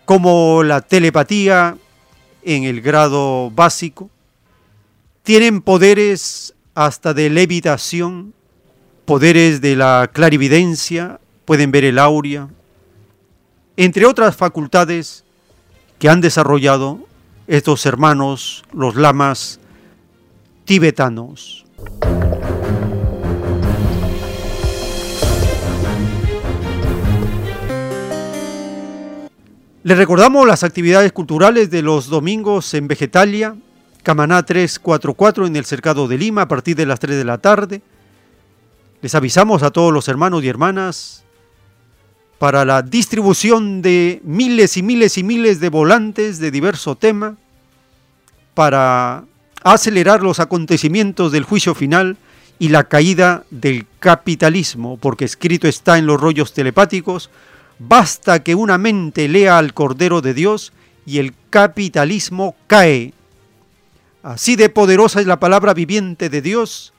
[0.05, 1.77] como la telepatía
[2.43, 4.09] en el grado básico,
[5.23, 8.33] tienen poderes hasta de levitación,
[9.05, 12.49] poderes de la clarividencia, pueden ver el aurea,
[13.77, 15.22] entre otras facultades
[16.03, 16.99] que han desarrollado
[17.47, 19.61] estos hermanos, los lamas
[20.65, 21.65] tibetanos.
[29.83, 33.55] Les recordamos las actividades culturales de los domingos en Vegetalia,
[34.03, 37.81] Camaná 344 en el Cercado de Lima a partir de las 3 de la tarde.
[39.01, 41.22] Les avisamos a todos los hermanos y hermanas
[42.43, 47.37] para la distribución de miles y miles y miles de volantes de diverso tema
[48.53, 49.23] para
[49.63, 52.17] acelerar los acontecimientos del juicio final
[52.59, 57.29] y la caída del capitalismo, porque escrito está en los rollos telepáticos,
[57.79, 60.73] Basta que una mente lea al Cordero de Dios
[61.05, 63.13] y el capitalismo cae.
[64.21, 66.91] Así de poderosa es la palabra viviente de Dios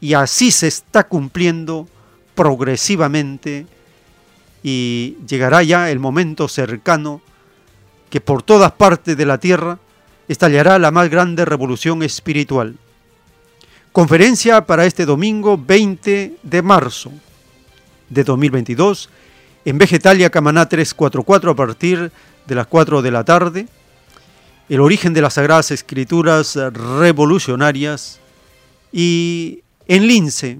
[0.00, 1.86] y así se está cumpliendo
[2.34, 3.66] progresivamente
[4.62, 7.20] y llegará ya el momento cercano
[8.10, 9.78] que por todas partes de la tierra
[10.28, 12.76] estallará la más grande revolución espiritual.
[13.92, 17.10] Conferencia para este domingo 20 de marzo
[18.08, 19.10] de 2022
[19.64, 22.12] en Vegetalia Camaná 344 a partir
[22.46, 23.68] de las 4 de la tarde,
[24.68, 28.20] el origen de las Sagradas Escrituras revolucionarias
[28.92, 30.58] y en Lince,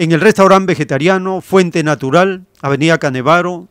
[0.00, 3.68] en el restaurante vegetariano Fuente Natural, Avenida Canevaro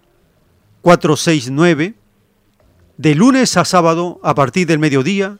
[0.84, 1.96] 469,
[2.98, 5.40] de lunes a sábado a partir del mediodía,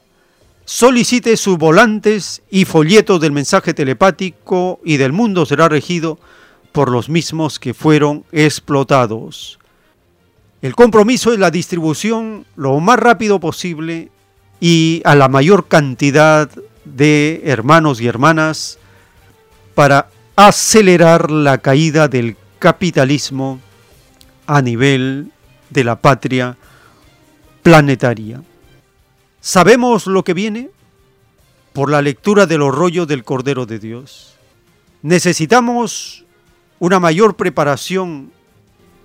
[0.64, 6.18] solicite sus volantes y folletos del mensaje telepático y del mundo será regido
[6.72, 9.60] por los mismos que fueron explotados.
[10.60, 14.10] El compromiso es la distribución lo más rápido posible
[14.58, 16.50] y a la mayor cantidad
[16.84, 18.80] de hermanos y hermanas
[19.76, 23.60] para acelerar la caída del capitalismo
[24.46, 25.30] a nivel
[25.70, 26.56] de la patria
[27.62, 28.42] planetaria.
[29.40, 30.70] ¿Sabemos lo que viene?
[31.72, 34.34] Por la lectura de los rollos del Cordero de Dios.
[35.02, 36.24] Necesitamos
[36.78, 38.32] una mayor preparación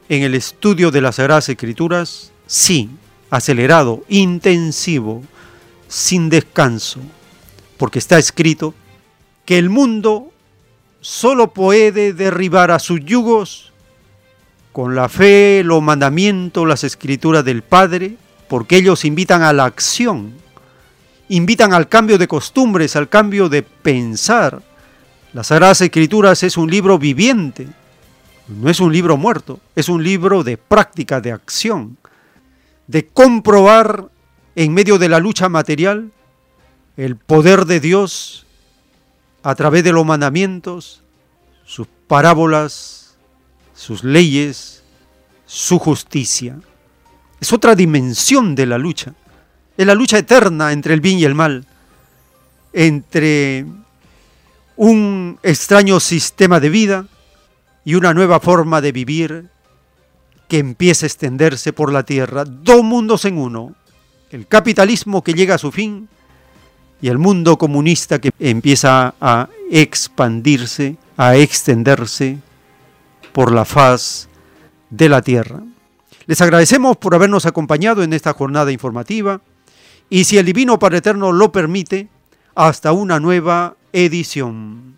[0.10, 2.32] en el estudio de las Sagradas Escrituras?
[2.48, 2.90] Sí,
[3.30, 5.24] acelerado, intensivo,
[5.88, 7.00] sin descanso,
[7.78, 8.74] porque está escrito
[9.46, 10.32] que el mundo
[11.06, 13.72] solo puede derribar a sus yugos
[14.72, 18.18] con la fe, los mandamientos, las escrituras del Padre,
[18.48, 20.34] porque ellos invitan a la acción,
[21.30, 24.64] invitan al cambio de costumbres, al cambio de pensar,
[25.32, 27.68] las Sagradas Escrituras es un libro viviente,
[28.48, 31.98] no es un libro muerto, es un libro de práctica, de acción,
[32.88, 34.10] de comprobar
[34.56, 36.10] en medio de la lucha material
[36.98, 38.45] el poder de Dios
[39.46, 41.04] a través de los mandamientos,
[41.66, 43.16] sus parábolas,
[43.76, 44.82] sus leyes,
[45.46, 46.60] su justicia.
[47.40, 49.14] Es otra dimensión de la lucha.
[49.78, 51.68] Es la lucha eterna entre el bien y el mal,
[52.74, 53.68] entre
[54.78, 57.06] un extraño sistema de vida
[57.84, 59.50] y una nueva forma de vivir
[60.48, 62.46] que empieza a extenderse por la tierra.
[62.46, 63.76] Dos mundos en uno.
[64.32, 66.10] El capitalismo que llega a su fin
[67.02, 72.38] y el mundo comunista que empieza a expandirse, a extenderse
[73.34, 74.30] por la faz
[74.90, 75.62] de la tierra.
[76.26, 79.42] Les agradecemos por habernos acompañado en esta jornada informativa
[80.10, 82.08] y si el Divino Padre Eterno lo permite,
[82.56, 84.98] hasta una nueva edición.